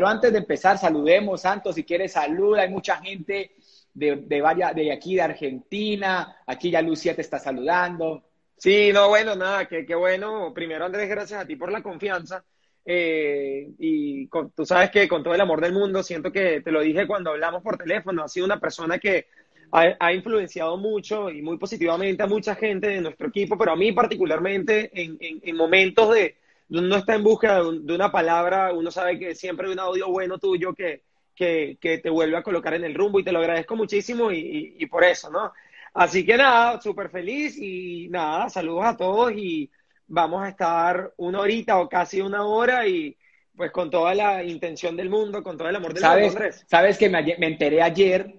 Pero 0.00 0.08
antes 0.08 0.32
de 0.32 0.38
empezar, 0.38 0.78
saludemos, 0.78 1.42
Santos, 1.42 1.74
si 1.74 1.84
quieres 1.84 2.12
saluda, 2.12 2.62
hay 2.62 2.70
mucha 2.70 2.96
gente 3.02 3.50
de, 3.92 4.16
de, 4.16 4.40
varias, 4.40 4.74
de 4.74 4.90
aquí 4.90 5.16
de 5.16 5.20
Argentina, 5.20 6.38
aquí 6.46 6.70
ya 6.70 6.80
Lucía 6.80 7.14
te 7.14 7.20
está 7.20 7.38
saludando. 7.38 8.24
Sí, 8.56 8.94
no, 8.94 9.10
bueno, 9.10 9.36
nada, 9.36 9.68
qué 9.68 9.84
que 9.84 9.94
bueno. 9.94 10.54
Primero, 10.54 10.86
Andrés, 10.86 11.06
gracias 11.06 11.42
a 11.42 11.46
ti 11.46 11.54
por 11.54 11.70
la 11.70 11.82
confianza. 11.82 12.42
Eh, 12.82 13.68
y 13.78 14.26
tú 14.56 14.64
sabes 14.64 14.90
que 14.90 15.06
con 15.06 15.22
todo 15.22 15.34
el 15.34 15.40
amor 15.42 15.60
del 15.60 15.74
mundo, 15.74 16.02
siento 16.02 16.32
que 16.32 16.62
te 16.62 16.72
lo 16.72 16.80
dije 16.80 17.06
cuando 17.06 17.32
hablamos 17.32 17.62
por 17.62 17.76
teléfono, 17.76 18.24
ha 18.24 18.28
sido 18.28 18.46
una 18.46 18.58
persona 18.58 18.98
que 18.98 19.26
ha, 19.70 20.14
influenciado 20.14 20.78
mucho 20.78 21.28
y 21.28 21.42
muy 21.42 21.58
positivamente 21.58 22.22
a 22.22 22.26
mucha 22.26 22.54
gente 22.54 22.88
de 22.88 23.02
nuestro 23.02 23.28
equipo, 23.28 23.58
pero 23.58 23.72
a 23.72 23.76
mí 23.76 23.92
particularmente 23.92 24.90
en, 24.94 25.18
en, 25.20 25.56
momentos 25.56 26.14
de 26.14 26.36
uno 26.70 26.96
está 26.96 27.14
en 27.14 27.24
busca 27.24 27.62
de, 27.62 27.94
una 27.94 28.12
palabra, 28.12 28.72
uno 28.72 28.90
sabe 28.90 29.18
que 29.18 29.34
siempre 29.34 29.66
hay 29.66 29.72
un 29.72 29.80
audio 29.80 30.08
bueno 30.08 30.38
tuyo 30.38 30.72
que, 30.74 31.02
que, 31.34 31.78
que, 31.80 31.98
te 31.98 32.10
vuelve 32.10 32.36
a 32.36 32.42
colocar 32.42 32.74
en 32.74 32.84
el 32.84 32.94
rumbo 32.94 33.18
y 33.18 33.24
te 33.24 33.32
lo 33.32 33.40
agradezco 33.40 33.76
muchísimo 33.76 34.30
y, 34.30 34.76
y 34.78 34.86
por 34.86 35.04
eso, 35.04 35.30
¿no? 35.30 35.52
Así 35.94 36.24
que 36.24 36.36
nada, 36.36 36.80
súper 36.80 37.10
feliz 37.10 37.56
y 37.58 38.08
nada, 38.08 38.48
saludos 38.48 38.84
a 38.84 38.96
todos 38.96 39.32
y 39.32 39.70
vamos 40.06 40.42
a 40.42 40.48
estar 40.48 41.12
una 41.16 41.40
horita 41.40 41.78
o 41.78 41.88
casi 41.88 42.20
una 42.20 42.44
hora 42.44 42.86
y 42.86 43.16
pues 43.56 43.72
con 43.72 43.90
toda 43.90 44.14
la 44.14 44.42
intención 44.44 44.96
del 44.96 45.10
mundo, 45.10 45.42
con 45.42 45.58
todo 45.58 45.68
el 45.68 45.76
amor 45.76 45.92
del 45.92 46.02
¿Sabes, 46.02 46.34
mundo. 46.34 46.48
Sabes 46.66 46.96
que 46.96 47.08
me, 47.08 47.22
me 47.38 47.46
enteré 47.46 47.82
ayer, 47.82 48.32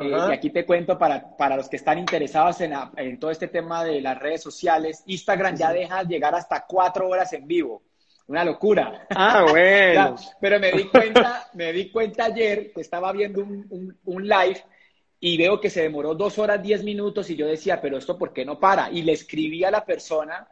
eh, 0.00 0.16
y 0.28 0.32
aquí 0.32 0.50
te 0.50 0.64
cuento 0.64 0.98
para, 0.98 1.36
para 1.36 1.56
los 1.56 1.68
que 1.68 1.76
están 1.76 1.98
interesados 1.98 2.60
en, 2.60 2.72
en, 2.96 3.18
todo 3.18 3.30
este 3.30 3.48
tema 3.48 3.84
de 3.84 4.00
las 4.00 4.18
redes 4.18 4.42
sociales, 4.42 5.02
Instagram 5.06 5.56
ya 5.56 5.72
deja 5.72 6.02
llegar 6.02 6.34
hasta 6.34 6.64
cuatro 6.66 7.08
horas 7.08 7.32
en 7.32 7.46
vivo. 7.46 7.82
Una 8.26 8.44
locura. 8.44 9.06
Ah, 9.10 9.44
bueno. 9.50 10.16
Pero 10.40 10.58
me 10.58 10.72
di 10.72 10.84
cuenta, 10.84 11.48
me 11.54 11.72
di 11.72 11.90
cuenta 11.90 12.24
ayer 12.26 12.72
que 12.72 12.80
estaba 12.80 13.12
viendo 13.12 13.42
un, 13.42 13.66
un, 13.70 13.98
un 14.04 14.28
live 14.28 14.62
y 15.20 15.36
veo 15.36 15.60
que 15.60 15.70
se 15.70 15.82
demoró 15.82 16.14
dos 16.14 16.38
horas 16.38 16.62
diez 16.62 16.82
minutos 16.82 17.30
y 17.30 17.36
yo 17.36 17.46
decía, 17.46 17.80
pero 17.80 17.98
esto 17.98 18.18
¿por 18.18 18.32
qué 18.32 18.44
no 18.44 18.58
para? 18.58 18.90
Y 18.90 19.02
le 19.02 19.12
escribí 19.12 19.64
a 19.64 19.70
la 19.70 19.84
persona 19.84 20.48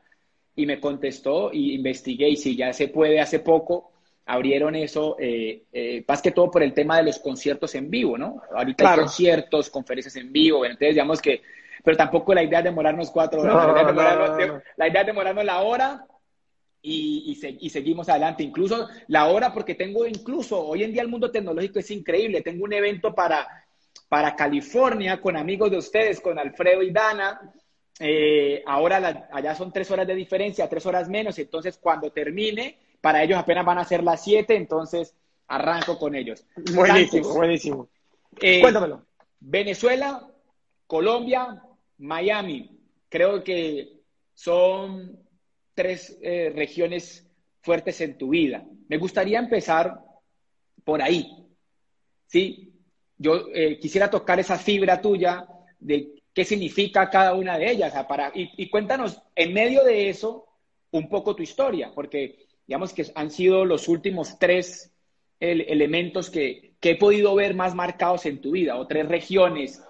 y 0.54 0.66
me 0.66 0.80
contestó 0.80 1.50
y 1.52 1.74
investigué 1.74 2.28
y 2.28 2.36
si 2.36 2.56
ya 2.56 2.72
se 2.72 2.88
puede, 2.88 3.20
hace 3.20 3.40
poco 3.40 3.91
abrieron 4.33 4.75
eso, 4.75 5.16
eh, 5.19 5.64
eh, 5.72 6.02
más 6.08 6.22
que 6.22 6.30
todo 6.30 6.50
por 6.50 6.62
el 6.62 6.72
tema 6.72 6.97
de 6.97 7.02
los 7.02 7.19
conciertos 7.19 7.75
en 7.75 7.91
vivo, 7.91 8.16
¿no? 8.16 8.41
Ahorita 8.55 8.91
hay 8.91 9.00
conciertos, 9.00 9.69
conferencias 9.69 10.16
en 10.16 10.33
vivo, 10.33 10.64
entonces 10.64 10.94
digamos 10.94 11.20
que, 11.20 11.42
pero 11.84 11.98
tampoco 11.98 12.33
la 12.33 12.42
idea 12.42 12.61
es 12.61 12.64
demorarnos 12.64 13.11
cuatro 13.11 13.42
horas, 13.42 13.55
la, 14.74 14.89
idea 14.89 15.00
es 15.02 15.06
demorarnos, 15.06 15.44
la 15.44 15.61
hora 15.61 16.06
y, 16.80 17.39
y, 17.61 17.69
seguimos 17.69 18.08
adelante. 18.08 18.42
Incluso 18.42 18.89
la 19.08 19.27
hora, 19.27 19.52
porque 19.52 19.74
tengo 19.74 20.06
incluso, 20.06 20.67
hoy 20.67 20.83
en 20.83 20.92
día 20.94 21.02
el 21.02 21.08
mundo 21.08 21.30
tecnológico 21.30 21.80
es 21.80 21.91
increíble, 21.91 22.41
tengo 22.41 22.64
un 22.64 22.72
evento 22.72 23.14
para, 23.14 23.46
para 24.08 24.34
California 24.34 25.20
con 25.20 25.36
amigos 25.36 25.70
de 25.70 25.77
ustedes, 25.77 26.22
con 26.22 26.39
Alfredo 26.39 26.83
y 26.83 26.91
Dana, 26.91 27.52
eh, 28.00 28.62
ahora 28.67 29.28
allá 29.30 29.55
son 29.55 29.70
tres 29.70 29.91
horas 29.91 30.06
de 30.06 30.14
diferencia, 30.14 30.70
tres 30.70 30.86
horas 30.86 31.06
menos, 31.11 31.39
entonces 31.39 31.77
cuando 31.77 32.11
termine, 32.11 32.78
para 33.03 33.22
ellos 33.22 33.39
apenas 33.39 33.67
van 33.67 33.77
a 33.77 33.84
ser 33.84 34.03
las 34.03 34.25
siete, 34.25 34.56
entonces 34.56 35.14
arranco 35.48 35.98
con 35.98 36.14
ellos. 36.14 36.46
Buenísimo, 36.74 37.35
buenísimo. 37.35 37.89
Eh, 38.40 38.63
Cuéntamelo. 38.63 39.05
Venezuela, 39.40 40.27
Colombia, 40.86 41.62
Miami. 41.98 42.80
Creo 43.11 43.45
que 43.45 44.01
son 44.33 45.18
tres 45.74 46.17
eh, 46.23 46.51
regiones 46.55 47.30
fuertes 47.61 48.01
en 48.01 48.17
tu 48.17 48.30
vida. 48.30 48.64
Me 48.89 48.96
gustaría 48.96 49.39
empezar 49.39 50.01
por 50.83 51.02
ahí. 51.02 51.45
¿Sí? 52.27 52.73
Yo 53.18 53.45
quisiera 53.80 54.08
tocar 54.08 54.41
esa 54.41 54.58
fibra 54.58 55.01
tuya 55.01 55.46
de 55.79 56.23
qué 56.33 56.45
significa 56.45 57.11
cada 57.11 57.35
una 57.35 57.58
de 57.58 57.70
ellas. 57.70 57.92
para, 58.07 58.33
y, 58.35 58.68
cuéntanos, 58.68 59.20
en 59.35 59.52
medio 59.52 59.85
de 59.85 60.08
eso, 60.08 60.46
un 60.91 61.08
poco 61.08 61.35
tu 61.36 61.42
historia, 61.42 61.92
porque 61.95 62.46
digamos 62.72 62.94
que 62.94 63.05
han 63.14 63.30
sido 63.30 63.66
los 63.66 63.86
últimos 63.86 64.38
tres 64.38 64.90
elementos 65.38 66.30
que, 66.30 66.72
he 66.80 66.96
podido 66.96 67.34
ver 67.34 67.55
más 67.55 67.74
marcados 67.74 68.24
en 68.24 68.40
tu 68.40 68.52
vida, 68.52 68.77
o 68.77 68.86
tres 68.86 69.06
regiones, 69.06 69.83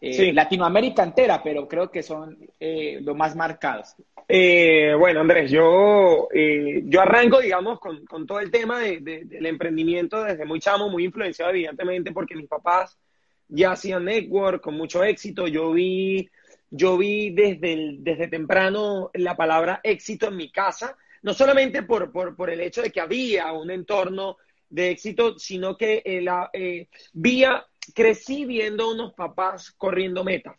eh, 0.00 0.32
Latinoamérica 0.32 1.04
entera, 1.04 1.40
pero 1.44 1.68
creo 1.68 1.92
que 1.92 2.02
son 2.02 2.36
eh, 2.58 2.98
los 3.02 3.16
más 3.16 3.36
marcados. 3.36 3.94
Eh, 4.26 4.96
bueno, 4.98 5.20
Andrés, 5.20 5.48
yo, 5.48 6.28
yo 6.32 7.00
arranco, 7.00 7.40
digamos, 7.40 7.78
con, 7.78 8.26
todo 8.26 8.40
el 8.40 8.50
tema 8.50 8.80
del 8.80 9.46
emprendimiento 9.46 10.24
desde 10.24 10.44
muy 10.44 10.58
chamo, 10.58 10.90
muy 10.90 11.04
influenciado 11.04 11.52
evidentemente 11.52 12.10
porque 12.10 12.34
mis 12.34 12.48
papás 12.48 12.98
ya 13.46 13.70
hacía 13.70 14.00
network 14.00 14.60
con 14.60 14.74
mucho 14.74 15.04
éxito. 15.04 15.46
Yo 15.46 15.72
vi, 15.72 16.28
yo 16.68 16.98
vi 16.98 17.30
desde, 17.30 17.94
desde 18.00 18.26
temprano 18.26 19.12
la 19.14 19.36
palabra 19.36 19.78
éxito 19.84 20.26
en 20.26 20.36
mi 20.36 20.50
casa, 20.50 20.96
no 21.24 21.32
solamente 21.32 21.82
por, 21.82 22.12
por, 22.12 22.36
por 22.36 22.50
el 22.50 22.60
hecho 22.60 22.82
de 22.82 22.90
que 22.90 23.00
había 23.00 23.50
un 23.52 23.70
entorno 23.70 24.36
de 24.68 24.90
éxito, 24.90 25.38
sino 25.38 25.74
que 25.74 26.02
eh, 26.04 26.20
la, 26.20 26.50
eh, 26.52 26.88
vía, 27.14 27.66
crecí 27.94 28.44
viendo 28.44 28.90
unos 28.90 29.14
papás 29.14 29.70
corriendo 29.72 30.22
metas, 30.22 30.58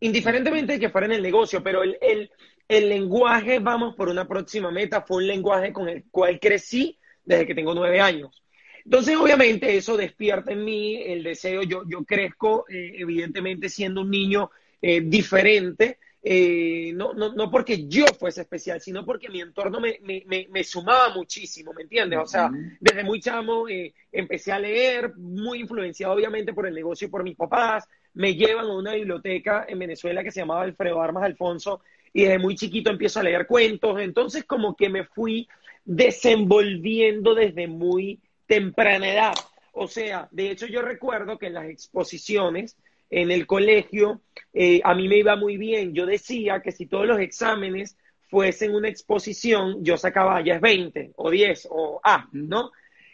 indiferentemente 0.00 0.72
de 0.72 0.80
que 0.80 0.88
fuera 0.88 1.06
en 1.06 1.12
el 1.12 1.22
negocio, 1.22 1.62
pero 1.62 1.82
el, 1.82 1.98
el, 2.00 2.30
el 2.66 2.88
lenguaje, 2.88 3.58
vamos 3.58 3.94
por 3.94 4.08
una 4.08 4.26
próxima 4.26 4.70
meta, 4.70 5.02
fue 5.02 5.18
un 5.18 5.26
lenguaje 5.26 5.70
con 5.70 5.86
el 5.86 6.04
cual 6.10 6.40
crecí 6.40 6.98
desde 7.22 7.46
que 7.46 7.54
tengo 7.54 7.74
nueve 7.74 8.00
años. 8.00 8.42
Entonces, 8.86 9.16
obviamente, 9.16 9.76
eso 9.76 9.98
despierta 9.98 10.52
en 10.52 10.64
mí 10.64 10.96
el 11.02 11.22
deseo. 11.22 11.62
Yo, 11.62 11.82
yo 11.86 12.04
crezco, 12.04 12.64
eh, 12.70 12.92
evidentemente, 12.94 13.68
siendo 13.68 14.00
un 14.00 14.10
niño 14.10 14.50
diferente, 14.80 15.98
eh, 16.28 16.90
no, 16.92 17.12
no, 17.12 17.32
no, 17.34 17.48
porque 17.48 17.86
yo 17.86 18.04
fuese 18.18 18.40
especial, 18.40 18.80
sino 18.80 19.04
porque 19.04 19.28
mi 19.28 19.40
entorno 19.40 19.78
me, 19.78 20.00
me, 20.02 20.48
me, 20.50 20.64
sumaba 20.64 21.14
muchísimo, 21.14 21.72
¿me 21.72 21.82
entiendes? 21.82 22.18
O 22.18 22.26
sea, 22.26 22.50
desde 22.80 23.04
muy 23.04 23.20
chamo 23.20 23.66
empecé 24.10 24.50
a 24.50 24.58
leer, 24.58 25.14
muy 25.14 25.60
influenciado 25.60 26.14
obviamente 26.14 26.52
por 26.52 26.66
el 26.66 26.74
negocio 26.74 27.06
y 27.06 27.10
por 27.12 27.22
mis 27.22 27.36
papás. 27.36 27.86
Me 28.14 28.34
llevan 28.34 28.66
a 28.66 28.74
una 28.74 28.94
biblioteca 28.94 29.66
en 29.68 29.78
Venezuela 29.78 30.24
que 30.24 30.32
se 30.32 30.40
llamaba 30.40 30.62
Alfredo 30.62 31.00
Armas 31.00 31.22
Alfonso 31.22 31.82
y 32.12 32.24
desde 32.24 32.40
muy 32.40 32.56
chiquito 32.56 32.90
empiezo 32.90 33.20
a 33.20 33.22
leer 33.22 33.46
cuentos. 33.46 34.00
Entonces, 34.00 34.42
como 34.42 34.74
que 34.74 34.88
me 34.88 35.04
fui 35.04 35.46
desenvolviendo 35.84 37.36
desde 37.36 37.68
muy 37.68 38.18
temprana 38.48 39.12
edad. 39.12 39.34
O 39.70 39.86
sea, 39.86 40.26
de 40.32 40.50
hecho 40.50 40.66
yo 40.66 40.82
recuerdo 40.82 41.38
que 41.38 41.46
en 41.46 41.54
las 41.54 41.66
exposiciones 41.66 42.76
en 43.10 43.30
el 43.30 43.46
colegio 43.46 44.22
eh, 44.52 44.80
a 44.84 44.94
mí 44.94 45.08
me 45.08 45.18
iba 45.18 45.36
muy 45.36 45.56
bien. 45.56 45.94
Yo 45.94 46.06
decía 46.06 46.60
que 46.62 46.72
si 46.72 46.86
todos 46.86 47.06
los 47.06 47.20
exámenes 47.20 47.96
fuesen 48.28 48.74
una 48.74 48.88
exposición, 48.88 49.84
yo 49.84 49.96
sacaba 49.96 50.40
ya 50.42 50.54
es 50.56 50.60
20 50.60 51.12
o 51.16 51.30
10 51.30 51.68
o 51.70 52.00
A, 52.02 52.28
¿no? 52.32 52.72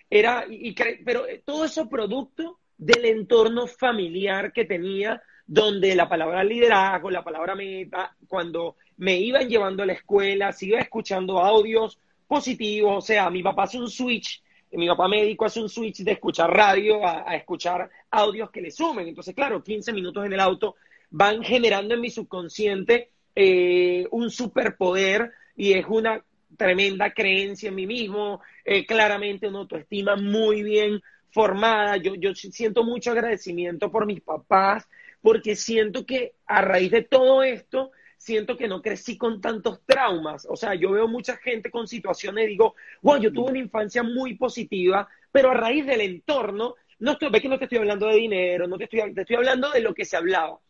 Era, 0.09 0.47
y, 0.49 0.75
pero 1.05 1.25
todo 1.45 1.65
eso 1.65 1.89
producto 1.89 2.59
del 2.77 3.05
entorno 3.05 3.67
familiar 3.67 4.53
que 4.53 4.65
tenía, 4.65 5.23
donde 5.47 5.95
la 5.95 6.09
palabra 6.09 6.45
liderazgo, 6.45 7.11
la 7.11 7.25
palabra 7.25 7.55
meta, 7.55 8.17
cuando 8.29 8.77
me 8.97 9.19
iban 9.19 9.49
llevando 9.49 9.83
a 9.83 9.87
la 9.87 9.95
escuela, 9.95 10.53
se 10.53 10.67
iba 10.67 10.79
escuchando 10.79 11.39
audios 11.39 11.99
positivos, 12.27 12.99
o 12.99 13.01
sea, 13.07 13.31
mi 13.31 13.43
papá 13.43 13.65
hace 13.65 13.79
un 13.79 13.91
switch 13.91 14.42
mi 14.73 14.89
papá 14.89 15.09
médico 15.09 15.45
hace 15.45 15.61
un 15.61 15.69
switch 15.69 16.03
de 16.03 16.13
escuchar 16.13 16.51
radio 16.51 17.07
a, 17.07 17.35
escuchar 17.37 17.91
audios 18.11 18.51
que 18.51 18.61
le 18.61 18.71
sumen. 18.71 19.09
Entonces, 19.09 19.35
claro, 19.35 19.63
15 19.63 19.93
minutos 19.93 20.25
en 20.25 20.33
el 20.33 20.41
auto 20.41 20.77
van 21.11 21.43
generando 21.43 21.95
en 21.95 22.01
mi 22.01 22.11
subconsciente 22.11 23.11
eh, 23.35 24.07
un 24.11 24.31
superpoder 24.31 25.33
y 25.57 25.73
es 25.75 25.85
una 25.89 26.25
tremenda 26.57 27.13
creencia 27.13 27.69
en 27.69 27.75
mí 27.75 27.87
mismo, 27.87 28.41
eh, 28.65 28.87
claramente 28.87 29.49
una 29.49 29.61
autoestima 29.61 30.17
muy 30.17 30.63
bien 30.63 31.03
formada. 31.31 31.97
Yo, 31.99 32.15
yo 32.15 32.35
siento 32.35 32.85
mucho 32.85 33.11
agradecimiento 33.11 33.91
por 33.91 34.07
mis 34.07 34.21
papás 34.21 34.89
porque 35.21 35.55
siento 35.55 36.05
que 36.05 36.35
a 36.47 36.63
raíz 36.63 36.91
de 36.91 37.03
todo 37.03 37.43
esto 37.43 37.93
siento 38.23 38.57
que 38.57 38.69
no 38.69 38.81
crecí 38.81 39.19
con 39.19 39.41
tantos 39.41 39.81
traumas. 39.85 40.47
O 40.49 40.55
sea, 40.55 40.75
yo 40.75 40.93
veo 40.93 41.09
mucha 41.09 41.37
gente 41.39 41.73
con 41.73 41.89
situaciones 41.89 42.45
y 42.45 42.51
digo, 42.51 42.77
wow, 43.03 43.19
yo 43.19 43.33
tuve 43.33 43.51
una 43.51 43.59
infancia 43.59 44.05
muy 44.05 44.37
positiva, 44.37 45.09
pero 45.33 45.51
a 45.51 45.55
raíz 45.55 45.85
del 45.87 46.03
entorno, 46.03 46.77
no 47.01 47.13
estoy, 47.13 47.31
ve 47.31 47.41
que 47.41 47.49
no 47.49 47.59
te 47.59 47.65
estoy 47.65 47.79
hablando 47.79 48.07
de 48.07 48.15
dinero, 48.15 48.69
no 48.69 48.79
te 48.79 48.85
estoy, 48.85 49.13
te 49.13 49.23
estoy 49.23 49.37
hablando 49.37 49.71
de 49.71 49.81
lo 49.81 49.93
que 49.93 50.05
se 50.05 50.17
hablaba. 50.17 50.61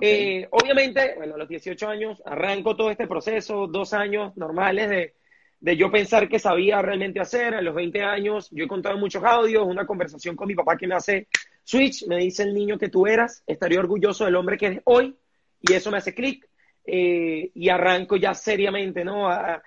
Eh, 0.00 0.48
obviamente, 0.50 1.14
bueno, 1.16 1.36
a 1.36 1.38
los 1.38 1.48
18 1.48 1.88
años 1.88 2.20
arranco 2.26 2.74
todo 2.74 2.90
este 2.90 3.06
proceso, 3.06 3.68
dos 3.68 3.92
años 3.92 4.36
normales 4.36 4.90
de, 4.90 5.14
de 5.60 5.76
yo 5.76 5.92
pensar 5.92 6.28
que 6.28 6.40
sabía 6.40 6.82
realmente 6.82 7.20
hacer. 7.20 7.54
A 7.54 7.62
los 7.62 7.76
20 7.76 8.02
años 8.02 8.48
yo 8.50 8.64
he 8.64 8.68
contado 8.68 8.98
muchos 8.98 9.22
audios, 9.22 9.64
una 9.64 9.86
conversación 9.86 10.34
con 10.34 10.48
mi 10.48 10.56
papá 10.56 10.76
que 10.76 10.88
me 10.88 10.96
hace 10.96 11.28
switch, 11.62 12.04
me 12.08 12.16
dice 12.16 12.42
el 12.42 12.52
niño 12.52 12.78
que 12.78 12.88
tú 12.88 13.06
eras, 13.06 13.44
estaría 13.46 13.78
orgulloso 13.78 14.24
del 14.24 14.34
hombre 14.34 14.58
que 14.58 14.66
eres 14.66 14.80
hoy 14.86 15.14
y 15.60 15.72
eso 15.72 15.92
me 15.92 15.98
hace 15.98 16.12
clic. 16.12 16.48
Eh, 16.86 17.50
y 17.54 17.68
arranco 17.68 18.16
ya 18.16 18.32
seriamente 18.32 19.04
¿no? 19.04 19.28
a, 19.28 19.62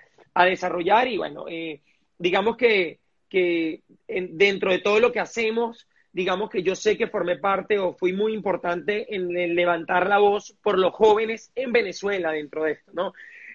desarrollar 0.46 1.06
y 1.06 1.18
bueno, 1.18 1.44
eh, 1.48 1.82
digamos 2.16 2.56
que 2.56 3.00
que 3.30 3.82
dentro 4.08 4.72
de 4.72 4.80
todo 4.80 5.00
lo 5.00 5.12
que 5.12 5.20
hacemos, 5.20 5.88
digamos 6.12 6.50
que 6.50 6.62
yo 6.62 6.74
sé 6.74 6.98
que 6.98 7.06
formé 7.06 7.38
parte 7.38 7.78
o 7.78 7.94
fui 7.94 8.12
muy 8.12 8.34
importante 8.34 9.14
en, 9.14 9.32
levantar 9.54 10.08
la 10.08 10.18
voz 10.18 10.54
por 10.62 10.78
los 10.78 10.92
jóvenes 10.92 11.50
en 11.54 11.72
Venezuela 11.72 12.32
dentro 12.32 12.64
de 12.64 12.72
esto, 12.72 12.90
¿no? 12.92 13.12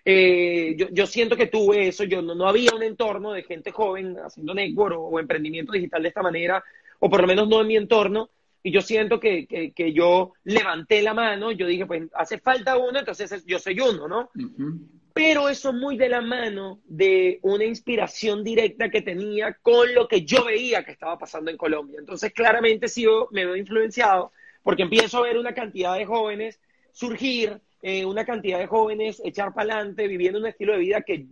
Eh, 0.08 0.78
yo, 0.92 1.08
siento 1.08 1.36
que 1.36 1.48
tuve 1.48 1.88
eso, 1.88 2.04
yo 2.04 2.22
no, 2.22 2.48
había 2.48 2.70
un 2.76 2.84
entorno 2.84 3.34
de 3.34 3.44
gente 3.44 3.72
joven 3.72 4.16
haciendo 4.18 4.54
network 4.54 4.98
o, 4.98 5.20
emprendimiento 5.20 5.74
digital 5.74 6.04
de 6.04 6.10
esta 6.10 6.22
manera, 6.22 6.64
o 7.00 7.10
por 7.10 7.22
lo 7.22 7.28
menos 7.28 7.48
no 7.50 7.62
en 7.62 7.68
mi 7.68 7.76
entorno, 7.76 8.30
y 8.66 8.72
yo 8.72 8.82
siento 8.82 9.20
que, 9.20 9.46
yo 9.94 10.34
levanté 10.44 11.04
la 11.04 11.14
mano, 11.14 11.52
yo 11.52 11.68
dije, 11.68 11.86
pues 11.86 12.10
hace 12.16 12.40
falta 12.40 12.76
uno, 12.80 12.98
entonces 12.98 13.46
yo 13.46 13.60
soy 13.60 13.80
uno, 13.80 14.08
¿no? 14.08 14.32
Pero 15.14 15.50
eso 15.50 15.72
muy 15.72 15.98
de 15.98 16.10
la 16.10 16.22
mano 16.22 16.82
de 16.86 17.38
una 17.44 17.64
inspiración 17.64 18.44
directa 18.44 18.90
que 18.90 19.04
tenía 19.04 19.54
con 19.62 19.94
lo 19.94 20.08
que 20.08 20.26
yo 20.26 20.46
veía 20.46 20.84
que 20.84 20.94
estaba 20.94 21.16
pasando 21.16 21.52
en 21.52 21.58
Colombia. 21.58 22.00
Entonces, 22.00 22.34
claramente 22.34 22.88
sí 22.88 23.06
me 23.30 23.46
veo 23.46 23.56
influenciado 23.56 24.32
porque 24.64 24.82
empiezo 24.82 25.20
a 25.20 25.28
ver 25.28 25.38
una 25.38 25.54
cantidad 25.54 25.96
de 25.96 26.06
jóvenes 26.06 26.60
surgir, 26.92 27.60
eh, 27.84 28.04
una 28.04 28.26
cantidad 28.26 28.58
de 28.58 28.66
jóvenes 28.66 29.22
echar 29.24 29.54
para 29.54 29.76
adelante, 29.76 30.08
viviendo 30.08 30.40
un 30.40 30.48
estilo 30.48 30.74
de 30.74 30.80
vida 30.80 31.02
que, 31.02 31.28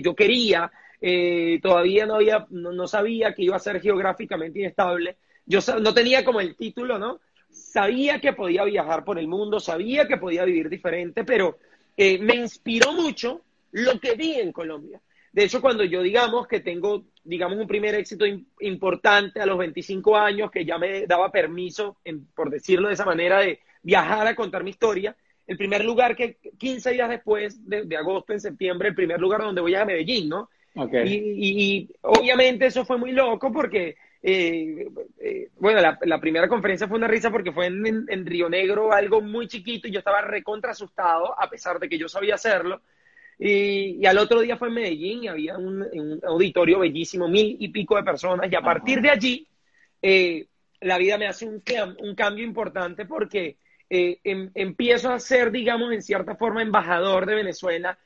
yo 0.00 0.14
quería. 0.14 0.70
Eh, 1.00 1.58
todavía 1.60 2.06
no, 2.06 2.14
había, 2.14 2.46
no, 2.50 2.86
sabía 2.86 3.34
que 3.34 3.42
iba 3.42 3.56
a 3.56 3.58
ser 3.58 3.80
geográficamente 3.80 4.60
inestable. 4.60 5.16
Yo 5.46 5.60
no 5.80 5.94
tenía 5.94 6.24
como 6.24 6.40
el 6.40 6.56
título, 6.56 6.98
¿no? 6.98 7.20
Sabía 7.48 8.20
que 8.20 8.32
podía 8.32 8.64
viajar 8.64 9.04
por 9.04 9.18
el 9.18 9.26
mundo, 9.28 9.60
sabía 9.60 10.06
que 10.06 10.16
podía 10.16 10.44
vivir 10.44 10.68
diferente, 10.68 11.24
pero 11.24 11.58
eh, 11.96 12.18
me 12.18 12.36
inspiró 12.36 12.92
mucho 12.92 13.42
lo 13.72 13.98
que 13.98 14.14
vi 14.14 14.34
en 14.34 14.52
Colombia. 14.52 15.00
De 15.32 15.44
hecho, 15.44 15.60
cuando 15.60 15.84
yo 15.84 16.02
digamos 16.02 16.48
que 16.48 16.60
tengo, 16.60 17.04
digamos, 17.22 17.58
un 17.58 17.68
primer 17.68 17.94
éxito 17.94 18.24
importante 18.60 19.40
a 19.40 19.46
los 19.46 19.58
25 19.58 20.16
años, 20.16 20.50
que 20.50 20.64
ya 20.64 20.76
me 20.76 21.06
daba 21.06 21.30
permiso, 21.30 21.98
por 22.34 22.50
decirlo 22.50 22.88
de 22.88 22.94
esa 22.94 23.04
manera, 23.04 23.40
de 23.40 23.60
viajar 23.82 24.26
a 24.26 24.34
contar 24.34 24.64
mi 24.64 24.70
historia, 24.70 25.16
el 25.46 25.56
primer 25.56 25.84
lugar 25.84 26.16
que 26.16 26.38
15 26.58 26.92
días 26.92 27.08
después 27.08 27.68
de, 27.68 27.96
agosto, 27.96 28.32
en 28.32 28.40
septiembre, 28.40 28.88
el 28.88 28.94
primer 28.94 29.20
lugar 29.20 29.40
donde 29.40 29.60
voy 29.60 29.74
a 29.74 29.84
Medellín, 29.84 30.28
¿no? 30.28 30.48
Y, 31.04 31.88
obviamente 32.02 32.66
eso 32.66 32.84
fue 32.84 32.98
muy 32.98 33.12
loco 33.12 33.52
porque, 33.52 33.96
eh, 34.22 34.86
eh, 35.18 35.48
bueno, 35.58 35.80
la, 36.02 36.20
primera 36.20 36.48
conferencia 36.48 36.86
fue 36.86 36.98
una 36.98 37.08
risa 37.08 37.30
porque 37.30 37.52
fue 37.52 37.66
en, 37.66 38.26
Río 38.26 38.48
Negro, 38.48 38.92
algo 38.92 39.20
muy 39.20 39.48
chiquito, 39.48 39.88
y 39.88 39.92
yo 39.92 39.98
estaba 39.98 40.20
recontra 40.22 40.72
asustado, 40.72 41.38
a 41.40 41.48
pesar 41.48 41.78
de 41.78 41.88
que 41.88 41.98
yo 41.98 42.08
sabía 42.08 42.34
hacerlo. 42.34 42.82
Y, 43.38 44.04
al 44.06 44.18
otro 44.18 44.40
día 44.40 44.56
fue 44.56 44.68
en 44.68 44.74
Medellín 44.74 45.24
y 45.24 45.28
había 45.28 45.56
un, 45.56 46.20
auditorio 46.24 46.80
bellísimo, 46.80 47.28
mil 47.28 47.56
y 47.58 47.68
pico 47.68 47.96
de 47.96 48.02
personas, 48.02 48.50
y 48.50 48.54
a 48.54 48.60
partir 48.60 49.00
de 49.00 49.10
allí, 49.10 49.48
eh, 50.02 50.46
la 50.80 50.98
vida 50.98 51.18
me 51.18 51.26
hace 51.26 51.46
un, 51.46 51.62
un 51.98 52.14
cambio 52.14 52.44
importante 52.44 53.04
porque 53.06 53.56
eh, 53.92 54.20
em, 54.22 54.50
empiezo 54.54 55.10
a 55.12 55.18
ser, 55.18 55.50
digamos, 55.50 55.92
en 55.92 56.00
cierta 56.00 56.36
forma, 56.36 56.62
embajador 56.62 57.26
de 57.26 57.34
Venezuela 57.34 57.98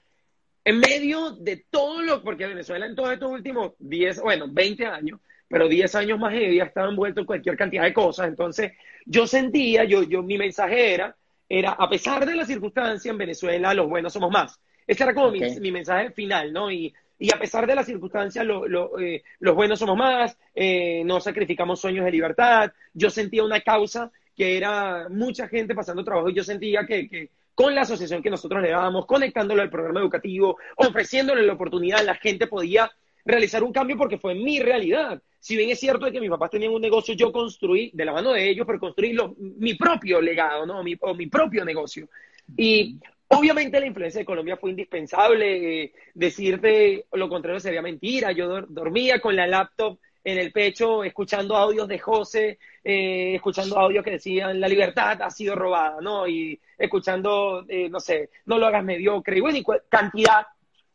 en 0.65 0.81
medio 0.81 1.33
de 1.33 1.67
todo 1.71 2.03
lo, 2.03 2.23
porque 2.23 2.47
Venezuela 2.47 2.87
en 2.87 2.95
todos 2.95 3.13
estos 3.13 3.31
últimos 3.31 3.73
10, 3.79 4.23
bueno, 4.23 4.47
20 4.49 4.87
años, 4.87 5.21
pero 5.55 5.69
10 5.69 5.95
años 5.95 6.19
más 6.19 6.35
había 6.35 6.65
estado 6.65 6.89
envuelto 6.89 7.21
en 7.21 7.27
cualquier 7.27 7.57
cantidad 7.57 7.85
de 7.85 7.95
cosas. 7.95 8.27
Entonces, 8.27 8.73
yo 9.07 9.25
sentía, 9.25 9.85
yo, 9.85 10.03
yo, 10.03 10.21
mi 10.21 10.37
mensaje 10.37 10.95
era, 10.95 11.15
era, 11.49 11.71
a 11.71 11.89
pesar 11.89 12.27
de 12.27 12.35
la 12.35 12.45
circunstancia 12.45 13.13
en 13.13 13.19
Venezuela, 13.19 13.73
los 13.73 13.89
buenos 13.89 14.13
somos 14.13 14.33
más. 14.33 14.59
Ese 14.85 15.05
era 15.05 15.15
como 15.15 15.31
mi, 15.31 15.71
mensaje 15.71 16.11
final, 16.11 16.53
¿no? 16.53 16.73
Y, 16.73 16.93
y 17.21 17.33
a 17.33 17.39
pesar 17.39 17.69
de 17.69 17.77
las 17.77 17.87
circunstancias, 17.87 18.45
lo, 18.45 18.99
eh, 18.99 19.23
los 19.39 19.55
buenos 19.55 19.79
somos 19.79 19.97
más, 19.97 20.37
eh, 20.57 21.05
no 21.05 21.21
sacrificamos 21.21 21.81
sueños 21.81 22.05
de 22.05 22.11
libertad. 22.11 22.73
Yo 22.93 23.09
sentía 23.09 23.45
una 23.45 23.61
causa 23.61 24.11
que 24.35 24.57
era 24.57 25.09
mucha 25.09 25.47
gente 25.47 25.73
pasando 25.73 26.03
trabajo 26.03 26.31
y 26.31 26.35
yo 26.35 26.43
sentía 26.43 26.85
que, 26.85 27.31
con 27.55 27.77
la 27.77 27.83
asociación 27.83 28.25
que 28.25 28.31
nosotros 28.31 28.61
le 28.61 28.71
dábamos, 28.71 29.07
conectándolo 29.07 29.63
al 29.63 29.71
programa 29.71 30.01
educativo, 30.01 30.59
ofreciéndole 30.75 31.47
la 31.47 31.53
oportunidad, 31.53 32.05
la 32.05 32.17
gente 32.17 32.49
podía 32.49 32.91
realizar 33.25 33.63
un 33.63 33.73
cambio 33.73 33.97
porque 33.97 34.19
fue 34.19 34.35
mi 34.35 34.59
realidad. 34.59 35.23
Si 35.45 35.59
bien 35.59 35.69
es 35.69 35.79
cierto 35.79 36.11
que 36.11 36.23
mis 36.23 36.31
papás 36.31 36.53
tenían 36.53 36.73
un 36.73 36.81
negocio, 36.81 37.15
yo 37.15 37.31
construí 37.31 37.91
de 37.93 38.07
la 38.07 38.15
mano 38.15 38.33
de 38.33 38.49
ellos, 38.49 38.67
pero 38.67 38.81
construí 38.81 39.15
mi 39.37 39.75
propio 39.75 40.19
legado, 40.19 40.65
¿no? 40.65 40.83
Mi, 40.83 40.97
o 40.99 41.13
mi 41.13 41.27
propio 41.27 41.67
negocio. 41.67 42.09
Y 42.57 42.99
obviamente 43.29 43.79
la 43.79 43.85
influencia 43.85 44.21
de 44.21 44.25
Colombia 44.25 44.57
fue 44.57 44.71
indispensable. 44.71 45.83
Eh, 45.83 45.93
decirte 46.15 47.05
lo 47.13 47.29
contrario 47.29 47.61
sería 47.61 47.83
mentira. 47.83 48.33
Yo 48.33 48.63
dormía 48.63 49.21
con 49.21 49.37
la 49.37 49.47
laptop 49.47 49.99
en 50.25 50.39
el 50.39 50.51
pecho, 50.51 51.05
escuchando 51.05 51.59
audios 51.59 51.89
de 51.89 51.99
José, 51.99 52.59
eh, 52.83 53.35
escuchando 53.35 53.79
audios 53.79 54.03
que 54.03 54.13
decían 54.13 54.59
la 54.59 54.67
libertad 54.67 55.21
ha 55.21 55.31
sido 55.31 55.55
robada, 55.55 56.01
¿no? 56.01 56.27
Y 56.27 56.59
escuchando, 56.79 57.67
eh, 57.69 57.91
no 57.91 58.01
sé, 58.01 58.31
no 58.47 58.57
lo 58.57 58.65
hagas 58.65 58.83
mediocre, 58.83 59.37
y 59.37 59.41
bueno, 59.43 59.59
cantidad 59.91 60.47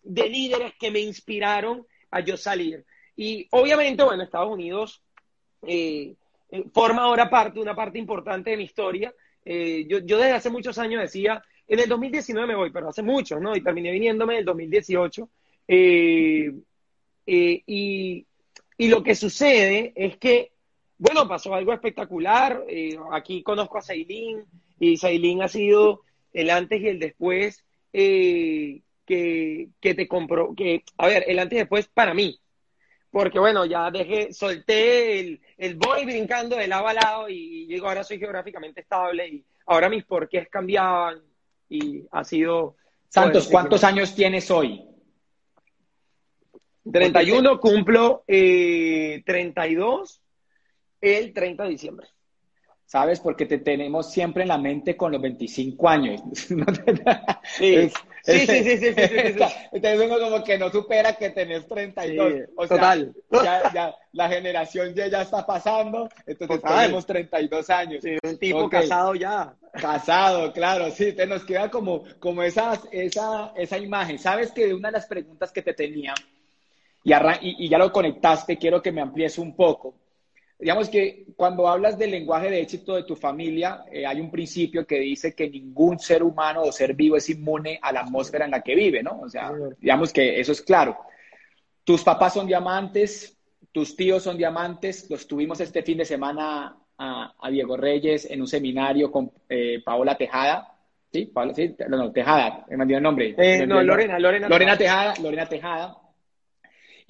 de 0.01 0.27
líderes 0.27 0.73
que 0.79 0.89
me 0.89 1.01
inspiraron 1.01 1.85
a 2.09 2.21
yo 2.21 2.35
salir. 2.35 2.83
Y 3.19 3.47
obviamente, 3.51 4.03
bueno, 4.03 4.23
Estados 4.23 4.51
Unidos 4.51 5.01
eh, 5.63 6.15
forma 6.73 7.03
ahora 7.03 7.29
parte, 7.29 7.59
una 7.59 7.75
parte 7.75 7.99
importante 7.99 8.51
de 8.51 8.57
mi 8.57 8.63
historia. 8.63 9.13
yo, 9.45 9.99
yo 9.99 10.17
desde 10.17 10.33
hace 10.33 10.49
muchos 10.49 10.77
años 10.77 11.01
decía, 11.01 11.43
en 11.67 11.79
el 11.79 11.89
2019 11.89 12.47
me 12.47 12.55
voy, 12.55 12.71
pero 12.71 12.89
hace 12.89 13.01
mucho, 13.01 13.39
¿no? 13.39 13.55
Y 13.55 13.61
terminé 13.61 13.91
viniéndome 13.91 14.33
en 14.33 14.39
el 14.39 14.45
2018. 14.45 15.29
y, 17.25 18.25
y 18.79 18.87
lo 18.87 19.03
que 19.03 19.13
sucede 19.13 19.91
es 19.93 20.15
que, 20.17 20.53
bueno, 20.97 21.27
pasó 21.27 21.53
algo 21.53 21.73
espectacular. 21.73 22.63
Eh, 22.69 22.97
aquí 23.11 23.43
conozco 23.43 23.77
a 23.77 23.81
Sailín 23.81 24.45
y 24.79 24.95
Sailín 24.95 25.41
ha 25.41 25.49
sido 25.49 26.03
el 26.31 26.49
antes 26.49 26.81
y 26.81 26.87
el 26.87 26.97
después 26.97 27.65
eh, 27.91 28.79
que, 29.05 29.69
te 29.81 30.07
compró, 30.07 30.55
que, 30.55 30.85
a 30.97 31.07
ver, 31.07 31.25
el 31.27 31.39
antes 31.39 31.57
y 31.57 31.59
después 31.59 31.89
para 31.93 32.13
mí. 32.13 32.39
Porque 33.11 33.39
bueno, 33.39 33.65
ya 33.65 33.89
dejé, 33.89 34.31
solté 34.33 35.19
el, 35.19 35.41
el 35.57 35.75
voy 35.75 36.05
brincando 36.05 36.55
de 36.55 36.67
lado 36.67 36.87
a 36.87 36.93
lado 36.93 37.29
y 37.29 37.65
digo, 37.65 37.87
ahora 37.87 38.03
soy 38.03 38.19
geográficamente 38.19 38.81
estable 38.81 39.27
y 39.27 39.45
ahora 39.65 39.89
mis 39.89 40.05
porqués 40.05 40.47
cambiaban 40.49 41.19
y 41.69 42.03
ha 42.11 42.23
sido... 42.23 42.75
Santos, 43.07 43.47
¿cuántos 43.47 43.83
años 43.83 44.13
tienes 44.13 44.51
hoy? 44.51 44.85
31 46.91 47.59
cumplo 47.59 48.23
eh, 48.27 49.23
32 49.25 50.21
el 51.01 51.33
30 51.33 51.63
de 51.63 51.69
diciembre. 51.69 52.07
¿Sabes? 52.85 53.19
Porque 53.19 53.45
te 53.45 53.59
tenemos 53.59 54.11
siempre 54.11 54.43
en 54.43 54.49
la 54.49 54.57
mente 54.57 54.97
con 54.97 55.11
los 55.11 55.21
25 55.21 55.89
años. 55.89 56.21
sí. 57.43 57.91
Sí, 58.29 58.47
sí, 58.47 58.63
sí, 58.63 58.77
sí, 58.77 58.93
Entonces 59.71 60.01
uno 60.05 60.19
como 60.19 60.43
que 60.43 60.57
no 60.57 60.69
supera 60.69 61.13
que 61.13 61.29
tenés 61.29 61.67
32. 61.67 62.49
o 62.55 62.67
total. 62.67 63.13
Ya, 63.31 63.71
ya, 63.73 63.95
la 64.11 64.29
generación 64.29 64.93
ya, 64.93 65.07
ya 65.07 65.21
está 65.21 65.45
pasando, 65.45 66.09
entonces 66.25 66.61
tenemos 66.61 67.05
32 67.05 67.69
años. 67.69 68.03
Sí, 68.03 68.17
un 68.23 68.37
tipo 68.37 68.69
casado 68.69 69.15
ya. 69.15 69.53
Casado, 69.73 70.51
claro, 70.51 70.89
sí, 70.91 71.13
te 71.13 71.27
nos 71.27 71.43
queda 71.43 71.69
como, 71.69 72.03
como 72.19 72.41
esa, 72.43 72.79
esa, 72.91 73.53
esa 73.55 73.77
imagen. 73.77 74.17
¿Sabes 74.17 74.51
que 74.51 74.73
una 74.73 74.89
de 74.89 74.93
las 74.93 75.05
preguntas 75.05 75.51
que 75.51 75.61
te 75.61 75.73
tenía 75.73 76.13
y, 77.03 77.69
ya 77.69 77.77
lo 77.77 77.91
conectaste, 77.91 78.57
quiero 78.57 78.81
que 78.81 78.91
me 78.91 79.01
amplíes 79.01 79.37
un 79.37 79.55
poco. 79.55 79.95
Digamos 80.59 80.89
que 80.89 81.25
cuando 81.37 81.69
hablas 81.69 81.97
del 81.97 82.11
lenguaje 82.11 82.49
de 82.49 82.59
éxito 82.59 82.95
de 82.95 83.03
tu 83.03 83.15
familia, 83.15 83.85
eh, 83.89 84.05
hay 84.05 84.19
un 84.19 84.29
principio 84.29 84.85
que 84.85 84.99
dice 84.99 85.33
que 85.33 85.49
ningún 85.49 85.97
ser 85.99 86.21
humano 86.21 86.63
o 86.63 86.71
ser 86.71 86.93
vivo 86.95 87.15
es 87.15 87.29
inmune 87.29 87.79
a 87.81 87.93
la 87.93 88.01
atmósfera 88.01 88.43
en 88.43 88.51
la 88.51 88.61
que 88.61 88.75
vive, 88.75 89.01
¿no? 89.01 89.21
O 89.21 89.29
sea, 89.29 89.51
digamos 89.79 90.11
que 90.11 90.37
eso 90.39 90.51
es 90.51 90.61
claro. 90.61 90.97
Tus 91.85 92.03
papás 92.03 92.33
son 92.33 92.45
diamantes, 92.45 93.37
tus 93.71 93.95
tíos 93.95 94.21
son 94.21 94.37
diamantes, 94.37 95.09
los 95.09 95.25
tuvimos 95.27 95.61
este 95.61 95.81
fin 95.81 95.97
de 95.97 96.05
semana 96.05 96.77
a, 96.97 97.49
Diego 97.49 97.77
Reyes 97.77 98.29
en 98.29 98.41
un 98.41 98.47
seminario 98.47 99.09
con 99.09 99.31
eh, 99.47 99.81
Paola 99.83 100.17
Tejada. 100.17 100.75
¿Sí? 101.11 101.25
Paola, 101.25 101.53
sí, 101.53 101.73
no, 101.87 101.97
no, 101.97 102.11
Tejada, 102.11 102.65
me 102.69 102.75
mandó 102.75 102.97
el 102.97 103.01
nombre. 103.01 103.33
Eh, 103.37 103.65
no, 103.65 103.81
Lorena, 103.81 104.19
Lorena. 104.19 104.49
Lorena 104.49 104.77
Tejada, 104.77 105.13
Lorena 105.21 105.47
Tejada 105.47 105.97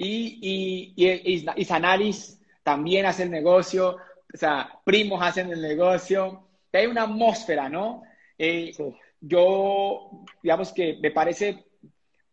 y, 0.01 0.93
y, 0.95 1.43
y, 1.55 1.65
Sanaris 1.65 2.38
también 2.63 3.05
hace 3.05 3.23
el 3.23 3.31
negocio, 3.31 3.97
o 4.33 4.37
sea, 4.37 4.79
primos 4.83 5.21
hacen 5.21 5.51
el 5.51 5.61
negocio, 5.61 6.47
hay 6.71 6.85
una 6.85 7.03
atmósfera, 7.03 7.67
¿no? 7.67 8.03
Eh, 8.37 8.71
yo, 9.19 10.23
digamos 10.41 10.71
que 10.71 10.97
me 11.01 11.11
parece 11.11 11.65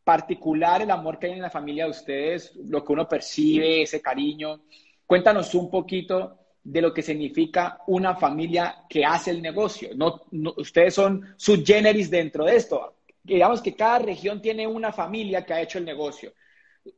particular 0.04 0.82
el 0.82 0.90
amor 0.90 1.18
que 1.18 1.26
hay 1.26 1.32
en 1.32 1.42
la 1.42 1.50
familia 1.50 1.84
de 1.84 1.90
ustedes, 1.90 2.54
lo 2.54 2.84
que 2.84 2.92
uno 2.92 3.08
percibe, 3.08 3.82
ese 3.82 4.00
cariño. 4.00 4.62
Cuéntanos 5.04 5.52
un 5.54 5.68
poquito 5.68 6.38
de 6.62 6.80
lo 6.80 6.92
que 6.92 7.02
significa 7.02 7.80
una 7.86 8.14
familia 8.14 8.84
que 8.88 9.04
hace 9.04 9.30
el 9.30 9.42
negocio. 9.42 9.90
No, 9.96 10.22
ustedes 10.56 10.94
son 10.94 11.34
subgeneris 11.36 12.10
dentro 12.10 12.44
de 12.44 12.56
esto. 12.56 12.98
Digamos 13.22 13.60
que 13.60 13.74
cada 13.74 13.98
región 14.00 14.40
tiene 14.40 14.66
una 14.66 14.92
familia 14.92 15.44
que 15.44 15.54
ha 15.54 15.62
hecho 15.62 15.78
el 15.78 15.84
negocio. 15.84 16.32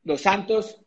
Los 0.04 0.20
Santos 0.20 0.78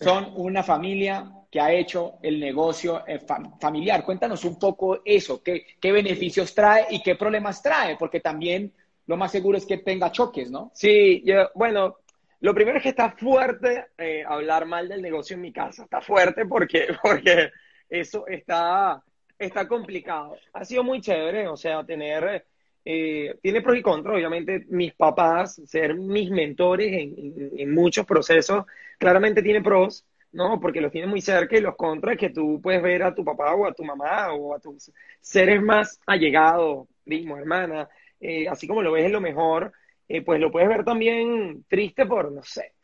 son 0.00 0.32
una 0.34 0.62
familia 0.62 1.30
que 1.50 1.60
ha 1.60 1.72
hecho 1.72 2.14
el 2.22 2.38
negocio 2.38 3.04
eh, 3.06 3.20
familiar. 3.60 4.04
Cuéntanos 4.04 4.44
un 4.44 4.58
poco 4.58 5.00
eso, 5.04 5.42
qué, 5.42 5.64
beneficios 5.80 6.54
trae 6.54 6.86
y 6.90 7.02
qué 7.02 7.14
problemas 7.16 7.62
trae, 7.62 7.96
porque 7.96 8.20
también 8.20 8.72
lo 9.06 9.16
más 9.16 9.32
seguro 9.32 9.56
es 9.56 9.64
que 9.64 9.78
tenga 9.78 10.12
choques, 10.12 10.50
¿no? 10.50 10.70
Sí, 10.74 11.22
yo, 11.24 11.50
bueno, 11.54 11.98
lo 12.40 12.54
primero 12.54 12.76
es 12.76 12.82
que 12.82 12.90
está 12.90 13.12
fuerte 13.12 13.86
eh, 13.96 14.22
hablar 14.26 14.66
mal 14.66 14.88
del 14.88 15.00
negocio 15.00 15.34
en 15.34 15.40
mi 15.40 15.52
casa. 15.52 15.84
Está 15.84 16.02
fuerte 16.02 16.44
porque, 16.44 16.88
porque 17.02 17.50
eso 17.88 18.26
está, 18.26 19.02
está 19.38 19.66
complicado. 19.66 20.36
Ha 20.52 20.64
sido 20.64 20.84
muy 20.84 21.00
chévere, 21.00 21.48
o 21.48 21.56
sea, 21.56 21.82
tener, 21.84 22.44
eh, 22.84 23.38
tiene 23.40 23.62
pros 23.62 23.78
y 23.78 23.82
contras, 23.82 24.16
obviamente, 24.16 24.66
mis 24.68 24.92
papás, 24.94 25.60
ser 25.64 25.94
mis 25.94 26.30
mentores 26.30 26.92
en, 26.92 27.50
en, 27.56 27.74
muchos 27.74 28.04
procesos, 28.04 28.66
claramente 28.98 29.42
tiene 29.42 29.62
pros, 29.62 30.04
¿no? 30.38 30.60
Porque 30.60 30.80
los 30.80 30.92
tiene 30.92 31.08
muy 31.08 31.20
cerca 31.20 31.58
y 31.58 31.60
los 31.60 31.74
contras 31.74 32.16
que 32.16 32.30
tú 32.30 32.60
puedes 32.62 32.80
ver 32.80 33.02
a 33.02 33.12
tu 33.12 33.24
papá 33.24 33.54
o 33.54 33.66
a 33.66 33.72
tu 33.72 33.82
mamá 33.84 34.32
o 34.32 34.54
a 34.54 34.60
tus 34.60 34.92
seres 35.20 35.60
más 35.60 36.00
allegados, 36.06 36.86
mismo, 37.04 37.36
hermana, 37.36 37.88
eh, 38.20 38.46
así 38.48 38.68
como 38.68 38.80
lo 38.80 38.92
ves 38.92 39.06
en 39.06 39.12
lo 39.12 39.20
mejor, 39.20 39.72
eh, 40.08 40.22
pues 40.22 40.40
lo 40.40 40.52
puedes 40.52 40.68
ver 40.68 40.84
también 40.84 41.64
triste 41.68 42.06
por, 42.06 42.30
no 42.30 42.44
sé, 42.44 42.74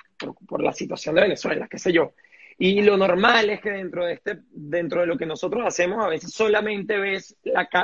por, 0.48 0.64
la 0.64 0.72
situación 0.72 1.14
de 1.14 1.22
Venezuela, 1.22 1.68
qué 1.70 1.78
sé 1.78 1.92
yo. 1.92 2.14
Y 2.58 2.82
lo 2.82 2.96
normal 2.96 3.48
es 3.50 3.60
que 3.60 3.70
dentro 3.70 4.04
de, 4.04 4.14
este, 4.14 4.40
dentro 4.50 5.02
de 5.02 5.06
lo 5.06 5.16
que 5.16 5.26
nosotros 5.26 5.64
hacemos, 5.64 6.04
a 6.04 6.08
veces 6.08 6.32
solamente 6.32 6.98
ves 6.98 7.36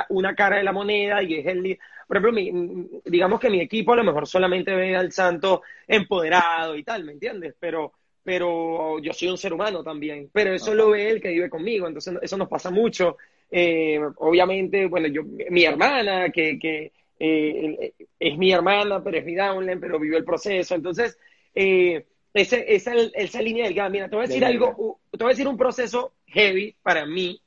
una 0.09 0.35
cara 0.35 0.57
de 0.57 0.63
la 0.63 0.73
moneda 0.73 1.23
y 1.23 1.35
es 1.35 1.45
el... 1.45 1.79
Por 2.07 2.17
ejemplo, 2.17 3.01
digamos 3.05 3.39
que 3.39 3.49
mi 3.49 3.61
equipo 3.61 3.93
a 3.93 3.97
lo 3.97 4.03
mejor 4.03 4.27
solamente 4.27 4.75
ve 4.75 4.97
al 4.97 5.13
santo 5.13 5.61
empoderado 5.87 6.75
y 6.75 6.83
tal, 6.83 7.05
¿me 7.05 7.13
entiendes? 7.13 7.55
Pero, 7.57 7.93
pero 8.23 8.99
yo 8.99 9.13
soy 9.13 9.29
un 9.29 9.37
ser 9.37 9.53
humano 9.53 9.83
también, 9.83 10.29
pero 10.31 10.53
eso 10.53 10.73
lo 10.73 10.91
ve 10.91 11.09
el 11.09 11.21
que 11.21 11.29
vive 11.29 11.49
conmigo, 11.49 11.87
entonces 11.87 12.13
eso 12.21 12.37
nos 12.37 12.47
pasa 12.47 12.69
mucho. 12.69 13.17
Eh, 13.49 13.99
obviamente, 14.17 14.85
bueno, 14.87 15.07
yo, 15.07 15.23
mi 15.23 15.63
hermana, 15.63 16.29
que, 16.29 16.57
que, 16.59 16.91
eh, 17.19 17.93
es 18.19 18.37
mi 18.37 18.51
hermana, 18.51 19.03
pero 19.03 19.17
es 19.17 19.25
mi 19.25 19.35
downline, 19.35 19.79
pero 19.79 19.99
vivió 19.99 20.17
el 20.17 20.25
proceso. 20.25 20.73
Entonces, 20.75 21.17
eh, 21.53 22.05
ese, 22.33 22.73
esa, 22.73 22.93
esa 22.95 23.41
línea 23.41 23.65
del 23.65 23.91
Mira, 23.91 24.09
te 24.09 24.15
voy 24.15 24.25
a 24.25 24.27
decir 24.27 24.45
algo, 24.45 24.99
te 25.11 25.17
voy 25.17 25.27
a 25.27 25.35
decir 25.35 25.47
un 25.47 25.57
proceso 25.57 26.13
heavy 26.27 26.75
para 26.81 27.05
mí 27.05 27.41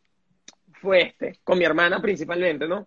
fue 0.80 1.02
este, 1.02 1.40
con 1.42 1.58
mi 1.58 1.64
hermana 1.64 2.00
principalmente, 2.00 2.68
¿no? 2.68 2.86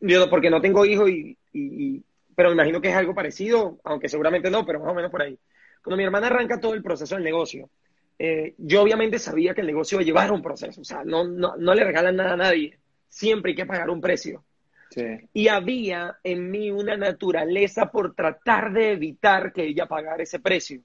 Yo, 0.00 0.30
porque 0.30 0.50
no 0.50 0.60
tengo 0.60 0.86
hijos 0.86 1.10
y, 1.10 1.36
y, 1.52 2.02
pero 2.34 2.48
me 2.48 2.54
imagino 2.54 2.80
que 2.80 2.88
es 2.88 2.94
algo 2.94 3.14
parecido, 3.14 3.78
aunque 3.84 4.08
seguramente 4.08 4.50
no, 4.50 4.64
pero 4.64 4.80
más 4.80 4.90
o 4.90 4.94
menos 4.94 5.10
por 5.10 5.22
ahí. 5.22 5.38
Cuando 5.82 5.96
mi 5.96 6.04
hermana 6.04 6.26
arranca 6.28 6.60
todo 6.60 6.74
el 6.74 6.82
proceso 6.82 7.14
del 7.14 7.24
negocio, 7.24 7.70
eh, 8.18 8.54
yo 8.58 8.82
obviamente 8.82 9.18
sabía 9.18 9.54
que 9.54 9.62
el 9.62 9.66
negocio 9.66 9.96
iba 9.96 10.02
a 10.02 10.06
llevar 10.06 10.32
un 10.32 10.42
proceso, 10.42 10.82
o 10.82 10.84
sea, 10.84 11.02
no, 11.04 11.24
no, 11.24 11.56
no 11.56 11.74
le 11.74 11.84
regalan 11.84 12.16
nada 12.16 12.34
a 12.34 12.36
nadie, 12.36 12.78
siempre 13.08 13.52
hay 13.52 13.56
que 13.56 13.66
pagar 13.66 13.90
un 13.90 14.00
precio. 14.00 14.44
Y 15.32 15.48
había 15.48 16.18
en 16.24 16.50
mí 16.50 16.70
una 16.70 16.96
naturaleza 16.96 17.90
por 17.90 18.14
tratar 18.14 18.72
de 18.72 18.92
evitar 18.92 19.52
que 19.52 19.64
ella 19.64 19.86
pagara 19.86 20.22
ese 20.22 20.40
precio. 20.40 20.80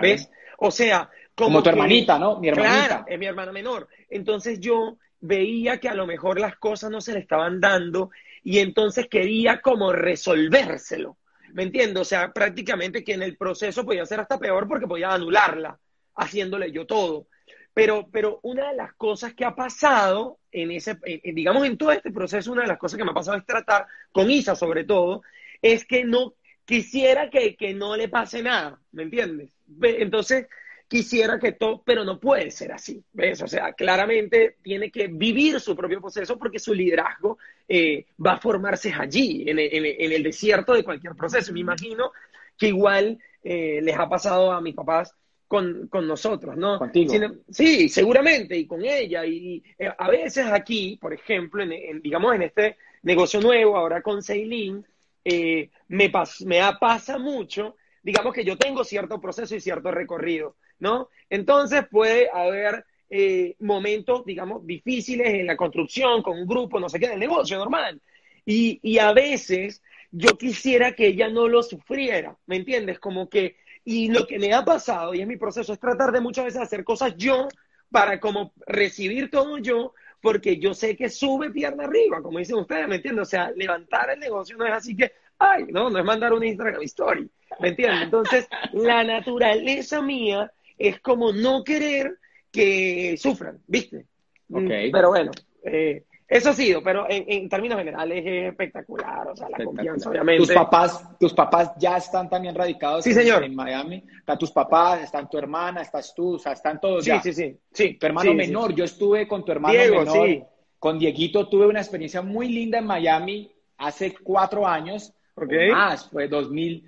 ¿Ves? 0.00 0.30
O 0.58 0.70
sea, 0.70 1.10
como, 1.34 1.62
tu 1.62 1.70
hermanita, 1.70 2.18
¿no? 2.18 2.38
Mi 2.38 2.48
hermanita. 2.48 2.86
Claro, 2.86 3.04
es 3.08 3.18
mi 3.18 3.26
hermana 3.26 3.52
menor. 3.52 3.88
Entonces 4.08 4.60
yo 4.60 4.98
veía 5.20 5.78
que 5.78 5.88
a 5.88 5.94
lo 5.94 6.06
mejor 6.06 6.38
las 6.38 6.56
cosas 6.56 6.90
no 6.90 7.00
se 7.00 7.12
le 7.12 7.20
estaban 7.20 7.60
dando 7.60 8.10
y 8.42 8.58
entonces 8.58 9.08
quería 9.08 9.60
como 9.60 9.92
resolvérselo. 9.92 11.16
¿Me 11.56 11.62
entiendes? 11.62 12.02
O 12.02 12.04
sea, 12.04 12.34
prácticamente 12.34 13.02
que 13.02 13.14
en 13.14 13.22
el 13.22 13.34
proceso 13.38 13.82
podía 13.82 14.04
ser 14.04 14.20
hasta 14.20 14.38
peor 14.38 14.68
porque 14.68 14.86
podía 14.86 15.14
anularla, 15.14 15.80
haciéndole 16.14 16.70
yo 16.70 16.86
todo. 16.86 17.28
Pero, 17.72 18.10
pero 18.12 18.40
una 18.42 18.68
de 18.68 18.76
las 18.76 18.92
cosas 18.92 19.32
que 19.32 19.46
ha 19.46 19.56
pasado 19.56 20.38
en 20.52 20.70
ese, 20.70 20.98
digamos, 21.24 21.66
en 21.66 21.78
todo 21.78 21.92
este 21.92 22.10
proceso, 22.10 22.52
una 22.52 22.60
de 22.60 22.68
las 22.68 22.76
cosas 22.76 22.98
que 22.98 23.04
me 23.04 23.12
ha 23.12 23.14
pasado 23.14 23.38
es 23.38 23.46
tratar, 23.46 23.86
con 24.12 24.30
Isa 24.30 24.54
sobre 24.54 24.84
todo, 24.84 25.22
es 25.62 25.86
que 25.86 26.04
no 26.04 26.34
quisiera 26.66 27.30
que, 27.30 27.56
que 27.56 27.72
no 27.72 27.96
le 27.96 28.10
pase 28.10 28.42
nada, 28.42 28.78
¿me 28.92 29.04
entiendes? 29.04 29.48
Entonces, 29.80 30.48
quisiera 30.88 31.38
que 31.38 31.52
todo, 31.52 31.82
pero 31.84 32.04
no 32.04 32.20
puede 32.20 32.50
ser 32.50 32.72
así, 32.72 33.02
¿ves? 33.12 33.42
O 33.42 33.48
sea, 33.48 33.72
claramente 33.72 34.56
tiene 34.62 34.90
que 34.90 35.08
vivir 35.08 35.60
su 35.60 35.74
propio 35.74 36.00
proceso 36.00 36.38
porque 36.38 36.58
su 36.58 36.72
liderazgo 36.72 37.38
eh, 37.68 38.06
va 38.24 38.32
a 38.32 38.40
formarse 38.40 38.92
allí, 38.92 39.44
en 39.48 39.58
el, 39.58 39.68
en, 39.72 40.12
el, 40.12 40.22
desierto 40.22 40.74
de 40.74 40.84
cualquier 40.84 41.14
proceso. 41.14 41.52
Me 41.52 41.60
imagino 41.60 42.12
que 42.56 42.68
igual 42.68 43.18
eh, 43.42 43.80
les 43.82 43.96
ha 43.96 44.08
pasado 44.08 44.52
a 44.52 44.60
mis 44.60 44.74
papás 44.74 45.14
con, 45.48 45.88
con 45.88 46.06
nosotros, 46.06 46.56
¿no? 46.56 46.78
Contigo. 46.78 47.12
sí, 47.48 47.88
seguramente, 47.88 48.56
y 48.56 48.66
con 48.66 48.84
ella. 48.84 49.24
Y, 49.24 49.62
eh, 49.78 49.90
a 49.96 50.08
veces 50.08 50.46
aquí, 50.46 50.98
por 51.00 51.12
ejemplo, 51.12 51.62
en, 51.62 52.02
digamos 52.02 52.34
en 52.34 52.42
este 52.42 52.76
negocio 53.02 53.40
nuevo, 53.40 53.76
ahora 53.76 54.02
con 54.02 54.22
Ceilín, 54.22 54.84
eh, 55.24 55.70
me, 55.88 56.12
me 56.44 56.60
pasa 56.80 57.18
mucho, 57.18 57.76
digamos 58.06 58.32
que 58.32 58.44
yo 58.44 58.56
tengo 58.56 58.84
cierto 58.84 59.20
proceso 59.20 59.56
y 59.56 59.60
cierto 59.60 59.90
recorrido, 59.90 60.54
¿no? 60.78 61.08
Entonces 61.28 61.88
puede 61.90 62.30
haber 62.32 62.84
eh, 63.10 63.56
momentos, 63.58 64.24
digamos, 64.24 64.64
difíciles 64.64 65.26
en 65.26 65.44
la 65.44 65.56
construcción, 65.56 66.22
con 66.22 66.38
un 66.38 66.46
grupo, 66.46 66.78
no 66.78 66.88
sé 66.88 67.00
qué, 67.00 67.08
del 67.08 67.18
negocio 67.18 67.58
normal. 67.58 68.00
Y, 68.44 68.78
y 68.80 68.98
a 68.98 69.12
veces 69.12 69.82
yo 70.12 70.38
quisiera 70.38 70.92
que 70.92 71.08
ella 71.08 71.28
no 71.28 71.48
lo 71.48 71.64
sufriera, 71.64 72.38
¿me 72.46 72.54
entiendes? 72.54 73.00
Como 73.00 73.28
que 73.28 73.56
y 73.84 74.08
lo 74.08 74.24
que 74.24 74.38
me 74.38 74.52
ha 74.52 74.64
pasado, 74.64 75.12
y 75.12 75.20
es 75.20 75.26
mi 75.26 75.36
proceso, 75.36 75.72
es 75.72 75.80
tratar 75.80 76.12
de 76.12 76.20
muchas 76.20 76.44
veces 76.44 76.60
hacer 76.60 76.84
cosas 76.84 77.16
yo 77.16 77.48
para 77.90 78.20
como 78.20 78.52
recibir 78.68 79.32
todo 79.32 79.58
yo, 79.58 79.94
porque 80.20 80.58
yo 80.60 80.74
sé 80.74 80.96
que 80.96 81.08
sube 81.08 81.50
pierna 81.50 81.84
arriba, 81.84 82.22
como 82.22 82.38
dicen 82.38 82.56
ustedes, 82.56 82.86
¿me 82.86 82.96
entiendes? 82.96 83.22
O 83.22 83.30
sea, 83.30 83.50
levantar 83.50 84.10
el 84.10 84.20
negocio 84.20 84.56
no 84.56 84.64
es 84.64 84.72
así 84.72 84.94
que, 84.94 85.10
ay, 85.38 85.66
no, 85.70 85.90
no 85.90 85.98
es 85.98 86.04
mandar 86.04 86.32
un 86.32 86.44
Instagram 86.44 86.82
story, 86.82 87.28
¿me 87.60 87.68
entiendes? 87.68 88.02
Entonces, 88.02 88.48
la 88.72 89.04
naturaleza 89.04 90.02
mía 90.02 90.52
es 90.78 91.00
como 91.00 91.32
no 91.32 91.64
querer 91.64 92.18
que 92.50 93.16
sufran, 93.18 93.58
¿viste? 93.66 94.06
Okay. 94.50 94.90
Pero 94.90 95.08
bueno, 95.08 95.32
eh, 95.64 96.04
eso 96.28 96.50
ha 96.50 96.52
sido, 96.54 96.82
pero 96.82 97.06
en, 97.08 97.48
términos 97.48 97.78
generales 97.78 98.24
es 98.26 98.48
espectacular, 98.50 99.28
o 99.28 99.36
sea, 99.36 99.48
la 99.48 99.64
confianza, 99.64 100.10
obviamente. 100.10 100.44
Tus 100.44 100.54
papás, 100.54 101.18
tus 101.20 101.32
papás 101.32 101.70
ya 101.78 101.96
están 101.96 102.28
también 102.28 102.54
radicados 102.54 103.04
sí, 103.04 103.12
señor. 103.12 103.44
en 103.44 103.54
Miami. 103.54 104.02
Están 104.18 104.36
tus 104.36 104.50
papás, 104.50 105.04
están 105.04 105.30
tu 105.30 105.38
hermana, 105.38 105.82
estás 105.82 106.12
tú, 106.14 106.34
o 106.34 106.38
sea, 106.38 106.52
están 106.52 106.80
todos 106.80 107.04
sí, 107.04 107.10
ya. 107.10 107.22
Sí, 107.22 107.32
sí, 107.32 107.56
sí. 107.72 107.94
Tu 107.94 108.06
hermano 108.06 108.34
menor, 108.34 108.74
yo 108.74 108.84
estuve 108.84 109.28
con 109.28 109.44
tu 109.44 109.52
hermano 109.52 109.74
Diego, 109.74 110.00
menor. 110.00 110.26
Sí. 110.26 110.42
Con 110.80 110.98
Dieguito 110.98 111.48
tuve 111.48 111.66
una 111.66 111.80
experiencia 111.80 112.22
muy 112.22 112.48
linda 112.48 112.78
en 112.78 112.86
Miami 112.86 113.52
hace 113.78 114.12
cuatro 114.14 114.66
años. 114.66 115.12
Okay. 115.36 115.70
Más, 115.70 116.08
fue 116.08 116.26
2000, 116.26 116.84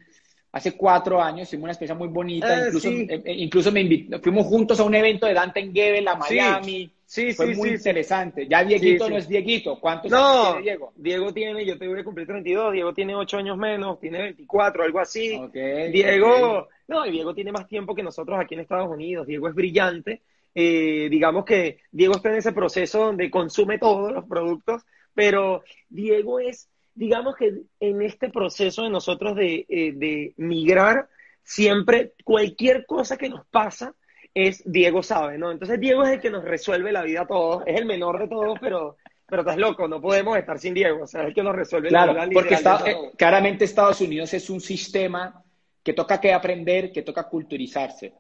hace 0.53 0.77
cuatro 0.77 1.21
años, 1.23 1.49
tuvimos 1.49 1.65
una 1.65 1.73
experiencia 1.73 1.99
muy 1.99 2.09
bonita. 2.09 2.47
Ah, 2.49 2.67
incluso, 2.67 2.89
sí. 2.89 3.07
eh, 3.09 3.23
incluso 3.37 3.73
me 3.73 3.81
invitó, 3.83 4.21
fuimos 4.21 4.47
juntos 4.47 4.81
a 4.81 4.85
un 4.85 4.95
evento 4.95 5.27
de 5.27 5.35
Dante 5.35 5.71
Gebel 5.73 6.09
a 6.09 6.17
Miami. 6.17 6.93
Sí, 7.05 7.33
Fue 7.33 7.47
sí, 7.47 7.55
muy 7.55 7.71
sí, 7.71 7.75
interesante. 7.77 8.47
Ya 8.47 8.63
Dieguito 8.65 9.09
no 9.09 9.17
es 9.17 9.27
Dieguito. 9.27 9.81
¿Cuántos 9.81 10.11
No, 10.11 10.19
años 10.19 10.43
tiene 10.43 10.63
Diego? 10.63 10.93
Diego 10.95 11.33
tiene, 11.33 11.65
yo 11.65 11.79
te 11.79 11.89
voy 11.89 12.01
a 12.01 12.05
cumplir 12.05 12.27
32, 12.27 12.73
Diego 12.75 12.93
tiene 12.93 13.15
8 13.15 13.39
años 13.39 13.57
menos, 13.57 13.99
tiene 13.99 14.19
24, 14.21 14.83
algo 14.85 15.01
así. 15.01 15.35
Ok, 15.35 15.55
Diego, 15.91 16.69
no, 16.87 17.07
y 17.07 17.11
Diego 17.11 17.35
tiene 17.35 17.51
más 17.51 17.67
tiempo 17.67 17.95
que 17.95 18.03
nosotros 18.03 18.39
aquí 18.39 18.55
en 18.55 18.61
Estados 18.61 18.91
Unidos. 18.91 19.27
Diego 19.27 19.49
es 19.49 19.55
brillante. 19.55 20.21
Eh, 20.55 21.09
digamos 21.11 21.45
que 21.45 21.79
Diego 21.91 22.17
está 22.17 22.31
en 22.31 22.37
ese 22.37 22.53
proceso 22.53 22.99
donde 23.05 23.31
consume 23.31 23.79
todos 23.79 24.13
los 24.13 24.25
productos, 24.27 24.83
pero 25.15 25.63
Diego 25.89 26.41
es, 26.41 26.69
digamos 26.99 27.37
que 27.37 27.53
en 27.81 28.03
este 28.03 28.29
proceso 28.31 28.83
de 28.83 28.91
nosotros 28.91 29.37
de, 29.37 29.65
eh, 29.69 29.93
de 29.95 30.35
migrar, 30.37 31.09
siempre 31.43 32.13
cualquier 32.25 32.85
cosa 32.87 33.17
que 33.17 33.29
nos 33.29 33.47
pasa 33.47 33.95
es 34.35 34.63
Diego 34.71 35.03
sabe, 35.03 35.39
¿no? 35.39 35.51
Entonces 35.51 35.81
Diego 35.81 36.03
es 36.05 36.11
el 36.11 36.21
que 36.21 36.31
nos 36.31 36.45
resuelve 36.45 36.93
la 36.93 37.03
vida 37.03 37.23
a 37.23 37.27
todos, 37.27 37.63
es 37.67 37.77
el 37.77 37.87
menor 37.87 38.19
de 38.19 38.29
todos, 38.29 38.59
pero, 38.61 38.97
pero 39.27 39.43
estás 39.43 39.57
loco, 39.57 39.89
no 39.89 40.01
podemos 40.01 40.37
estar 40.37 40.59
sin 40.59 40.75
Diego, 40.75 41.05
o 41.05 41.07
sea, 41.07 41.23
es 41.23 41.29
el 41.29 41.35
que 41.35 41.43
nos 41.43 41.57
resuelve 41.57 41.89
Claro, 41.89 42.13
la 42.13 42.27
vida. 42.27 42.41
porque 42.41 42.55
está- 42.55 42.83
eh, 42.87 42.97
claramente 43.17 43.65
Estados 43.65 44.01
Unidos 44.01 44.35
es 44.35 44.51
un 44.51 44.61
sistema 44.61 45.43
que 45.83 45.93
toca 45.95 46.21
que 46.21 46.33
aprender, 46.33 46.93
que 46.93 47.03
toca 47.03 47.29
culturizarse. 47.29 48.13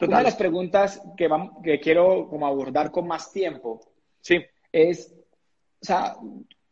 Una 0.00 0.18
de 0.18 0.24
las 0.24 0.34
preguntas 0.36 1.00
que, 1.16 1.28
vam- 1.30 1.62
que 1.62 1.78
quiero 1.78 2.26
como 2.28 2.46
abordar 2.46 2.90
con 2.90 3.06
más 3.06 3.30
tiempo 3.30 3.80
Sí, 4.20 4.38
es, 4.72 5.12
o 5.80 5.84
sea, 5.84 6.14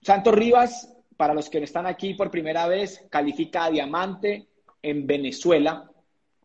Santos 0.03 0.35
Rivas, 0.35 0.93
para 1.21 1.35
los 1.35 1.51
que 1.51 1.59
están 1.59 1.87
aquí 1.87 2.15
por 2.15 2.31
primera 2.31 2.67
vez, 2.67 3.05
califica 3.11 3.67
a 3.67 3.71
diamante 3.71 4.47
en 4.81 5.07
Venezuela 5.07 5.91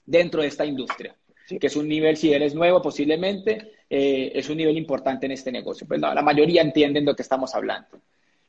dentro 0.05 0.41
de 0.41 0.49
esta 0.49 0.65
industria, 0.65 1.15
Sí. 1.47 1.57
que 1.59 1.67
es 1.67 1.77
un 1.77 1.87
nivel, 1.87 2.17
si 2.17 2.33
eres 2.33 2.53
nuevo 2.53 2.81
posiblemente, 2.81 3.71
eh, 3.89 4.33
es 4.35 4.49
un 4.49 4.57
nivel 4.57 4.77
importante 4.77 5.27
en 5.27 5.31
este 5.31 5.49
negocio. 5.49 5.87
Pues 5.87 6.01
la 6.01 6.21
mayoría 6.21 6.61
entienden 6.61 7.05
de 7.05 7.11
lo 7.11 7.15
que 7.15 7.21
estamos 7.21 7.55
hablando. 7.55 8.01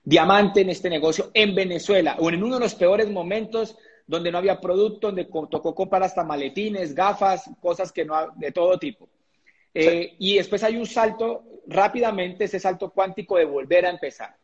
Diamante 0.02 0.62
en 0.62 0.70
este 0.70 0.90
negocio 0.90 1.30
en 1.32 1.54
Venezuela, 1.54 2.16
o 2.18 2.28
en 2.28 2.42
uno 2.42 2.56
de 2.56 2.62
los 2.62 2.74
peores 2.74 3.08
momentos 3.08 3.76
donde 4.04 4.32
no 4.32 4.38
había 4.38 4.60
producto, 4.60 5.06
donde 5.06 5.26
tocó 5.26 5.76
comprar 5.76 6.02
hasta 6.02 6.24
maletines, 6.24 6.92
gafas, 6.92 7.48
cosas 7.60 7.92
que 7.92 8.04
no, 8.04 8.32
de 8.34 8.50
todo 8.50 8.76
tipo. 8.80 9.08
Eh, 9.72 10.16
y 10.18 10.38
después 10.38 10.64
hay 10.64 10.76
un 10.76 10.86
salto, 10.86 11.44
rápidamente, 11.68 12.46
ese 12.46 12.58
salto 12.58 12.90
cuántico 12.90 13.36
de 13.36 13.44
volver 13.44 13.86
a 13.86 13.90
empezar. 13.90 14.34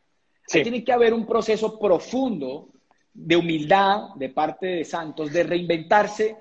Tiene 0.46 0.84
que 0.84 0.92
haber 0.92 1.14
un 1.14 1.26
proceso 1.26 1.78
profundo 1.78 2.68
de 3.14 3.36
humildad 3.36 4.14
de 4.16 4.28
parte 4.28 4.66
de 4.66 4.84
Santos, 4.84 5.32
de 5.32 5.42
reinventarse, 5.42 6.36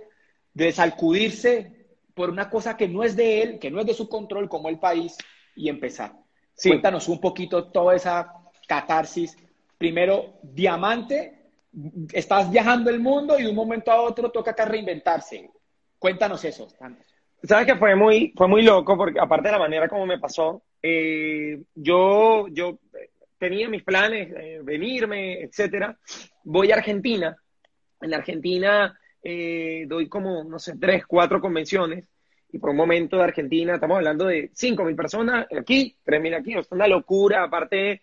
de 0.54 0.72
sacudirse 0.72 1.82
por 2.14 2.30
una 2.30 2.50
cosa 2.50 2.76
que 2.76 2.88
no 2.88 3.04
es 3.04 3.16
de 3.16 3.42
él, 3.42 3.60
que 3.60 3.72
no 3.72 3.80
es 3.80 3.86
de 3.86 3.94
su 3.94 4.08
control, 4.08 4.50
como 4.50 4.70
el 4.70 4.80
país, 4.80 5.18
y 5.56 5.70
empezar. 5.70 6.14
Cuéntanos 6.62 7.08
un 7.08 7.20
poquito 7.20 7.72
toda 7.72 7.96
esa 7.96 8.34
catarsis. 8.68 9.36
Primero, 9.78 10.36
diamante, 10.44 11.42
estás 12.14 12.52
viajando 12.52 12.90
el 12.90 13.00
mundo 13.00 13.40
y 13.40 13.44
de 13.44 13.50
un 13.50 13.56
momento 13.56 13.92
a 13.92 14.02
otro 14.02 14.30
toca 14.32 14.52
acá 14.52 14.66
reinventarse. 14.66 15.50
Cuéntanos 15.98 16.44
eso, 16.46 16.70
Santos. 16.70 17.06
Sabes 17.44 17.66
que 17.66 17.76
fue 17.76 17.96
muy, 17.96 18.34
fue 18.36 18.48
muy 18.48 18.62
loco, 18.62 18.96
porque 18.96 19.20
aparte 19.20 19.48
de 19.48 19.54
la 19.54 19.60
manera 19.60 19.88
como 19.88 20.06
me 20.06 20.20
pasó, 20.20 20.62
eh, 20.82 21.60
yo, 21.74 22.48
yo 22.50 22.78
tenía 23.42 23.68
mis 23.68 23.84
planes, 23.84 24.32
eh, 24.38 24.60
venirme, 24.64 25.42
etcétera. 25.42 25.98
Voy 26.44 26.72
a 26.72 26.76
Argentina. 26.76 27.36
En 28.00 28.14
Argentina 28.14 28.96
eh, 29.24 29.86
doy 29.88 30.08
como, 30.08 30.44
no 30.44 30.60
sé, 30.60 30.78
tres, 30.80 31.06
cuatro 31.08 31.42
convenciones. 31.42 32.06
Y 32.54 32.60
por 32.60 32.70
un 32.70 32.78
momento 32.78 33.18
de 33.18 33.24
Argentina, 33.24 33.74
estamos 33.74 33.98
hablando 33.98 34.26
de 34.26 34.52
cinco 34.54 34.84
mil 34.84 34.96
personas 34.96 35.48
aquí, 35.58 35.98
tres 36.04 36.22
mil 36.22 36.36
aquí. 36.36 36.56
O 36.56 36.64
sea, 36.64 36.76
una 36.76 36.88
locura. 36.88 37.44
Aparte, 37.44 38.02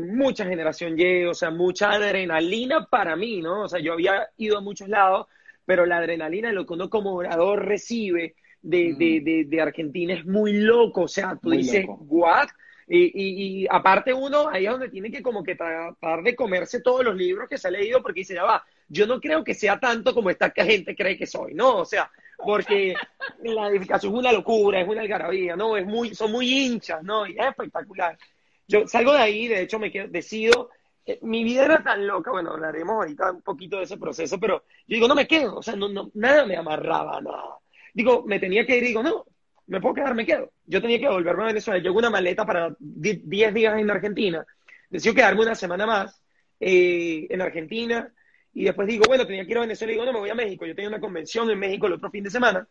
mucha 0.00 0.46
generación 0.46 0.94
Y, 0.96 1.24
o 1.24 1.34
sea, 1.34 1.50
mucha 1.50 1.90
adrenalina 1.90 2.86
para 2.86 3.16
mí, 3.16 3.42
¿no? 3.42 3.64
O 3.64 3.68
sea, 3.68 3.80
yo 3.80 3.94
había 3.94 4.28
ido 4.36 4.56
a 4.56 4.60
muchos 4.60 4.88
lados 4.88 5.26
pero 5.68 5.84
la 5.84 5.98
adrenalina, 5.98 6.50
lo 6.50 6.64
que 6.64 6.72
uno 6.72 6.88
como 6.88 7.12
orador 7.12 7.66
recibe 7.66 8.36
de, 8.62 8.94
de, 8.94 9.44
de, 9.46 9.60
Argentina 9.60 10.14
es 10.14 10.24
muy 10.24 10.54
loco, 10.54 11.02
o 11.02 11.08
sea, 11.08 11.38
tú 11.42 11.50
dices, 11.50 11.84
¿what? 11.86 12.48
Y, 12.90 13.62
y, 13.62 13.66
aparte 13.68 14.14
uno, 14.14 14.48
ahí 14.48 14.64
es 14.64 14.70
donde 14.70 14.88
tiene 14.88 15.10
que 15.10 15.22
como 15.22 15.42
que 15.42 15.54
tratar 15.54 16.22
de 16.22 16.34
comerse 16.34 16.80
todos 16.80 17.04
los 17.04 17.14
libros 17.14 17.48
que 17.48 17.58
se 17.58 17.68
ha 17.68 17.70
leído, 17.70 18.02
porque 18.02 18.20
dice, 18.20 18.34
ya 18.34 18.44
va, 18.44 18.64
yo 18.88 19.06
no 19.06 19.20
creo 19.20 19.44
que 19.44 19.52
sea 19.52 19.78
tanto 19.78 20.14
como 20.14 20.30
esta 20.30 20.50
gente 20.50 20.96
cree 20.96 21.18
que 21.18 21.26
soy, 21.26 21.52
¿no? 21.52 21.76
O 21.78 21.84
sea, 21.84 22.10
porque 22.38 22.94
la 23.42 23.68
edificación 23.68 24.12
es 24.14 24.18
una 24.18 24.32
locura, 24.32 24.80
es 24.80 24.88
una 24.88 25.02
algarabía, 25.02 25.54
¿no? 25.54 25.76
Es 25.76 25.84
muy, 25.84 26.14
son 26.14 26.32
muy 26.32 26.50
hinchas, 26.50 27.02
¿no? 27.02 27.26
Y 27.26 27.38
es 27.38 27.46
espectacular. 27.46 28.16
Yo 28.66 28.86
salgo 28.86 29.12
de 29.12 29.18
ahí, 29.18 29.48
de 29.48 29.62
hecho 29.62 29.78
me 29.78 29.90
quedo, 29.90 30.08
decido 30.08 30.70
eh, 31.08 31.18
mi 31.22 31.42
vida 31.42 31.64
era 31.64 31.82
tan 31.82 32.06
loca, 32.06 32.30
bueno, 32.30 32.50
hablaremos 32.52 32.92
ahorita 32.96 33.32
un 33.32 33.40
poquito 33.40 33.78
de 33.78 33.84
ese 33.84 33.96
proceso, 33.96 34.38
pero 34.38 34.64
yo 34.86 34.94
digo, 34.94 35.08
no 35.08 35.14
me 35.14 35.26
quedo, 35.26 35.56
o 35.56 35.62
sea, 35.62 35.74
no, 35.74 35.88
no, 35.88 36.10
nada 36.14 36.44
me 36.44 36.54
amarraba, 36.54 37.18
nada. 37.22 37.58
Digo, 37.94 38.24
me 38.26 38.38
tenía 38.38 38.66
que 38.66 38.76
ir, 38.76 38.84
digo, 38.84 39.02
no, 39.02 39.24
me 39.68 39.80
puedo 39.80 39.94
quedar, 39.94 40.14
me 40.14 40.26
quedo. 40.26 40.52
Yo 40.66 40.80
tenía 40.82 40.98
que 40.98 41.08
volverme 41.08 41.44
a 41.44 41.46
Venezuela, 41.46 41.82
yo 41.82 41.92
una 41.92 42.10
maleta 42.10 42.44
para 42.44 42.74
10 42.78 43.54
días 43.54 43.78
en 43.78 43.90
Argentina, 43.90 44.44
decido 44.90 45.14
quedarme 45.14 45.42
una 45.42 45.54
semana 45.54 45.86
más 45.86 46.22
eh, 46.60 47.26
en 47.30 47.40
Argentina, 47.40 48.12
y 48.52 48.64
después 48.64 48.88
digo, 48.88 49.04
bueno, 49.06 49.26
tenía 49.26 49.44
que 49.44 49.52
ir 49.52 49.58
a 49.58 49.62
Venezuela, 49.62 49.92
y 49.92 49.94
digo, 49.94 50.04
no, 50.04 50.12
me 50.12 50.18
voy 50.20 50.30
a 50.30 50.34
México, 50.34 50.66
yo 50.66 50.74
tenía 50.74 50.88
una 50.88 51.00
convención 51.00 51.50
en 51.50 51.58
México 51.58 51.86
el 51.86 51.92
otro 51.92 52.10
fin 52.10 52.24
de 52.24 52.30
semana, 52.30 52.66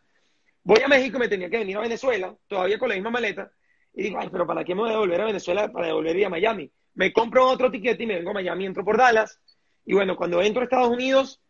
voy 0.62 0.80
a 0.82 0.88
México, 0.88 1.18
me 1.18 1.28
tenía 1.28 1.48
que 1.48 1.58
venir 1.58 1.76
a 1.76 1.80
Venezuela, 1.80 2.36
todavía 2.46 2.78
con 2.78 2.88
la 2.88 2.96
misma 2.96 3.10
maleta, 3.10 3.50
y 3.94 4.02
digo, 4.02 4.18
ay, 4.20 4.28
pero 4.30 4.46
¿para 4.46 4.64
qué 4.64 4.74
me 4.74 4.82
voy 4.82 4.92
a 4.92 4.98
volver 4.98 5.20
a 5.20 5.24
Venezuela 5.26 5.72
para 5.72 5.86
devolver 5.86 6.24
a 6.24 6.28
Miami? 6.28 6.70
me 6.98 7.12
compro 7.12 7.48
otro 7.48 7.70
tiquete 7.70 8.02
y 8.02 8.06
me 8.08 8.16
vengo 8.16 8.30
a 8.30 8.34
Miami, 8.34 8.66
entro 8.66 8.84
por 8.84 8.98
Dallas. 8.98 9.40
Y 9.86 9.94
bueno, 9.94 10.16
cuando 10.16 10.42
entro 10.42 10.62
a 10.62 10.64
Estados 10.64 10.88
Unidos, 10.88 11.40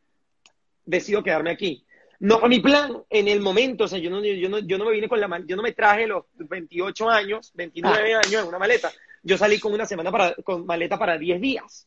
decido 0.85 1.23
quedarme 1.23 1.51
aquí. 1.51 1.87
No 2.20 2.40
fue 2.40 2.48
mi 2.48 2.61
plan 2.61 3.04
en 3.11 3.28
el 3.28 3.40
momento, 3.40 3.85
o 3.85 3.88
sea, 3.88 3.98
yo 3.98 4.11
no, 4.11 4.24
yo 4.24 4.48
no, 4.48 4.59
yo 4.59 4.76
no 4.76 4.87
me 4.87 4.92
vine 4.92 5.09
con 5.09 5.20
la 5.20 5.42
yo 5.46 5.54
no 5.54 5.62
me 5.62 5.72
traje 5.72 6.07
los 6.07 6.24
28 6.35 7.09
años, 7.09 7.52
29 7.54 8.14
ah. 8.14 8.20
años 8.24 8.42
en 8.42 8.48
una 8.48 8.59
maleta. 8.59 8.90
Yo 9.22 9.38
salí 9.38 9.61
con 9.61 9.72
una 9.72 9.87
semana 9.87 10.11
para, 10.11 10.35
con 10.35 10.66
maleta 10.66 10.98
para 10.98 11.16
10 11.16 11.40
días. 11.40 11.87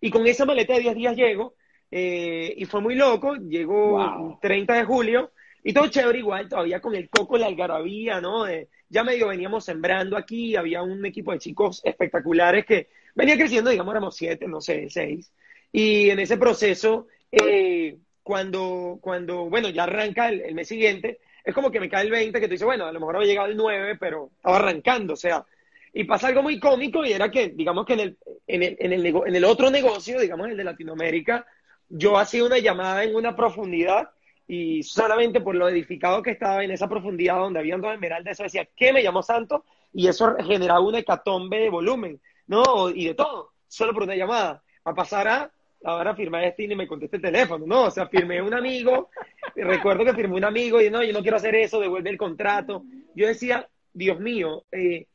Y 0.00 0.10
con 0.10 0.26
esa 0.26 0.46
maleta 0.46 0.74
de 0.74 0.80
10 0.80 0.94
días 0.94 1.16
llego, 1.16 1.54
eh, 1.90 2.54
y 2.56 2.64
fue 2.64 2.80
muy 2.80 2.94
loco, 2.94 3.34
llego 3.34 4.38
30 4.40 4.74
de 4.74 4.84
julio, 4.84 5.32
y 5.62 5.72
todo 5.72 5.88
chévere 5.88 6.18
igual, 6.18 6.48
todavía 6.48 6.80
con 6.80 6.94
el 6.94 7.10
coco, 7.10 7.36
la 7.36 7.46
algarabía, 7.46 8.20
¿no? 8.20 8.46
ya 8.88 9.04
medio 9.04 9.28
veníamos 9.28 9.64
sembrando 9.64 10.16
aquí, 10.16 10.56
había 10.56 10.82
un 10.82 11.04
equipo 11.04 11.32
de 11.32 11.40
chicos 11.40 11.82
espectaculares 11.84 12.64
que 12.64 12.88
venía 13.14 13.36
creciendo, 13.36 13.70
digamos, 13.70 13.92
éramos 13.92 14.16
siete, 14.16 14.46
no 14.48 14.60
sé, 14.60 14.88
seis. 14.88 15.30
Y 15.72 16.08
en 16.08 16.20
ese 16.20 16.38
proceso, 16.38 17.08
eh, 17.30 17.98
cuando, 18.28 18.98
cuando, 19.00 19.48
bueno, 19.48 19.70
ya 19.70 19.84
arranca 19.84 20.28
el, 20.28 20.54
mes 20.54 20.68
siguiente, 20.68 21.18
es 21.42 21.54
como 21.54 21.70
que 21.70 21.80
me 21.80 21.88
cae 21.88 22.04
el 22.04 22.10
20, 22.10 22.38
que 22.38 22.46
tú 22.46 22.52
dices, 22.52 22.66
bueno, 22.66 22.84
a 22.84 22.92
lo 22.92 23.00
mejor 23.00 23.16
había 23.16 23.28
llegado 23.28 23.48
el 23.48 23.56
9, 23.56 23.96
pero 23.98 24.32
estaba 24.36 24.58
arrancando, 24.58 25.14
o 25.14 25.16
sea, 25.16 25.46
y 25.94 26.04
pasa 26.04 26.26
algo 26.26 26.42
muy 26.42 26.60
cómico 26.60 27.06
y 27.06 27.12
era 27.12 27.30
que, 27.30 27.48
digamos 27.48 27.86
que 27.86 27.94
en 27.94 28.00
el, 28.00 28.18
en 28.46 28.62
el, 28.62 28.76
en 28.80 28.92
el, 28.92 29.06
en 29.06 29.34
el 29.34 29.44
otro 29.46 29.70
negocio, 29.70 30.20
digamos, 30.20 30.46
el 30.46 30.58
de 30.58 30.64
Latinoamérica, 30.64 31.46
yo 31.88 32.18
hacía 32.18 32.44
una 32.44 32.58
llamada 32.58 33.02
en 33.02 33.16
una 33.16 33.34
profundidad 33.34 34.10
y 34.46 34.82
solamente 34.82 35.40
por 35.40 35.54
lo 35.54 35.66
edificado 35.66 36.22
que 36.22 36.32
estaba 36.32 36.62
en 36.62 36.70
esa 36.70 36.86
profundidad 36.86 37.38
donde 37.38 37.60
había 37.60 37.78
dos 37.78 37.94
esmeraldas, 37.94 38.32
eso 38.32 38.42
decía, 38.42 38.68
¿qué 38.76 38.92
me 38.92 39.02
llamó 39.02 39.22
santo? 39.22 39.64
Y 39.94 40.06
eso 40.06 40.36
generaba 40.46 40.80
una 40.80 40.98
hecatombe 40.98 41.60
de 41.60 41.70
volumen, 41.70 42.20
¿no? 42.46 42.90
Y 42.90 43.06
de 43.06 43.14
todo, 43.14 43.52
solo 43.68 43.94
por 43.94 44.02
una 44.02 44.16
llamada. 44.16 44.62
A 44.84 44.94
pasar 44.94 45.28
a, 45.28 45.50
ahora 45.84 46.14
firmar 46.14 46.44
este 46.44 46.64
y 46.64 46.74
me 46.74 46.86
conteste 46.86 47.16
el 47.16 47.22
teléfono, 47.22 47.66
¿no? 47.66 47.84
O 47.84 47.90
sea, 47.90 48.06
firmé 48.08 48.42
un 48.42 48.54
amigo, 48.54 49.10
recuerdo 49.54 50.04
que 50.04 50.14
firmé 50.14 50.36
un 50.36 50.44
amigo 50.44 50.80
y 50.80 50.90
no, 50.90 51.02
yo 51.02 51.12
no 51.12 51.22
quiero 51.22 51.36
hacer 51.36 51.54
eso, 51.54 51.80
devuelve 51.80 52.10
el 52.10 52.18
contrato. 52.18 52.84
Yo 53.14 53.26
decía, 53.26 53.68
Dios 53.92 54.20
mío, 54.20 54.64
eh, 54.72 55.06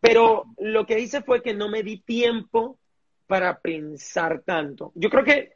pero 0.00 0.46
lo 0.58 0.86
que 0.86 0.98
hice 0.98 1.22
fue 1.22 1.42
que 1.42 1.54
no 1.54 1.68
me 1.68 1.82
di 1.82 1.98
tiempo 1.98 2.78
para 3.26 3.60
pensar 3.60 4.42
tanto. 4.44 4.92
Yo 4.94 5.10
creo 5.10 5.24
que 5.24 5.52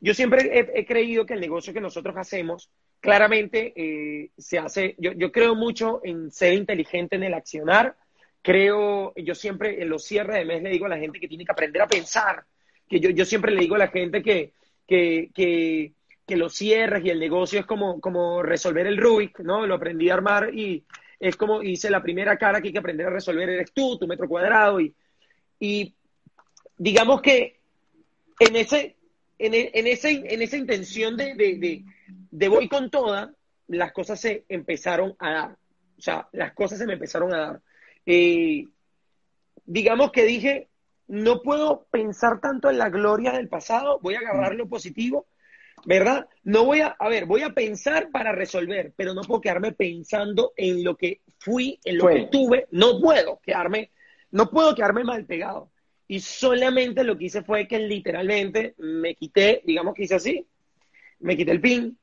yo 0.00 0.14
siempre 0.14 0.70
he, 0.74 0.86
creído 0.86 1.26
que 1.26 1.34
el 1.34 1.40
negocio 1.40 1.74
que 1.74 1.80
nosotros 1.80 2.16
hacemos, 2.16 2.70
claramente 3.00 3.72
eh, 3.76 4.30
se 4.38 4.58
hace, 4.58 4.94
yo, 4.98 5.12
yo, 5.12 5.32
creo 5.32 5.54
mucho 5.56 6.00
en 6.04 6.30
ser 6.30 6.54
inteligente 6.54 7.16
en 7.16 7.24
el 7.24 7.34
accionar, 7.34 7.96
creo, 8.42 9.12
yo 9.16 9.34
siempre 9.34 9.82
en 9.82 9.88
los 9.88 10.04
cierres 10.04 10.36
de 10.36 10.44
mes 10.44 10.62
le 10.62 10.70
digo 10.70 10.86
a 10.86 10.90
la 10.90 10.98
gente 10.98 11.18
que 11.18 11.28
tiene 11.28 11.44
que 11.44 11.52
aprender 11.52 11.82
a 11.82 11.88
pensar, 11.88 12.44
que 12.88 13.00
yo, 13.00 13.10
yo 13.10 13.24
siempre 13.24 13.52
le 13.52 13.60
digo 13.60 13.74
a 13.74 13.78
la 13.78 13.88
gente 13.88 14.22
que, 14.22 14.52
que, 14.86 15.30
que, 15.34 15.92
que 16.26 16.36
los 16.36 16.54
cierres 16.54 17.04
y 17.04 17.10
el 17.10 17.20
negocio 17.20 17.60
es 17.60 17.66
como, 17.66 18.00
como 18.00 18.42
resolver 18.42 18.86
el 18.86 18.96
Rubik, 18.96 19.40
¿no? 19.40 19.66
Lo 19.66 19.74
aprendí 19.74 20.10
a 20.10 20.14
armar 20.14 20.54
y 20.54 20.84
es 21.20 21.36
como 21.36 21.62
hice 21.62 21.90
la 21.90 22.02
primera 22.02 22.36
cara 22.36 22.60
que 22.60 22.68
hay 22.68 22.72
que 22.72 22.78
aprender 22.78 23.06
a 23.06 23.10
resolver 23.10 23.48
eres 23.48 23.72
tú, 23.72 23.98
tu 23.98 24.06
metro 24.06 24.28
cuadrado 24.28 24.80
y, 24.80 24.94
y 25.58 25.94
digamos 26.76 27.20
que 27.20 27.58
en 28.38 28.56
ese 28.56 28.96
en, 29.38 29.54
en, 29.54 29.86
ese, 29.86 30.10
en 30.10 30.42
esa 30.42 30.56
intención 30.56 31.16
de, 31.16 31.34
de, 31.34 31.84
de, 32.30 32.48
voy 32.48 32.68
con 32.68 32.90
toda, 32.90 33.32
las 33.68 33.92
cosas 33.92 34.20
se 34.20 34.44
empezaron 34.48 35.14
a 35.18 35.30
dar. 35.30 35.56
O 35.96 36.02
sea, 36.02 36.28
las 36.32 36.52
cosas 36.54 36.78
se 36.78 36.86
me 36.86 36.94
empezaron 36.94 37.32
a 37.32 37.38
dar. 37.38 37.60
Eh, 38.04 38.66
digamos 39.64 40.10
que 40.10 40.24
dije, 40.24 40.68
no 41.08 41.42
puedo 41.42 41.86
pensar 41.90 42.40
tanto 42.40 42.70
en 42.70 42.78
la 42.78 42.90
gloria 42.90 43.32
del 43.32 43.48
pasado, 43.48 43.98
voy 44.00 44.14
a 44.14 44.18
agarrar 44.18 44.54
lo 44.54 44.68
positivo, 44.68 45.26
¿verdad? 45.86 46.28
No 46.44 46.64
voy 46.64 46.80
a, 46.80 46.88
a 46.98 47.08
ver, 47.08 47.24
voy 47.24 47.42
a 47.42 47.54
pensar 47.54 48.10
para 48.10 48.32
resolver, 48.32 48.92
pero 48.94 49.14
no 49.14 49.22
puedo 49.22 49.40
quedarme 49.40 49.72
pensando 49.72 50.52
en 50.56 50.84
lo 50.84 50.96
que 50.96 51.22
fui, 51.38 51.80
en 51.84 51.98
lo 51.98 52.08
que 52.08 52.28
tuve, 52.30 52.66
no 52.70 53.00
puedo 53.00 53.40
quedarme, 53.42 53.90
no 54.30 54.50
puedo 54.50 54.74
quedarme 54.74 55.04
mal 55.04 55.24
pegado. 55.24 55.70
Y 56.06 56.20
solamente 56.20 57.04
lo 57.04 57.16
que 57.16 57.26
hice 57.26 57.42
fue 57.42 57.66
que 57.66 57.78
literalmente 57.78 58.74
me 58.78 59.14
quité, 59.14 59.62
digamos 59.64 59.94
que 59.94 60.04
hice 60.04 60.14
así, 60.14 60.46
me 61.20 61.36
quité 61.36 61.52
el 61.52 61.60
pin 61.60 61.98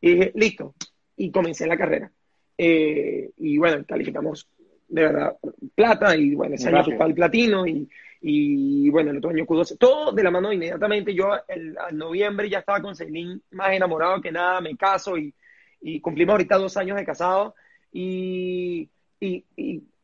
y 0.00 0.10
dije, 0.14 0.32
listo, 0.34 0.74
y 1.16 1.30
comencé 1.30 1.66
la 1.66 1.76
carrera. 1.76 2.10
Eh, 2.56 3.30
y 3.36 3.58
bueno, 3.58 3.84
calificamos 3.86 4.48
de 4.88 5.02
verdad 5.02 5.36
plata 5.74 6.16
y 6.16 6.34
bueno, 6.34 6.54
ese 6.54 6.68
año 6.68 6.84
fue 6.96 7.06
el 7.06 7.14
platino 7.14 7.66
y, 7.66 7.88
y, 8.26 8.88
bueno, 8.88 9.10
el 9.10 9.18
otro 9.18 9.28
año 9.28 9.44
Q12, 9.44 9.76
todo 9.76 10.10
de 10.10 10.22
la 10.22 10.30
mano 10.30 10.50
inmediatamente. 10.50 11.14
Yo 11.14 11.28
en 11.46 11.76
noviembre 11.92 12.48
ya 12.48 12.60
estaba 12.60 12.80
con 12.80 12.96
Celine 12.96 13.40
más 13.50 13.72
enamorado 13.72 14.22
que 14.22 14.32
nada, 14.32 14.62
me 14.62 14.78
caso 14.78 15.18
y, 15.18 15.34
y 15.82 16.00
cumplimos 16.00 16.32
ahorita 16.32 16.56
dos 16.56 16.74
años 16.78 16.96
de 16.96 17.04
casado 17.04 17.54
y, 17.92 18.88
y, 19.20 19.44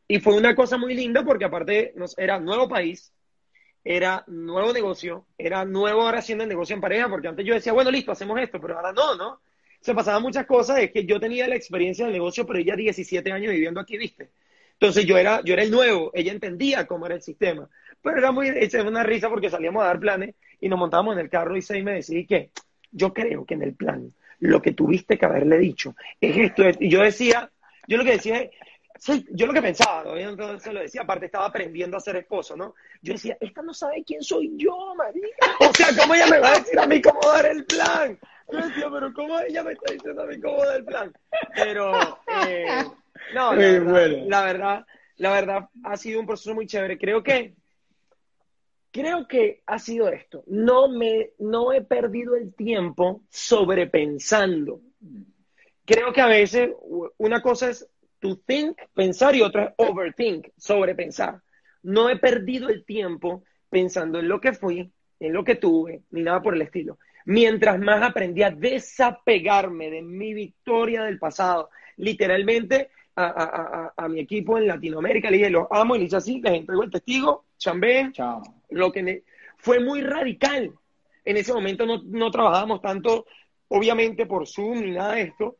y, 0.07 0.19
fue 0.19 0.35
una 0.35 0.53
cosa 0.53 0.77
muy 0.77 0.93
linda 0.93 1.25
porque 1.25 1.45
aparte 1.45 1.93
nos, 1.95 2.15
era 2.15 2.39
nuevo 2.39 2.69
país, 2.69 3.11
era 3.83 4.23
nuevo 4.27 4.71
negocio, 4.71 5.25
era 5.35 5.65
nuevo 5.65 6.03
ahora 6.03 6.19
haciendo 6.19 6.43
el 6.43 6.49
negocio 6.49 6.75
en 6.75 6.81
pareja, 6.81 7.09
porque 7.09 7.27
antes 7.27 7.43
yo 7.43 7.55
decía, 7.55 7.73
bueno, 7.73 7.89
listo, 7.89 8.11
hacemos 8.11 8.39
esto, 8.39 8.61
pero 8.61 8.75
ahora 8.75 8.93
no, 8.93 9.15
¿no? 9.15 9.41
Se 9.79 9.95
pasaban 9.95 10.21
muchas 10.21 10.45
cosas, 10.45 10.77
es 10.77 10.91
que 10.91 11.07
yo 11.07 11.19
tenía 11.19 11.47
la 11.47 11.55
experiencia 11.55 12.05
del 12.05 12.13
negocio, 12.13 12.45
pero 12.45 12.59
ella 12.59 12.75
17 12.75 13.31
años 13.31 13.51
viviendo 13.51 13.79
aquí, 13.79 13.97
¿viste? 13.97 14.29
Entonces 14.73 15.05
yo 15.05 15.15
era, 15.15 15.41
yo 15.43 15.53
era 15.53 15.61
el 15.61 15.69
nuevo, 15.69 16.11
ella 16.13 16.31
entendía 16.31 16.87
cómo 16.87 17.05
era 17.05 17.15
el 17.15 17.21
sistema. 17.21 17.69
Pero 18.01 18.17
era 18.17 18.31
muy, 18.31 18.47
era 18.49 18.83
una 18.83 19.03
risa 19.03 19.29
porque 19.29 19.49
salíamos 19.49 19.83
a 19.83 19.87
dar 19.87 19.99
planes 19.99 20.35
y 20.59 20.69
nos 20.69 20.79
montábamos 20.79 21.13
en 21.13 21.19
el 21.19 21.29
carro 21.29 21.55
y 21.55 21.61
se 21.61 21.81
me 21.83 21.93
decía 21.93 22.25
que 22.27 22.51
yo 22.91 23.13
creo 23.13 23.45
que 23.45 23.53
en 23.53 23.63
el 23.63 23.73
plan 23.73 24.13
lo 24.39 24.61
que 24.61 24.73
tuviste 24.73 25.17
que 25.17 25.25
haberle 25.25 25.57
dicho 25.57 25.95
es 26.19 26.35
esto. 26.35 26.63
Y 26.79 26.89
yo 26.89 27.01
decía, 27.01 27.49
yo 27.87 27.97
lo 27.97 28.03
que 28.03 28.11
decía 28.11 28.41
es, 28.41 28.51
Sí, 29.01 29.25
yo 29.31 29.47
lo 29.47 29.53
que 29.53 29.63
pensaba, 29.63 30.03
¿no? 30.03 30.15
entonces 30.15 30.71
lo 30.71 30.79
decía, 30.79 31.01
aparte 31.01 31.25
estaba 31.25 31.47
aprendiendo 31.47 31.97
a 31.97 31.99
ser 31.99 32.17
esposo, 32.17 32.55
¿no? 32.55 32.75
Yo 33.01 33.13
decía, 33.13 33.35
esta 33.39 33.63
no 33.63 33.73
sabe 33.73 34.03
quién 34.05 34.21
soy 34.21 34.51
yo, 34.57 34.93
María. 34.95 35.25
O 35.59 35.73
sea, 35.73 35.87
¿cómo 35.99 36.13
ella 36.13 36.27
me 36.27 36.37
va 36.37 36.49
a 36.49 36.59
decir 36.59 36.77
a 36.77 36.85
mí 36.85 37.01
cómo 37.01 37.19
dar 37.19 37.47
el 37.47 37.65
plan? 37.65 38.19
Yo 38.51 38.59
decía, 38.59 38.89
pero 38.91 39.11
¿cómo 39.11 39.39
ella 39.39 39.63
me 39.63 39.71
está 39.71 39.91
diciendo 39.91 40.21
a 40.21 40.25
mí 40.27 40.39
cómo 40.39 40.63
dar 40.63 40.75
el 40.75 40.85
plan? 40.85 41.11
Pero, 41.55 41.93
eh, 42.47 42.83
no, 43.33 43.55
la 43.55 43.57
verdad, 43.57 44.17
la 44.27 44.41
verdad, 44.43 44.85
la 45.17 45.31
verdad, 45.31 45.69
ha 45.83 45.97
sido 45.97 46.19
un 46.19 46.27
proceso 46.27 46.53
muy 46.53 46.67
chévere. 46.67 46.99
Creo 46.99 47.23
que, 47.23 47.55
creo 48.91 49.27
que 49.27 49.63
ha 49.65 49.79
sido 49.79 50.09
esto. 50.09 50.43
No 50.47 50.89
me, 50.89 51.31
no 51.39 51.73
he 51.73 51.81
perdido 51.81 52.35
el 52.35 52.53
tiempo 52.53 53.23
sobrepensando. 53.29 54.81
Creo 55.85 56.13
que 56.13 56.21
a 56.21 56.27
veces 56.27 56.71
una 57.17 57.41
cosa 57.41 57.69
es 57.69 57.89
to 58.19 58.37
think, 58.45 58.77
pensar, 58.93 59.35
y 59.35 59.41
otra 59.41 59.73
es 59.77 59.89
overthink, 59.89 60.49
sobrepensar. 60.57 61.41
No 61.83 62.09
he 62.09 62.17
perdido 62.17 62.69
el 62.69 62.85
tiempo 62.85 63.43
pensando 63.69 64.19
en 64.19 64.27
lo 64.27 64.39
que 64.39 64.53
fui, 64.53 64.91
en 65.19 65.33
lo 65.33 65.43
que 65.43 65.55
tuve, 65.55 66.03
ni 66.11 66.21
nada 66.21 66.41
por 66.41 66.53
el 66.53 66.61
estilo. 66.61 66.99
Mientras 67.25 67.79
más 67.79 68.01
aprendí 68.03 68.43
a 68.43 68.51
desapegarme 68.51 69.89
de 69.89 70.01
mi 70.01 70.33
victoria 70.33 71.03
del 71.03 71.19
pasado, 71.19 71.69
literalmente 71.97 72.89
a, 73.15 74.07
mi 74.09 74.21
equipo 74.21 74.57
en 74.57 74.67
Latinoamérica, 74.67 75.29
le 75.29 75.37
dije, 75.37 75.49
los 75.49 75.67
amo, 75.69 75.95
y 75.95 75.99
le 75.99 76.05
hice 76.05 76.15
así, 76.15 76.41
les 76.41 76.53
entrego 76.53 76.83
el 76.83 76.91
testigo, 76.91 77.45
chambé, 77.57 78.09
Chao. 78.13 78.41
lo 78.69 78.91
que 78.91 79.23
fue 79.57 79.79
muy 79.79 80.01
radical. 80.01 80.71
En 81.23 81.37
ese 81.37 81.53
momento 81.53 81.85
no, 81.85 82.01
no 82.03 82.31
trabajábamos 82.31 82.81
tanto, 82.81 83.25
obviamente, 83.67 84.25
por 84.25 84.47
Zoom 84.47 84.81
ni 84.81 84.91
nada 84.91 85.13
de 85.13 85.21
esto, 85.23 85.57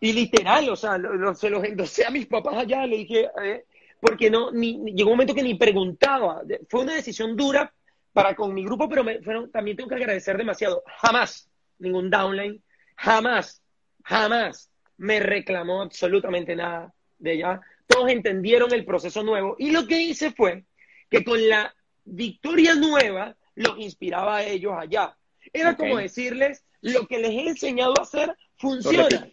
y 0.00 0.12
literal, 0.12 0.68
o 0.68 0.76
sea, 0.76 0.96
se 1.34 1.50
los 1.50 1.64
endosé 1.64 2.06
a 2.06 2.10
mis 2.10 2.26
papás 2.26 2.56
allá, 2.56 2.86
le 2.86 2.98
dije, 2.98 3.28
eh, 3.42 3.64
porque 4.00 4.30
no, 4.30 4.52
ni, 4.52 4.92
llegó 4.92 5.10
un 5.10 5.16
momento 5.16 5.34
que 5.34 5.42
ni 5.42 5.54
preguntaba. 5.54 6.42
Fue 6.68 6.82
una 6.82 6.94
decisión 6.94 7.36
dura 7.36 7.72
para 8.12 8.34
con 8.36 8.54
mi 8.54 8.64
grupo, 8.64 8.88
pero 8.88 9.02
me, 9.02 9.18
también 9.52 9.76
tengo 9.76 9.88
que 9.88 9.96
agradecer 9.96 10.36
demasiado. 10.36 10.84
Jamás 10.98 11.50
ningún 11.78 12.10
downline, 12.10 12.62
jamás, 12.96 13.60
jamás 14.04 14.70
me 14.98 15.20
reclamó 15.20 15.82
absolutamente 15.82 16.54
nada 16.54 16.92
de 17.18 17.32
ella. 17.32 17.60
Todos 17.86 18.10
entendieron 18.10 18.72
el 18.72 18.84
proceso 18.84 19.22
nuevo 19.22 19.56
y 19.58 19.70
lo 19.70 19.86
que 19.86 20.00
hice 20.00 20.30
fue 20.30 20.64
que 21.10 21.24
con 21.24 21.48
la 21.48 21.74
victoria 22.04 22.74
nueva 22.74 23.34
los 23.54 23.78
inspiraba 23.78 24.36
a 24.36 24.44
ellos 24.44 24.74
allá. 24.76 25.16
Era 25.52 25.76
como 25.76 25.96
decirles, 25.96 26.64
lo 26.82 27.06
que 27.06 27.18
les 27.18 27.30
he 27.30 27.48
enseñado 27.48 27.94
a 27.98 28.02
hacer 28.02 28.36
funciona 28.58 29.28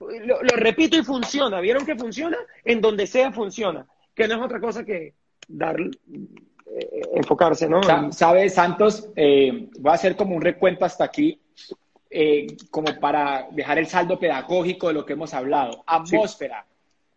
lo, 0.00 0.38
repito 0.56 0.96
y 0.96 1.02
funciona. 1.02 1.60
¿Vieron 1.60 1.86
que 1.86 1.96
funciona? 1.96 2.36
En 2.64 2.80
donde 2.80 3.06
sea 3.06 3.32
funciona. 3.32 3.86
Que 4.14 4.28
no 4.28 4.36
es 4.36 4.42
otra 4.42 4.60
cosa 4.60 4.84
que 4.84 5.14
dar, 5.48 5.80
eh, 5.80 7.02
enfocarse, 7.14 7.68
¿no? 7.68 7.80
Sabes, 8.12 8.54
Santos, 8.54 9.08
eh, 9.16 9.68
voy 9.78 9.90
a 9.90 9.94
hacer 9.94 10.16
como 10.16 10.36
un 10.36 10.42
recuento 10.42 10.84
hasta 10.84 11.04
aquí, 11.04 11.40
eh, 12.16 12.46
como 12.70 12.94
para 13.00 13.48
dejar 13.50 13.76
el 13.76 13.88
saldo 13.88 14.20
pedagógico 14.20 14.86
de 14.86 14.94
lo 14.94 15.04
que 15.04 15.14
hemos 15.14 15.34
hablado. 15.34 15.82
Atmósfera, 15.84 16.64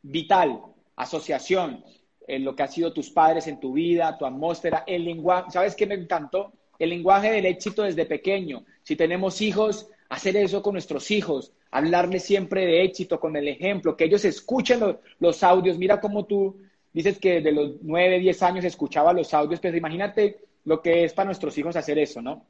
vital, 0.01 0.59
asociación, 0.95 1.85
en 2.27 2.43
lo 2.43 2.55
que 2.55 2.63
han 2.63 2.71
sido 2.71 2.91
tus 2.91 3.11
padres 3.11 3.45
en 3.45 3.59
tu 3.59 3.73
vida, 3.73 4.17
tu 4.17 4.25
atmósfera, 4.25 4.83
el 4.87 5.05
lenguaje. 5.05 5.51
¿Sabes 5.51 5.75
qué 5.75 5.85
me 5.85 5.93
encantó? 5.93 6.51
El 6.79 6.89
lenguaje 6.89 7.31
del 7.31 7.45
éxito 7.45 7.83
desde 7.83 8.07
pequeño. 8.07 8.65
Si 8.81 8.95
tenemos 8.95 9.39
hijos, 9.39 9.87
hacer 10.09 10.35
eso 10.35 10.63
con 10.63 10.73
nuestros 10.73 11.11
hijos, 11.11 11.53
hablarles 11.69 12.23
siempre 12.23 12.65
de 12.65 12.83
éxito 12.83 13.19
con 13.19 13.35
el 13.35 13.47
ejemplo, 13.47 13.95
que 13.95 14.05
ellos 14.05 14.25
escuchen 14.25 14.97
los 15.19 15.43
audios. 15.43 15.77
Mira 15.77 15.99
cómo 15.99 16.25
tú 16.25 16.57
dices 16.91 17.19
que 17.19 17.41
de 17.41 17.51
los 17.51 17.73
9, 17.83 18.17
10 18.17 18.41
años 18.41 18.65
escuchaba 18.65 19.13
los 19.13 19.31
audios, 19.35 19.59
pero 19.59 19.77
imagínate 19.77 20.39
lo 20.65 20.81
que 20.81 21.03
es 21.03 21.13
para 21.13 21.27
nuestros 21.27 21.55
hijos 21.59 21.75
hacer 21.75 21.99
eso, 21.99 22.19
¿no? 22.19 22.47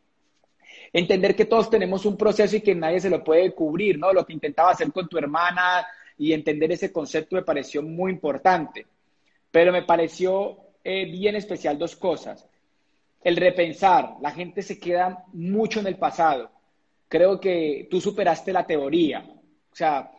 Entender 0.93 1.35
que 1.35 1.45
todos 1.45 1.69
tenemos 1.69 2.05
un 2.05 2.17
proceso 2.17 2.55
y 2.55 2.61
que 2.61 2.75
nadie 2.75 2.99
se 2.99 3.09
lo 3.09 3.23
puede 3.23 3.53
cubrir, 3.53 3.97
¿no? 3.97 4.13
Lo 4.13 4.25
que 4.25 4.33
intentaba 4.33 4.71
hacer 4.71 4.91
con 4.91 5.07
tu 5.07 5.17
hermana 5.17 5.85
y 6.17 6.33
entender 6.33 6.71
ese 6.71 6.91
concepto 6.91 7.35
me 7.35 7.43
pareció 7.43 7.81
muy 7.81 8.11
importante. 8.11 8.85
Pero 9.51 9.71
me 9.71 9.83
pareció 9.83 10.57
eh, 10.83 11.05
bien 11.05 11.35
especial 11.35 11.77
dos 11.77 11.95
cosas. 11.95 12.47
El 13.23 13.35
repensar, 13.35 14.15
la 14.21 14.31
gente 14.31 14.61
se 14.61 14.79
queda 14.79 15.25
mucho 15.33 15.79
en 15.79 15.87
el 15.87 15.97
pasado 15.97 16.51
creo 17.07 17.39
que 17.39 17.87
tú 17.89 18.01
superaste 18.01 18.53
la 18.53 18.65
teoría. 18.65 19.25
O 19.71 19.75
sea, 19.75 20.11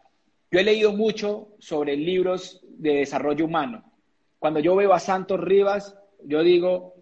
yo 0.51 0.59
he 0.59 0.65
leído 0.65 0.93
mucho 0.93 1.49
sobre 1.59 1.97
libros 1.97 2.61
de 2.63 2.95
desarrollo 2.95 3.45
humano. 3.45 3.85
Cuando 4.39 4.61
yo 4.61 4.77
veo 4.77 4.93
a 4.93 5.01
Santos 5.01 5.41
Rivas, 5.41 5.97
yo 6.25 6.43
digo, 6.43 6.95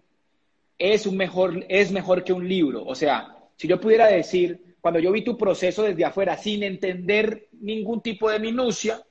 es, 0.77 1.05
un 1.05 1.17
mejor, 1.17 1.65
es 1.69 1.91
mejor 1.91 2.23
que 2.23 2.33
un 2.33 2.47
libro. 2.47 2.83
O 2.85 2.95
sea, 2.95 3.36
si 3.57 3.67
yo 3.67 3.81
pudiera 3.81 4.07
decir, 4.07 4.75
cuando 4.79 4.99
yo 4.99 5.11
vi 5.11 5.23
tu 5.23 5.37
proceso 5.37 5.83
desde 5.83 6.05
afuera 6.05 6.37
sin 6.37 6.63
entender 6.63 7.49
ningún 7.59 8.01
tipo 8.01 8.29
de 8.29 8.39
minucia, 8.39 9.03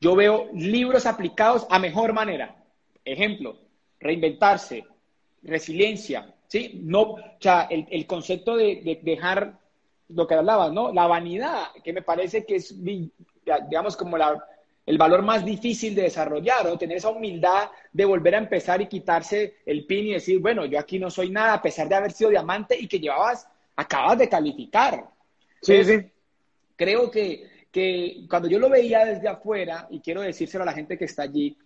yo 0.00 0.14
veo 0.14 0.48
libros 0.54 1.06
aplicados 1.06 1.66
a 1.68 1.78
mejor 1.78 2.12
manera. 2.12 2.62
Ejemplo, 3.04 3.58
reinventarse, 3.98 4.84
resiliencia, 5.42 6.34
¿sí? 6.46 6.80
No, 6.82 7.00
o 7.00 7.18
sea, 7.40 7.68
el, 7.70 8.06
concepto 8.06 8.56
de 8.56 9.00
dejar 9.02 9.58
lo 10.08 10.26
que 10.26 10.34
hablabas, 10.34 10.72
¿no? 10.72 10.92
La 10.92 11.06
vanidad, 11.06 11.68
que 11.82 11.92
me 11.92 12.02
parece 12.02 12.44
que 12.44 12.56
es, 12.56 12.74
digamos, 12.82 13.96
como 13.96 14.18
la, 14.18 14.44
el 14.86 14.98
valor 14.98 15.22
más 15.22 15.44
difícil 15.44 15.94
de 15.94 16.02
desarrollar, 16.02 16.66
o 16.66 16.78
tener 16.78 16.98
esa 16.98 17.10
humildad 17.10 17.70
de 17.92 18.04
volver 18.04 18.34
a 18.34 18.38
empezar 18.38 18.80
y 18.80 18.86
quitarse 18.86 19.56
el 19.66 19.86
pin 19.86 20.06
y 20.06 20.12
decir, 20.12 20.38
bueno, 20.40 20.66
yo 20.66 20.78
aquí 20.78 20.98
no 20.98 21.10
soy 21.10 21.30
nada, 21.30 21.54
a 21.54 21.62
pesar 21.62 21.88
de 21.88 21.94
haber 21.94 22.12
sido 22.12 22.30
diamante 22.30 22.78
y 22.78 22.88
que 22.88 23.00
llevabas, 23.00 23.49
acabas 23.80 24.18
de 24.18 24.28
calificar. 24.28 25.06
Sí, 25.62 25.84
sí. 25.84 26.10
Creo 26.76 27.10
que, 27.10 27.66
que 27.70 28.26
cuando 28.28 28.48
yo 28.48 28.58
lo 28.58 28.68
veía 28.68 29.04
desde 29.04 29.28
afuera, 29.28 29.86
y 29.90 30.00
quiero 30.00 30.20
decírselo 30.20 30.62
a 30.62 30.66
la 30.66 30.72
gente 30.72 30.98
que 30.98 31.06
está 31.06 31.22
allí, 31.22 31.56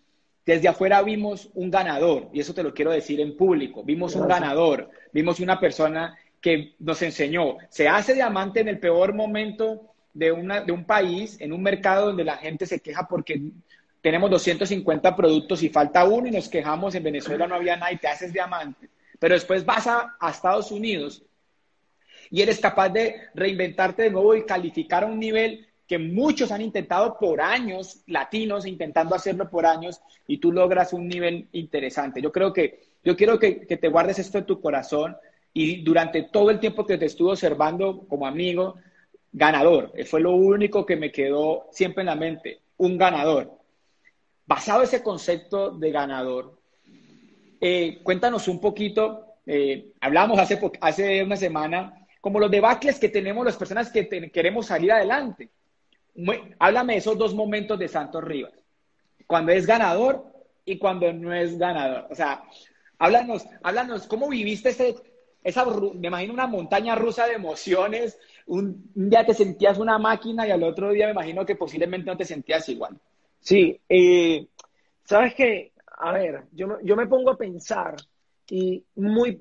desde 0.46 0.68
afuera 0.68 1.02
vimos 1.02 1.50
un 1.54 1.70
ganador, 1.70 2.28
y 2.32 2.40
eso 2.40 2.54
te 2.54 2.62
lo 2.62 2.72
quiero 2.74 2.92
decir 2.92 3.20
en 3.20 3.36
público, 3.36 3.82
vimos 3.82 4.14
un 4.14 4.28
ganador, 4.28 4.90
vimos 5.12 5.40
una 5.40 5.58
persona 5.58 6.16
que 6.40 6.74
nos 6.78 7.00
enseñó, 7.02 7.56
se 7.68 7.88
hace 7.88 8.14
diamante 8.14 8.60
en 8.60 8.68
el 8.68 8.78
peor 8.78 9.14
momento 9.14 9.94
de, 10.12 10.30
una, 10.30 10.60
de 10.60 10.72
un 10.72 10.84
país, 10.84 11.36
en 11.40 11.52
un 11.52 11.62
mercado 11.62 12.06
donde 12.06 12.24
la 12.24 12.36
gente 12.36 12.66
se 12.66 12.80
queja 12.80 13.08
porque 13.08 13.40
tenemos 14.02 14.30
250 14.30 15.16
productos 15.16 15.62
y 15.62 15.70
falta 15.70 16.04
uno 16.04 16.28
y 16.28 16.30
nos 16.30 16.48
quejamos, 16.48 16.94
en 16.94 17.02
Venezuela 17.02 17.46
no 17.46 17.54
había 17.54 17.76
nada 17.76 17.90
y 17.92 17.96
te 17.96 18.08
haces 18.08 18.32
diamante. 18.32 18.90
Pero 19.18 19.34
después 19.34 19.64
vas 19.64 19.86
a, 19.86 20.16
a 20.20 20.30
Estados 20.30 20.70
Unidos 20.70 21.22
y 22.30 22.42
eres 22.42 22.60
capaz 22.60 22.88
de 22.90 23.16
reinventarte 23.34 24.02
de 24.04 24.10
nuevo 24.10 24.34
y 24.34 24.44
calificar 24.44 25.04
a 25.04 25.06
un 25.06 25.18
nivel 25.18 25.66
que 25.86 25.98
muchos 25.98 26.50
han 26.50 26.62
intentado 26.62 27.18
por 27.18 27.40
años, 27.40 28.02
latinos 28.06 28.66
intentando 28.66 29.14
hacerlo 29.14 29.50
por 29.50 29.66
años, 29.66 30.00
y 30.26 30.38
tú 30.38 30.50
logras 30.50 30.92
un 30.92 31.08
nivel 31.08 31.48
interesante. 31.52 32.22
Yo 32.22 32.32
creo 32.32 32.52
que, 32.52 32.84
yo 33.04 33.16
quiero 33.16 33.38
que, 33.38 33.66
que 33.66 33.76
te 33.76 33.88
guardes 33.88 34.18
esto 34.18 34.38
en 34.38 34.46
tu 34.46 34.60
corazón, 34.60 35.16
y 35.52 35.82
durante 35.82 36.22
todo 36.22 36.50
el 36.50 36.58
tiempo 36.58 36.86
que 36.86 36.98
te 36.98 37.06
estuve 37.06 37.32
observando 37.32 38.06
como 38.08 38.26
amigo, 38.26 38.76
ganador. 39.34 39.92
Fue 40.06 40.20
lo 40.20 40.32
único 40.32 40.86
que 40.86 40.96
me 40.96 41.12
quedó 41.12 41.68
siempre 41.70 42.02
en 42.02 42.06
la 42.06 42.16
mente, 42.16 42.60
un 42.78 42.96
ganador. 42.96 43.52
Basado 44.46 44.82
ese 44.82 45.02
concepto 45.02 45.70
de 45.70 45.90
ganador, 45.90 46.58
eh, 47.60 48.00
cuéntanos 48.02 48.48
un 48.48 48.60
poquito, 48.60 49.26
eh, 49.46 49.92
hablamos 50.00 50.38
hace, 50.38 50.58
hace 50.80 51.22
una 51.22 51.36
semana, 51.36 52.03
como 52.24 52.40
los 52.40 52.50
debacles 52.50 52.98
que 52.98 53.10
tenemos 53.10 53.44
las 53.44 53.58
personas 53.58 53.90
que 53.90 54.08
queremos 54.32 54.64
salir 54.64 54.90
adelante. 54.90 55.50
háblame 56.58 56.94
de 56.94 57.00
esos 57.00 57.18
dos 57.18 57.34
momentos 57.34 57.78
de 57.78 57.86
Santos 57.86 58.24
Rivas, 58.24 58.54
cuando 59.26 59.52
es 59.52 59.66
ganador 59.66 60.24
y 60.64 60.78
cuando 60.78 61.12
no 61.12 61.34
es 61.34 61.58
ganador. 61.58 62.06
O 62.10 62.14
sea, 62.14 62.42
háblanos, 62.96 63.44
háblanos, 63.62 64.06
¿cómo 64.06 64.30
viviste 64.30 64.70
ese, 64.70 64.94
esa, 65.42 65.66
me 65.66 66.08
imagino 66.08 66.32
una 66.32 66.46
montaña 66.46 66.94
rusa 66.94 67.26
de 67.26 67.34
emociones. 67.34 68.18
Un, 68.46 68.90
día 68.94 69.26
te 69.26 69.34
sentías 69.34 69.76
una 69.76 69.98
máquina 69.98 70.48
y 70.48 70.50
al 70.50 70.62
otro 70.62 70.92
día 70.92 71.04
me 71.04 71.12
imagino 71.12 71.44
que 71.44 71.56
posiblemente 71.56 72.10
no 72.10 72.16
te 72.16 72.24
sentías 72.24 72.66
igual. 72.70 72.98
Sí, 73.38 73.78
eh, 73.86 74.46
sabes 75.04 75.34
que, 75.34 75.72
a 75.98 76.10
ver, 76.12 76.44
yo, 76.52 76.78
yo 76.82 76.96
me 76.96 77.06
pongo 77.06 77.32
a 77.32 77.36
pensar 77.36 77.96
y 78.48 78.82
muy, 78.94 79.38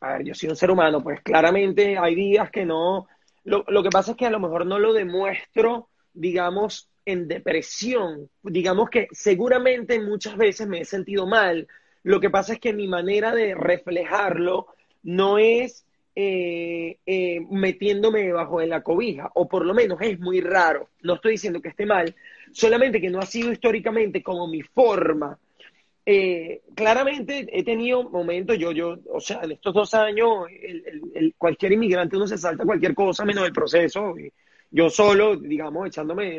ver, 0.00 0.24
yo 0.24 0.34
soy 0.34 0.48
un 0.48 0.56
ser 0.56 0.70
humano, 0.70 1.02
pues 1.02 1.20
claramente 1.22 1.98
hay 1.98 2.14
días 2.14 2.50
que 2.50 2.64
no, 2.64 3.06
lo, 3.44 3.64
lo 3.68 3.82
que 3.82 3.90
pasa 3.90 4.12
es 4.12 4.16
que 4.16 4.26
a 4.26 4.30
lo 4.30 4.40
mejor 4.40 4.66
no 4.66 4.78
lo 4.78 4.92
demuestro, 4.92 5.88
digamos, 6.12 6.88
en 7.04 7.28
depresión, 7.28 8.28
digamos 8.42 8.90
que 8.90 9.08
seguramente 9.12 10.00
muchas 10.00 10.36
veces 10.36 10.66
me 10.66 10.80
he 10.80 10.84
sentido 10.84 11.26
mal, 11.26 11.68
lo 12.02 12.20
que 12.20 12.30
pasa 12.30 12.54
es 12.54 12.60
que 12.60 12.72
mi 12.72 12.88
manera 12.88 13.34
de 13.34 13.54
reflejarlo 13.54 14.66
no 15.02 15.38
es 15.38 15.84
eh, 16.14 16.98
eh, 17.04 17.40
metiéndome 17.50 18.22
debajo 18.22 18.60
de 18.60 18.66
la 18.66 18.82
cobija, 18.82 19.30
o 19.34 19.46
por 19.46 19.66
lo 19.66 19.74
menos 19.74 19.98
es 20.00 20.18
muy 20.18 20.40
raro. 20.40 20.88
No 21.02 21.14
estoy 21.16 21.32
diciendo 21.32 21.60
que 21.60 21.68
esté 21.68 21.84
mal, 21.84 22.14
solamente 22.52 23.00
que 23.00 23.10
no 23.10 23.18
ha 23.18 23.26
sido 23.26 23.52
históricamente 23.52 24.22
como 24.22 24.48
mi 24.48 24.62
forma. 24.62 25.38
Eh, 26.08 26.62
claramente 26.76 27.48
he 27.50 27.64
tenido 27.64 28.08
momentos, 28.08 28.56
yo, 28.56 28.70
yo, 28.70 28.96
o 29.12 29.18
sea, 29.18 29.40
en 29.42 29.50
estos 29.52 29.74
dos 29.74 29.92
años, 29.92 30.46
el, 30.48 31.34
cualquier 31.36 31.72
inmigrante 31.72 32.16
uno 32.16 32.28
se 32.28 32.38
salta 32.38 32.64
cualquier 32.64 32.94
cosa 32.94 33.24
menos 33.24 33.44
el 33.44 33.52
proceso. 33.52 34.14
Yo 34.70 34.88
solo, 34.88 35.36
digamos, 35.36 35.88
echándome 35.88 36.36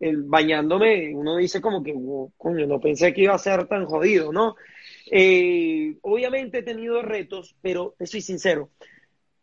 el, 0.00 0.22
bañándome, 0.24 1.14
uno 1.14 1.36
dice 1.36 1.60
como 1.60 1.82
que, 1.82 1.94
coño, 2.36 2.66
no 2.66 2.80
pensé 2.80 3.12
que 3.14 3.22
iba 3.22 3.34
a 3.34 3.38
ser 3.38 3.66
tan 3.68 3.86
jodido, 3.86 4.32
¿no? 4.32 4.56
obviamente 6.02 6.58
he 6.58 6.62
tenido 6.62 7.00
retos, 7.00 7.56
pero 7.62 7.94
te 7.98 8.06
soy 8.06 8.20
sincero, 8.20 8.70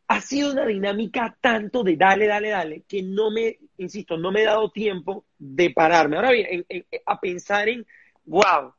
ha 0.07 0.21
sido 0.21 0.51
una 0.51 0.65
dinámica 0.65 1.35
tanto 1.41 1.83
de 1.83 1.95
dale, 1.95 2.27
dale, 2.27 2.49
dale, 2.49 2.83
que 2.87 3.01
no 3.01 3.31
me, 3.31 3.57
insisto, 3.77 4.17
no 4.17 4.31
me 4.31 4.41
he 4.41 4.45
dado 4.45 4.69
tiempo 4.69 5.25
de 5.37 5.71
pararme. 5.71 6.17
Ahora 6.17 6.31
bien, 6.31 6.65
a 7.05 7.19
pensar 7.19 7.69
en, 7.69 7.85
wow, 8.25 8.73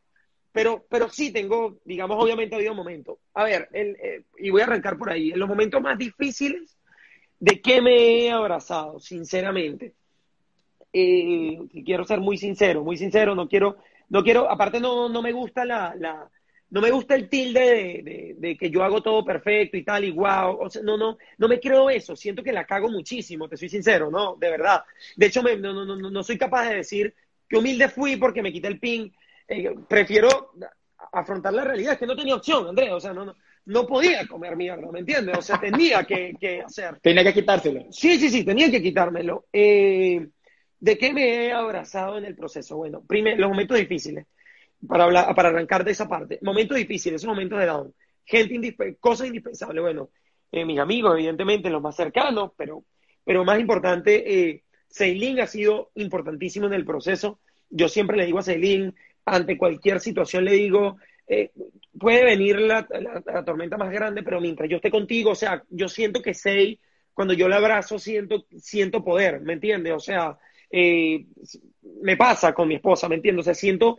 pero, 0.56 0.86
pero 0.88 1.10
sí 1.10 1.34
tengo, 1.34 1.76
digamos, 1.84 2.16
obviamente 2.18 2.54
ha 2.54 2.58
habido 2.58 2.74
momentos. 2.74 3.18
A 3.34 3.44
ver, 3.44 3.68
eh, 3.74 4.22
y 4.38 4.48
voy 4.48 4.62
a 4.62 4.64
arrancar 4.64 4.96
por 4.96 5.10
ahí, 5.10 5.30
en 5.30 5.38
los 5.38 5.46
momentos 5.46 5.82
más 5.82 5.98
difíciles, 5.98 6.78
¿de 7.38 7.60
qué 7.60 7.82
me 7.82 8.24
he 8.24 8.30
abrazado, 8.30 8.98
sinceramente? 8.98 9.92
Eh, 10.94 11.58
quiero 11.84 12.04
ser 12.04 12.20
muy 12.20 12.38
sincero, 12.38 12.82
muy 12.82 12.96
sincero, 12.96 13.34
no 13.34 13.48
quiero, 13.50 13.76
no 14.08 14.24
quiero, 14.24 14.50
aparte 14.50 14.80
no, 14.80 15.10
no 15.10 15.20
me 15.20 15.30
gusta 15.30 15.66
la, 15.66 15.94
la 15.94 16.26
no 16.70 16.80
me 16.80 16.90
gusta 16.90 17.16
el 17.16 17.28
tilde 17.28 18.34
de, 18.38 18.56
que 18.56 18.70
yo 18.70 18.82
hago 18.82 19.02
todo 19.02 19.26
perfecto 19.26 19.76
y 19.76 19.84
tal, 19.84 20.04
y 20.04 20.10
wow. 20.10 20.56
O 20.58 20.70
sea, 20.70 20.80
no, 20.80 20.96
no, 20.96 21.18
no 21.36 21.48
me 21.48 21.60
creo 21.60 21.90
eso. 21.90 22.16
Siento 22.16 22.42
que 22.42 22.54
la 22.54 22.64
cago 22.64 22.88
muchísimo, 22.88 23.46
te 23.46 23.58
soy 23.58 23.68
sincero, 23.68 24.10
¿no? 24.10 24.36
De 24.36 24.48
verdad. 24.48 24.84
De 25.16 25.26
hecho, 25.26 25.42
me, 25.42 25.54
no, 25.58 25.74
no, 25.74 25.84
no, 25.84 26.10
no 26.10 26.22
soy 26.22 26.38
capaz 26.38 26.70
de 26.70 26.76
decir 26.76 27.14
que 27.46 27.58
humilde 27.58 27.90
fui 27.90 28.16
porque 28.16 28.42
me 28.42 28.52
quité 28.54 28.68
el 28.68 28.80
pin. 28.80 29.12
Eh, 29.48 29.74
prefiero 29.88 30.52
afrontar 31.12 31.52
la 31.52 31.64
realidad. 31.64 31.94
Es 31.94 31.98
que 31.98 32.06
no 32.06 32.16
tenía 32.16 32.36
opción, 32.36 32.68
Andrés. 32.68 32.92
O 32.92 33.00
sea, 33.00 33.12
no, 33.12 33.24
no, 33.24 33.34
no 33.66 33.86
podía 33.86 34.26
comer 34.26 34.56
mierda, 34.56 34.90
¿me 34.90 35.00
entiendes? 35.00 35.38
O 35.38 35.42
sea, 35.42 35.58
tenía 35.58 36.04
que, 36.04 36.34
que 36.38 36.62
hacer. 36.62 36.98
Tenía 37.02 37.24
que 37.24 37.34
quitárselo. 37.34 37.86
Sí, 37.90 38.18
sí, 38.18 38.30
sí, 38.30 38.44
tenía 38.44 38.70
que 38.70 38.82
quitármelo. 38.82 39.46
Eh, 39.52 40.28
¿De 40.78 40.98
qué 40.98 41.12
me 41.12 41.46
he 41.46 41.52
abrazado 41.52 42.18
en 42.18 42.24
el 42.24 42.36
proceso? 42.36 42.76
Bueno, 42.76 43.02
primero, 43.06 43.38
los 43.38 43.50
momentos 43.50 43.78
difíciles 43.78 44.26
para, 44.86 45.04
hablar, 45.04 45.34
para 45.34 45.48
arrancar 45.48 45.84
de 45.84 45.92
esa 45.92 46.08
parte. 46.08 46.38
Momentos 46.42 46.76
difíciles, 46.76 47.20
esos 47.20 47.28
momentos 47.28 47.58
de 47.58 47.66
down. 47.66 47.94
Gente 48.24 48.76
cosas 49.00 49.28
indispensables. 49.28 49.82
Bueno, 49.82 50.10
eh, 50.52 50.64
mis 50.64 50.78
amigos, 50.78 51.14
evidentemente, 51.14 51.70
los 51.70 51.82
más 51.82 51.96
cercanos, 51.96 52.52
pero, 52.56 52.84
pero 53.24 53.44
más 53.44 53.58
importante, 53.58 54.50
eh, 54.50 54.62
ha 55.40 55.46
sido 55.46 55.90
importantísimo 55.94 56.66
en 56.66 56.74
el 56.74 56.84
proceso. 56.84 57.40
Yo 57.68 57.88
siempre 57.88 58.16
le 58.16 58.26
digo 58.26 58.38
a 58.38 58.42
Ceilín, 58.42 58.94
ante 59.26 59.58
cualquier 59.58 60.00
situación 60.00 60.44
le 60.44 60.52
digo, 60.52 60.96
eh, 61.26 61.50
puede 61.98 62.24
venir 62.24 62.60
la, 62.60 62.86
tormenta 63.44 63.76
más 63.76 63.90
grande, 63.90 64.22
pero 64.22 64.40
mientras 64.40 64.68
yo 64.70 64.76
esté 64.76 64.90
contigo, 64.90 65.32
o 65.32 65.34
sea, 65.34 65.64
yo 65.68 65.88
siento 65.88 66.22
que 66.22 66.32
Sei, 66.32 66.78
cuando 67.12 67.34
yo 67.34 67.48
le 67.48 67.56
abrazo, 67.56 67.98
siento, 67.98 68.46
siento 68.58 69.02
poder, 69.04 69.40
¿me 69.40 69.54
entiendes? 69.54 69.92
O 69.92 69.98
sea, 69.98 70.38
eh, 70.70 71.26
me 72.02 72.16
pasa 72.16 72.54
con 72.54 72.68
mi 72.68 72.76
esposa, 72.76 73.08
¿me 73.08 73.16
entiendo? 73.16 73.40
O 73.40 73.44
sea, 73.44 73.54
siento, 73.54 73.98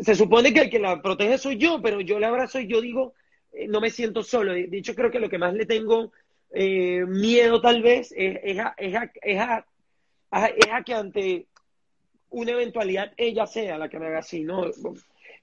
se 0.00 0.14
supone 0.14 0.54
que 0.54 0.60
el 0.60 0.70
que 0.70 0.78
la 0.78 1.02
protege 1.02 1.36
soy 1.36 1.58
yo, 1.58 1.80
pero 1.82 2.00
yo 2.00 2.18
la 2.18 2.28
abrazo 2.28 2.58
y 2.58 2.66
yo 2.66 2.80
digo, 2.80 3.12
eh, 3.52 3.68
no 3.68 3.80
me 3.80 3.90
siento 3.90 4.22
solo. 4.22 4.54
De 4.54 4.68
hecho, 4.72 4.94
creo 4.94 5.10
que 5.10 5.20
lo 5.20 5.28
que 5.28 5.38
más 5.38 5.52
le 5.54 5.66
tengo 5.66 6.12
miedo 6.54 7.62
tal 7.62 7.82
vez 7.82 8.12
es, 8.14 8.58
a, 8.58 8.74
es, 8.76 8.94
es, 9.22 9.38
a, 9.40 10.82
que 10.84 10.94
ante 10.94 11.46
una 12.32 12.52
eventualidad 12.52 13.12
ella 13.16 13.46
sea 13.46 13.78
la 13.78 13.88
que 13.88 13.98
me 13.98 14.06
haga 14.06 14.18
así, 14.18 14.42
¿no? 14.42 14.64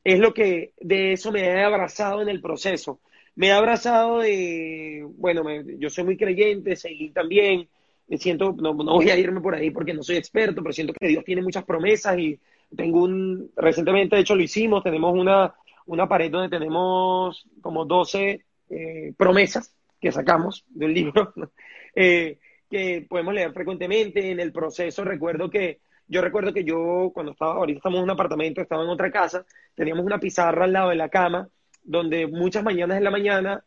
Es 0.04 0.20
lo 0.20 0.34
que 0.34 0.74
de 0.80 1.14
eso 1.14 1.32
me 1.32 1.42
he 1.42 1.64
abrazado 1.64 2.22
en 2.22 2.30
el 2.30 2.42
proceso. 2.42 3.00
Me 3.36 3.48
he 3.48 3.52
abrazado 3.52 4.20
de, 4.20 5.06
bueno, 5.16 5.44
yo 5.78 5.90
soy 5.90 6.04
muy 6.04 6.18
creyente, 6.18 6.76
Seilín 6.76 7.14
también, 7.14 7.70
siento, 8.18 8.54
no, 8.58 8.74
no, 8.74 8.94
voy 8.96 9.10
a 9.10 9.18
irme 9.18 9.40
por 9.40 9.56
ahí 9.56 9.72
porque 9.72 9.94
no 9.94 10.04
soy 10.04 10.18
experto, 10.18 10.62
pero 10.62 10.74
siento 10.74 10.94
que 10.94 11.08
Dios 11.08 11.24
tiene 11.24 11.42
muchas 11.42 11.64
promesas 11.64 12.18
y 12.18 12.40
tengo 12.76 13.04
un, 13.04 13.52
recientemente 13.56 14.16
de 14.16 14.24
hecho 14.24 14.36
lo 14.36 14.44
hicimos, 14.44 14.84
tenemos 14.84 15.14
una, 15.14 15.54
una 15.86 16.08
pared 16.08 16.32
donde 16.32 16.50
tenemos 16.50 17.46
como 17.62 17.86
12 17.86 18.46
eh, 18.70 19.14
promesas 19.16 19.74
que 20.00 20.12
sacamos 20.12 20.66
del 20.70 20.94
libro, 20.94 21.34
eh, 21.96 22.38
que 22.70 23.06
podemos 23.08 23.34
leer 23.34 23.52
frecuentemente 23.54 24.32
en 24.32 24.40
el 24.40 24.52
proceso. 24.52 25.04
Recuerdo 25.04 25.50
que, 25.50 25.80
yo 26.10 26.22
recuerdo 26.22 26.52
que 26.52 26.64
yo 26.64 27.12
cuando 27.14 27.34
estaba, 27.34 27.54
ahorita 27.54 27.78
estamos 27.78 28.00
en 28.00 28.04
un 28.04 28.10
apartamento, 28.10 28.62
estaba 28.62 28.84
en 28.84 28.90
otra 28.90 29.12
casa, 29.12 29.46
teníamos 29.76 30.04
una 30.04 30.20
pizarra 30.20 30.66
al 30.66 30.74
lado 30.74 30.90
de 30.90 30.96
la 30.96 31.08
cama, 31.08 31.48
donde 31.84 32.28
muchas 32.28 32.64
mañanas 32.64 32.98
en 32.98 33.04
la 33.04 33.12
mañana, 33.12 33.64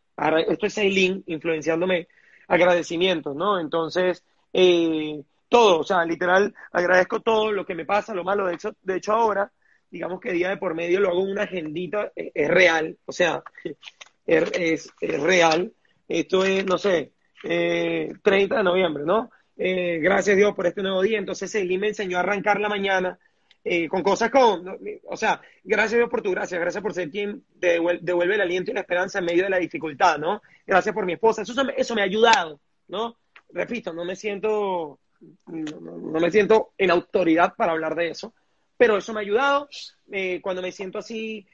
esto 0.49 0.67
es 0.67 0.79
Eileen 0.79 1.23
influenciándome, 1.27 2.09
agradecimientos, 2.49 3.37
¿no? 3.37 3.61
Entonces, 3.61 4.25
eh, 4.53 5.23
todo, 5.49 5.81
o 5.81 5.85
sea, 5.85 6.05
literal, 6.05 6.53
agradezco 6.73 7.21
todo 7.21 7.53
lo 7.53 7.65
que 7.65 7.77
me 7.77 7.85
pasa, 7.85 8.15
lo 8.15 8.25
malo, 8.25 8.47
de 8.47 8.55
hecho, 8.55 8.75
de 8.83 8.97
hecho 8.97 9.13
ahora, 9.13 9.53
digamos 9.89 10.21
que 10.21 10.33
día 10.33 10.49
de 10.49 10.57
por 10.57 10.75
medio 10.75 10.99
lo 10.99 11.11
hago 11.11 11.23
en 11.23 11.31
una 11.31 11.43
agendita, 11.45 12.11
es, 12.17 12.49
real, 12.49 12.99
o 13.05 13.13
sea, 13.13 13.43
es, 14.27 14.93
real, 15.01 15.73
esto 16.09 16.45
es, 16.45 16.67
no 16.67 16.77
sé, 16.77 17.13
eh, 17.45 18.13
30 18.21 18.57
de 18.57 18.65
noviembre, 18.65 19.05
¿no? 19.07 19.31
Eh, 19.57 19.99
gracias 20.01 20.37
Dios 20.37 20.55
por 20.55 20.67
este 20.67 20.83
nuevo 20.83 21.03
día, 21.03 21.19
entonces 21.19 21.55
Eli 21.55 21.79
me 21.79 21.89
enseñó 21.89 22.17
a 22.17 22.21
arrancar 22.21 22.59
la 22.59 22.69
mañana 22.69 23.19
eh, 23.65 23.87
con 23.87 24.03
cosas 24.03 24.31
con, 24.31 24.79
o 25.05 25.17
sea, 25.17 25.41
gracias 25.63 25.99
Dios 25.99 26.11
por 26.11 26.23
tu 26.23 26.31
gracia, 26.31 26.59
gracias 26.59 26.83
por 26.83 26.95
ser 26.95 27.11
quien 27.11 27.45
devuelve, 27.55 28.35
el 28.35 28.41
aliento 28.41 28.71
y 28.71 28.75
la 28.75 28.81
esperanza 28.81 29.19
en 29.19 29.27
medio 29.27 29.45
de 29.45 29.51
la 29.51 29.59
dificultad, 29.59 30.19
¿no? 30.19 30.43
Gracias 30.67 30.95
por 30.95 31.07
mi 31.07 31.13
esposa, 31.13 31.43
eso, 31.43 31.55
eso 31.77 31.95
me 31.95 32.01
ha 32.01 32.05
ayudado, 32.05 32.61
¿no? 32.89 33.17
repito, 33.55 33.93
no 33.93 34.05
me 34.07 34.17
siento, 34.17 34.99
no, 35.47 36.21
me 36.21 36.31
siento 36.31 36.73
en 36.79 36.91
autoridad 36.91 37.55
para 37.55 37.73
hablar 37.73 37.95
de 37.95 38.09
eso, 38.09 38.35
pero 38.79 38.97
eso 38.97 39.13
me 39.13 39.21
ha 39.21 39.23
ayudado. 39.23 39.69
Eh, 40.11 40.41
cuando 40.41 40.63
me 40.63 40.73
siento 40.73 40.99
así, 40.99 41.47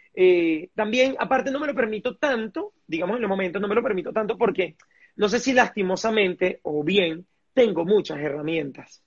también, 0.76 1.16
aparte, 1.18 1.50
no 1.50 1.58
me 1.58 1.66
lo 1.66 1.74
permito 1.74 2.16
tanto, 2.16 2.72
digamos 2.86 3.16
en 3.16 3.22
los 3.22 3.28
momentos, 3.28 3.60
no 3.60 3.66
me 3.66 3.74
lo 3.74 3.82
permito 3.82 4.12
tanto 4.12 4.38
porque 4.38 4.76
no 5.16 5.28
sé 5.28 5.40
si 5.40 5.52
lastimosamente 5.52 6.60
o 6.62 6.84
bien 6.84 7.26
tengo 7.58 7.84
muchas 7.84 8.18
herramientas. 8.18 9.02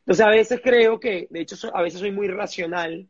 Entonces, 0.00 0.26
a 0.26 0.28
veces 0.28 0.60
creo 0.62 1.00
que, 1.00 1.26
de 1.30 1.40
hecho, 1.40 1.56
a 1.74 1.80
veces 1.80 2.00
soy 2.00 2.12
muy 2.12 2.28
racional. 2.28 3.08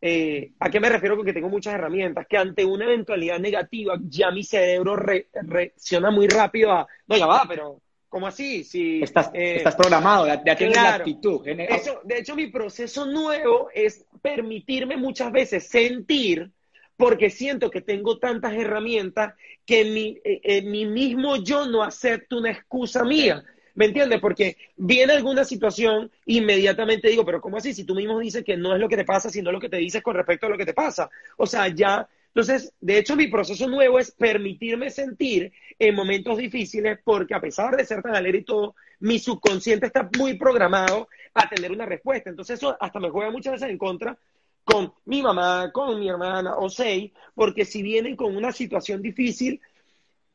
Eh, 0.00 0.50
¿A 0.58 0.68
qué 0.68 0.80
me 0.80 0.88
refiero 0.88 1.16
con 1.16 1.24
que 1.24 1.32
tengo 1.32 1.48
muchas 1.48 1.74
herramientas? 1.74 2.26
Que 2.28 2.36
ante 2.36 2.64
una 2.64 2.86
eventualidad 2.86 3.38
negativa, 3.38 3.96
ya 4.02 4.32
mi 4.32 4.42
cerebro 4.42 4.96
reacciona 4.96 6.10
muy 6.10 6.26
rápido 6.26 6.72
a, 6.72 6.88
no, 7.06 7.16
ya 7.16 7.26
va, 7.26 7.44
pero 7.48 7.80
¿Cómo 8.08 8.26
así? 8.26 8.62
Si, 8.62 9.02
estás, 9.02 9.30
eh, 9.32 9.56
estás 9.56 9.74
programado, 9.74 10.26
ya, 10.26 10.54
tienes 10.54 10.76
la 10.76 10.96
actitud. 10.96 11.40
de 11.46 12.18
hecho, 12.18 12.36
mi 12.36 12.48
proceso 12.48 13.06
nuevo 13.06 13.70
es 13.72 14.04
permitirme 14.20 14.98
muchas 14.98 15.32
veces 15.32 15.66
sentir, 15.68 16.50
porque 16.94 17.30
siento 17.30 17.70
que 17.70 17.80
tengo 17.80 18.18
tantas 18.18 18.52
herramientas 18.52 19.32
que 19.64 19.86
mi, 19.86 20.20
eh, 20.24 20.60
mi 20.60 20.84
mismo 20.84 21.36
yo 21.36 21.64
no 21.64 21.82
acepto 21.82 22.36
una 22.36 22.50
excusa 22.50 23.02
mía. 23.02 23.42
¿Me 23.74 23.86
entiendes? 23.86 24.20
Porque 24.20 24.56
viene 24.76 25.14
alguna 25.14 25.44
situación, 25.44 26.10
inmediatamente 26.26 27.08
digo, 27.08 27.24
pero 27.24 27.40
¿cómo 27.40 27.56
así? 27.56 27.72
Si 27.72 27.84
tú 27.84 27.94
mismo 27.94 28.18
dices 28.18 28.44
que 28.44 28.56
no 28.56 28.74
es 28.74 28.80
lo 28.80 28.88
que 28.88 28.96
te 28.96 29.04
pasa, 29.04 29.30
sino 29.30 29.50
lo 29.50 29.60
que 29.60 29.68
te 29.68 29.78
dices 29.78 30.02
con 30.02 30.14
respecto 30.14 30.46
a 30.46 30.50
lo 30.50 30.58
que 30.58 30.66
te 30.66 30.74
pasa. 30.74 31.10
O 31.36 31.46
sea, 31.46 31.68
ya 31.68 32.08
entonces, 32.34 32.72
de 32.80 32.96
hecho, 32.96 33.14
mi 33.14 33.26
proceso 33.26 33.68
nuevo 33.68 33.98
es 33.98 34.10
permitirme 34.10 34.88
sentir 34.88 35.52
en 35.78 35.94
momentos 35.94 36.38
difíciles 36.38 36.98
porque 37.04 37.34
a 37.34 37.40
pesar 37.40 37.76
de 37.76 37.84
ser 37.84 38.00
tan 38.02 38.16
alegre 38.16 38.38
y 38.38 38.44
todo, 38.44 38.74
mi 39.00 39.18
subconsciente 39.18 39.86
está 39.86 40.08
muy 40.16 40.38
programado 40.38 41.08
a 41.34 41.46
tener 41.46 41.70
una 41.70 41.84
respuesta. 41.84 42.30
Entonces, 42.30 42.58
eso 42.58 42.74
hasta 42.80 43.00
me 43.00 43.10
juega 43.10 43.30
muchas 43.30 43.52
veces 43.52 43.68
en 43.68 43.76
contra 43.76 44.16
con 44.64 44.94
mi 45.04 45.20
mamá, 45.20 45.70
con 45.72 46.00
mi 46.00 46.08
hermana 46.08 46.56
o 46.56 46.70
seis, 46.70 47.12
porque 47.34 47.66
si 47.66 47.82
vienen 47.82 48.16
con 48.16 48.34
una 48.34 48.50
situación 48.50 49.02
difícil, 49.02 49.60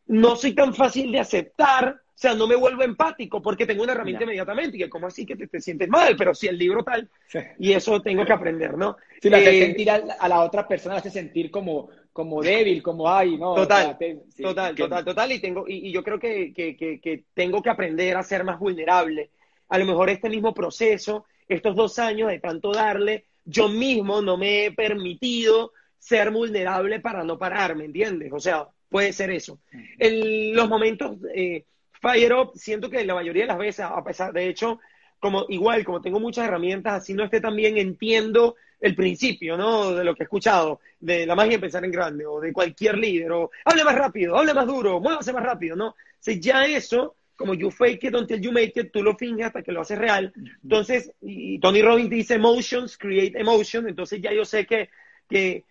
no 0.05 0.35
soy 0.35 0.53
tan 0.53 0.75
fácil 0.75 1.11
de 1.11 1.19
aceptar 1.19 1.99
o 2.17 2.19
sea, 2.19 2.33
no 2.33 2.47
me 2.47 2.55
vuelvo 2.55 2.81
empático 2.81 3.43
porque 3.43 3.67
tengo 3.67 3.83
una 3.83 3.91
herramienta 3.91 4.23
inmediatamente. 4.23 4.75
Y 4.75 4.79
que, 4.79 4.89
¿cómo 4.89 5.05
así 5.05 5.23
que 5.23 5.35
te, 5.35 5.61
sientes 5.61 5.87
mal? 5.87 6.15
Pero 6.17 6.33
si 6.33 6.47
el 6.47 6.57
libro 6.57 6.83
tal. 6.83 7.07
Y 7.59 7.73
eso 7.73 8.01
tengo 8.01 8.25
que 8.25 8.33
aprender, 8.33 8.75
¿no? 8.75 8.97
Si 9.21 9.29
la 9.29 9.39
eh, 9.39 9.59
sentir 9.59 9.91
a, 9.91 10.27
la 10.27 10.39
otra 10.41 10.67
persona 10.67 10.95
hace 10.95 11.11
sentir 11.11 11.51
como, 11.51 11.89
como 12.11 12.41
débil, 12.41 12.81
como 12.81 13.07
ay, 13.07 13.37
¿no? 13.37 13.53
Total, 13.53 13.95
total, 14.41 14.73
total, 14.73 15.05
total. 15.05 15.31
Y, 15.31 15.39
tengo, 15.39 15.65
y, 15.67 15.91
yo 15.91 16.03
creo 16.03 16.17
que, 16.17 16.51
que, 16.53 16.75
que, 16.75 17.23
tengo 17.35 17.61
que 17.61 17.69
aprender 17.69 18.17
a 18.17 18.23
ser 18.23 18.43
más 18.43 18.57
vulnerable. 18.57 19.29
A 19.69 19.77
lo 19.77 19.85
mejor 19.85 20.09
este 20.09 20.27
mismo 20.27 20.55
proceso, 20.55 21.25
estos 21.47 21.75
dos 21.75 21.99
años 21.99 22.29
de 22.31 22.39
tanto 22.39 22.71
darle, 22.71 23.25
yo 23.45 23.69
mismo 23.69 24.23
no 24.23 24.37
me 24.37 24.65
he 24.65 24.71
permitido 24.71 25.71
ser 25.99 26.31
vulnerable 26.31 26.99
para 26.99 27.23
no 27.23 27.37
parar, 27.37 27.75
¿me 27.75 27.85
entiendes? 27.85 28.33
O 28.33 28.39
sea, 28.39 28.67
puede 28.89 29.13
ser 29.13 29.29
eso. 29.29 29.59
En 29.99 30.55
los 30.55 30.67
momentos. 30.67 31.17
Eh, 31.35 31.63
fire 32.01 32.33
up, 32.33 32.51
siento 32.55 32.89
que 32.89 33.03
la 33.05 33.15
mayoría 33.15 33.43
de 33.43 33.47
las 33.47 33.57
veces, 33.57 33.85
a 33.85 34.03
pesar, 34.03 34.33
de 34.33 34.47
hecho, 34.47 34.79
como 35.19 35.45
igual, 35.49 35.83
como 35.83 36.01
tengo 36.01 36.19
muchas 36.19 36.47
herramientas, 36.47 36.93
así 36.93 37.13
no 37.13 37.23
esté 37.23 37.41
también 37.41 37.77
entiendo 37.77 38.55
el 38.79 38.95
principio, 38.95 39.57
¿no? 39.57 39.93
De 39.93 40.03
lo 40.03 40.15
que 40.15 40.23
he 40.23 40.25
escuchado, 40.25 40.79
de 40.99 41.25
la 41.25 41.35
magia 41.35 41.53
de 41.53 41.59
pensar 41.59 41.83
en 41.83 41.91
grande, 41.91 42.25
o 42.25 42.39
de 42.39 42.53
cualquier 42.53 42.97
líder, 42.97 43.31
o 43.31 43.49
hable 43.65 43.83
más 43.83 43.95
rápido, 43.95 44.37
hable 44.37 44.53
más 44.53 44.67
duro, 44.67 44.99
muévase 44.99 45.33
más 45.33 45.43
rápido, 45.43 45.75
¿no? 45.75 45.87
O 45.89 46.31
ya 46.31 46.65
eso, 46.65 47.15
como 47.35 47.53
you 47.53 47.71
fake 47.71 48.03
it 48.05 48.15
until 48.15 48.39
you 48.39 48.51
make 48.51 48.73
it, 48.79 48.91
tú 48.91 49.01
lo 49.01 49.15
finges 49.15 49.47
hasta 49.47 49.63
que 49.63 49.71
lo 49.71 49.81
haces 49.81 49.97
real. 49.97 50.33
Entonces, 50.61 51.11
y 51.21 51.59
Tony 51.59 51.81
Robbins 51.81 52.09
dice 52.09 52.35
emotions 52.35 52.97
create 52.97 53.39
emotion, 53.39 53.87
entonces 53.87 54.21
ya 54.21 54.33
yo 54.33 54.45
sé 54.45 54.65
que, 54.65 54.89
que 55.29 55.63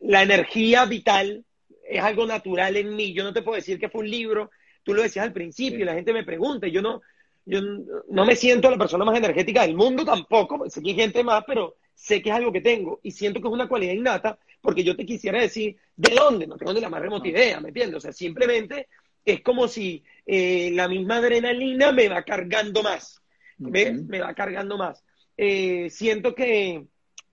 la 0.00 0.22
energía 0.22 0.84
vital 0.84 1.44
es 1.88 2.02
algo 2.02 2.26
natural 2.26 2.76
en 2.76 2.94
mí. 2.94 3.12
Yo 3.12 3.24
no 3.24 3.32
te 3.32 3.42
puedo 3.42 3.56
decir 3.56 3.78
que 3.78 3.88
fue 3.88 4.02
un 4.02 4.10
libro, 4.10 4.50
tú 4.84 4.94
lo 4.94 5.02
decías 5.02 5.24
al 5.24 5.32
principio, 5.32 5.80
y 5.80 5.84
la 5.84 5.94
gente 5.94 6.12
me 6.12 6.22
pregunta, 6.22 6.68
yo 6.68 6.80
no, 6.80 7.02
yo 7.44 7.60
no 8.08 8.24
me 8.24 8.36
siento 8.36 8.70
la 8.70 8.78
persona 8.78 9.04
más 9.04 9.16
energética 9.16 9.62
del 9.62 9.74
mundo 9.74 10.04
tampoco, 10.04 10.68
sé 10.70 10.82
que 10.82 10.90
hay 10.90 10.96
gente 10.96 11.24
más, 11.24 11.42
pero 11.46 11.76
sé 11.94 12.22
que 12.22 12.30
es 12.30 12.36
algo 12.36 12.52
que 12.52 12.60
tengo 12.60 13.00
y 13.02 13.10
siento 13.10 13.40
que 13.40 13.48
es 13.48 13.52
una 13.52 13.68
cualidad 13.68 13.92
innata 13.92 14.38
porque 14.60 14.84
yo 14.84 14.96
te 14.96 15.04
quisiera 15.04 15.40
decir 15.40 15.76
de 15.96 16.14
dónde, 16.14 16.46
no 16.46 16.56
tengo 16.56 16.72
ni 16.72 16.80
la 16.80 16.88
más 16.88 17.02
remota 17.02 17.28
idea, 17.28 17.60
¿me 17.60 17.68
entiendes? 17.68 17.98
O 17.98 18.00
sea, 18.00 18.12
simplemente 18.12 18.88
es 19.24 19.42
como 19.42 19.68
si 19.68 20.02
eh, 20.26 20.70
la 20.72 20.88
misma 20.88 21.16
adrenalina 21.16 21.92
me 21.92 22.08
va 22.08 22.22
cargando 22.22 22.82
más, 22.82 23.22
¿ves? 23.58 24.02
Me 24.04 24.20
va 24.20 24.34
cargando 24.34 24.76
más. 24.76 25.04
Eh, 25.36 25.88
siento 25.90 26.34
que, 26.34 26.86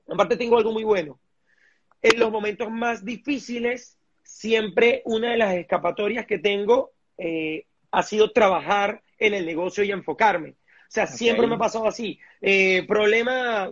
aparte 0.08 0.38
tengo 0.38 0.58
algo 0.58 0.72
muy 0.72 0.84
bueno, 0.84 1.20
en 2.02 2.20
los 2.20 2.32
momentos 2.32 2.70
más 2.70 3.06
difíciles, 3.06 3.98
siempre 4.24 5.02
una 5.06 5.32
de 5.32 5.38
las 5.38 5.56
escapatorias 5.56 6.26
que 6.26 6.40
tengo 6.40 6.92
eh, 7.24 7.66
ha 7.92 8.04
sido 8.04 8.32
trabajar 8.32 9.04
en 9.20 9.34
el 9.36 9.46
negocio 9.46 9.84
y 9.84 9.92
enfocarme. 9.92 10.50
O 10.50 10.94
sea, 10.94 11.08
siempre 11.08 11.48
me 11.48 11.56
ha 11.56 11.60
pasado 11.60 11.88
así. 11.88 12.20
Eh, 12.42 12.84
problema, 12.88 13.72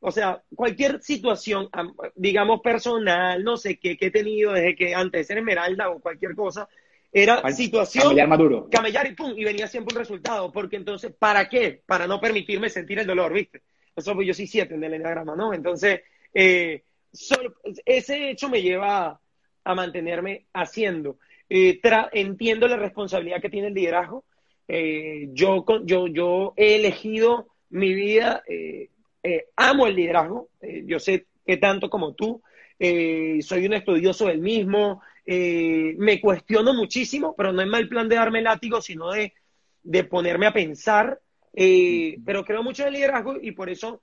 o 0.00 0.12
sea, 0.12 0.42
cualquier 0.54 1.02
situación, 1.02 1.68
digamos, 2.14 2.60
personal, 2.60 3.42
no 3.42 3.56
sé 3.56 3.78
qué, 3.78 3.96
que 3.96 4.06
he 4.06 4.10
tenido 4.10 4.52
desde 4.52 4.76
que 4.76 4.94
antes 4.94 5.20
de 5.20 5.24
ser 5.24 5.38
Esmeralda 5.38 5.88
o 5.88 5.98
cualquier 5.98 6.36
cosa, 6.36 6.68
era 7.10 7.50
situación. 7.50 8.04
Camellar 8.04 8.28
maduro. 8.28 8.68
Camellar 8.70 9.06
y 9.06 9.14
pum, 9.14 9.32
y 9.36 9.44
venía 9.44 9.66
siempre 9.66 9.94
un 9.94 10.00
resultado. 10.00 10.52
Porque 10.52 10.76
entonces, 10.76 11.12
¿para 11.18 11.48
qué? 11.48 11.82
Para 11.86 12.06
no 12.06 12.20
permitirme 12.20 12.68
sentir 12.68 12.98
el 12.98 13.06
dolor, 13.06 13.32
¿viste? 13.32 13.62
Eso 13.96 14.14
pues 14.14 14.26
yo 14.26 14.34
sí 14.34 14.46
siete 14.46 14.74
en 14.74 14.84
el 14.84 14.94
enneagrama, 14.94 15.34
¿no? 15.34 15.52
Entonces, 15.52 16.02
eh, 16.32 16.84
ese 17.84 18.30
hecho 18.30 18.48
me 18.48 18.62
lleva 18.62 19.20
a 19.64 19.74
mantenerme 19.74 20.46
haciendo. 20.52 21.18
Eh, 21.52 21.80
entiendo 22.12 22.68
la 22.68 22.76
responsabilidad 22.76 23.40
que 23.42 23.50
tiene 23.50 23.68
el 23.68 23.74
liderazgo, 23.74 24.24
eh, 24.68 25.30
yo, 25.32 25.64
yo, 25.84 26.06
yo 26.06 26.54
he 26.56 26.76
elegido 26.76 27.48
mi 27.70 27.92
vida, 27.92 28.44
eh, 28.46 28.88
amo 29.56 29.88
el 29.88 29.96
liderazgo, 29.96 30.48
yo 30.84 31.00
sé 31.00 31.26
que 31.44 31.56
tanto 31.56 31.90
como 31.90 32.14
tú, 32.14 32.40
soy 32.78 33.66
un 33.66 33.74
estudioso 33.74 34.26
del 34.26 34.38
mismo, 34.38 35.02
me 35.26 36.20
cuestiono 36.20 36.72
muchísimo, 36.72 37.34
pero 37.36 37.52
no 37.52 37.62
es 37.62 37.68
mal 37.68 37.88
plan 37.88 38.08
de 38.08 38.14
darme 38.14 38.42
látigo, 38.42 38.80
sino 38.80 39.10
de, 39.10 39.34
de 39.82 40.04
ponerme 40.04 40.46
a 40.46 40.52
pensar, 40.52 41.20
pero 41.52 42.44
creo 42.44 42.62
mucho 42.62 42.82
en 42.82 42.88
el 42.88 42.94
liderazgo 42.94 43.36
y 43.40 43.52
por 43.52 43.68
eso, 43.68 44.00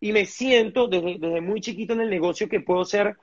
y 0.00 0.12
me 0.12 0.26
siento 0.26 0.86
desde, 0.86 1.18
desde 1.18 1.40
muy 1.40 1.60
chiquito 1.60 1.94
en 1.94 2.02
el 2.02 2.10
negocio 2.10 2.48
que 2.48 2.60
puedo 2.60 2.84
ser 2.84 3.16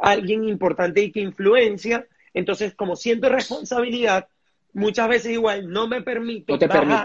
alguien 0.00 0.44
importante 0.44 1.00
y 1.00 1.12
que 1.12 1.20
influencia, 1.20 2.06
entonces 2.34 2.74
como 2.74 2.96
siento 2.96 3.28
responsabilidad, 3.28 4.28
muchas 4.72 5.08
veces 5.08 5.32
igual 5.32 5.68
no 5.68 5.88
me 5.88 6.02
permito 6.02 6.58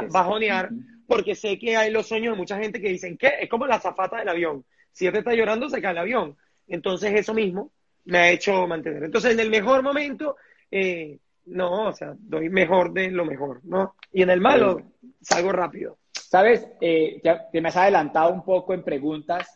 bajonear 0.10 0.70
porque 1.08 1.36
sé 1.36 1.60
que 1.60 1.78
hay 1.78 1.92
los 1.92 2.08
sueños 2.08 2.34
de 2.34 2.38
mucha 2.38 2.58
gente 2.58 2.82
que 2.82 2.90
dicen 2.90 3.18
que 3.18 3.32
es 3.42 3.50
como 3.50 3.68
la 3.68 3.80
zafata 3.80 4.18
del 4.18 4.30
avión. 4.30 4.66
Si 4.92 5.10
te 5.12 5.20
está 5.20 5.34
llorando, 5.34 5.70
se 5.70 5.82
cae 5.82 5.92
el 5.92 6.00
avión. 6.00 6.36
Entonces 6.68 7.14
eso 7.14 7.34
mismo 7.34 7.72
me 8.06 8.18
ha 8.18 8.32
hecho 8.32 8.66
mantener. 8.68 9.04
Entonces 9.04 9.34
en 9.34 9.40
el 9.40 9.50
mejor 9.50 9.84
momento, 9.84 10.38
eh, 10.72 11.20
no, 11.48 11.90
o 11.90 11.94
sea, 11.94 12.16
doy 12.18 12.50
mejor 12.50 12.92
de 12.94 13.12
lo 13.12 13.26
mejor, 13.26 13.62
¿no? 13.64 13.96
Y 14.12 14.24
en 14.24 14.30
el 14.30 14.42
malo, 14.42 14.82
salgo 15.22 15.52
rápido. 15.52 15.98
Sabes, 16.12 16.68
eh, 16.82 17.22
ya 17.24 17.50
te 17.52 17.62
me 17.62 17.70
has 17.70 17.78
adelantado 17.78 18.34
un 18.34 18.44
poco 18.44 18.74
en 18.74 18.84
preguntas 18.84 19.48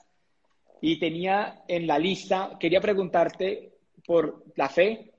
y 0.82 0.99
tenía 0.99 1.63
en 1.67 1.88
la 1.88 1.97
lista, 1.97 2.51
quería 2.60 2.79
preguntarte 2.79 3.73
por 4.05 4.43
la 4.55 4.69
fe. 4.69 5.12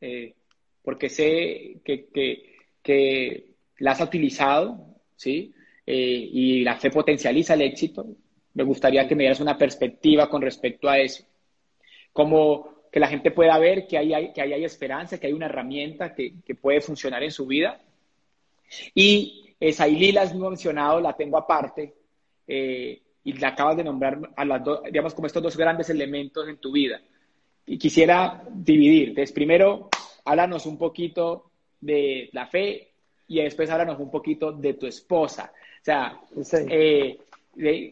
Eh, 0.00 0.34
porque 0.82 1.08
sé 1.08 1.80
que, 1.84 3.54
la 3.78 3.92
has 3.92 4.00
utilizado, 4.00 4.96
¿sí? 5.14 5.54
Eh, 5.86 6.28
y 6.32 6.62
la 6.62 6.76
fe 6.76 6.90
potencializa 6.90 7.54
el 7.54 7.62
éxito. 7.62 8.06
Me 8.54 8.64
gustaría 8.64 9.06
que 9.06 9.14
me 9.14 9.22
dieras 9.24 9.40
una 9.40 9.56
perspectiva 9.56 10.28
con 10.28 10.42
respecto 10.42 10.88
a 10.88 10.98
eso. 10.98 11.24
Como 12.12 12.78
que 12.90 13.00
la 13.00 13.08
gente 13.08 13.30
pueda 13.30 13.58
ver 13.58 13.86
que 13.86 13.98
ahí 13.98 14.12
hay, 14.14 14.32
que 14.32 14.40
hay 14.40 14.64
esperanza, 14.64 15.18
que 15.18 15.26
hay 15.26 15.32
una 15.32 15.46
herramienta 15.46 16.14
que, 16.14 16.32
puede 16.60 16.80
funcionar 16.80 17.22
en 17.22 17.30
su 17.30 17.46
vida. 17.46 17.80
Y 18.94 19.54
esa 19.60 19.86
la 19.86 20.22
has 20.22 20.34
mencionado, 20.34 21.00
la 21.00 21.16
tengo 21.16 21.36
aparte, 21.36 21.94
eh, 22.46 23.02
y 23.24 23.32
la 23.34 23.48
acabas 23.48 23.76
de 23.76 23.84
nombrar 23.84 24.18
a 24.36 24.44
las 24.44 24.64
dos, 24.64 24.82
digamos, 24.84 25.14
como 25.14 25.26
estos 25.26 25.42
dos 25.42 25.56
grandes 25.56 25.90
elementos 25.90 26.48
en 26.48 26.56
tu 26.56 26.72
vida. 26.72 27.00
Y 27.68 27.78
quisiera 27.78 28.42
dividir. 28.50 29.10
Entonces, 29.10 29.32
primero, 29.32 29.90
háblanos 30.24 30.64
un 30.66 30.78
poquito 30.78 31.50
de 31.80 32.30
la 32.32 32.46
fe 32.46 32.92
y 33.28 33.42
después 33.42 33.68
háblanos 33.70 34.00
un 34.00 34.10
poquito 34.10 34.52
de 34.52 34.74
tu 34.74 34.86
esposa. 34.86 35.52
O 35.80 35.84
sea, 35.84 36.20
eh, 36.70 37.18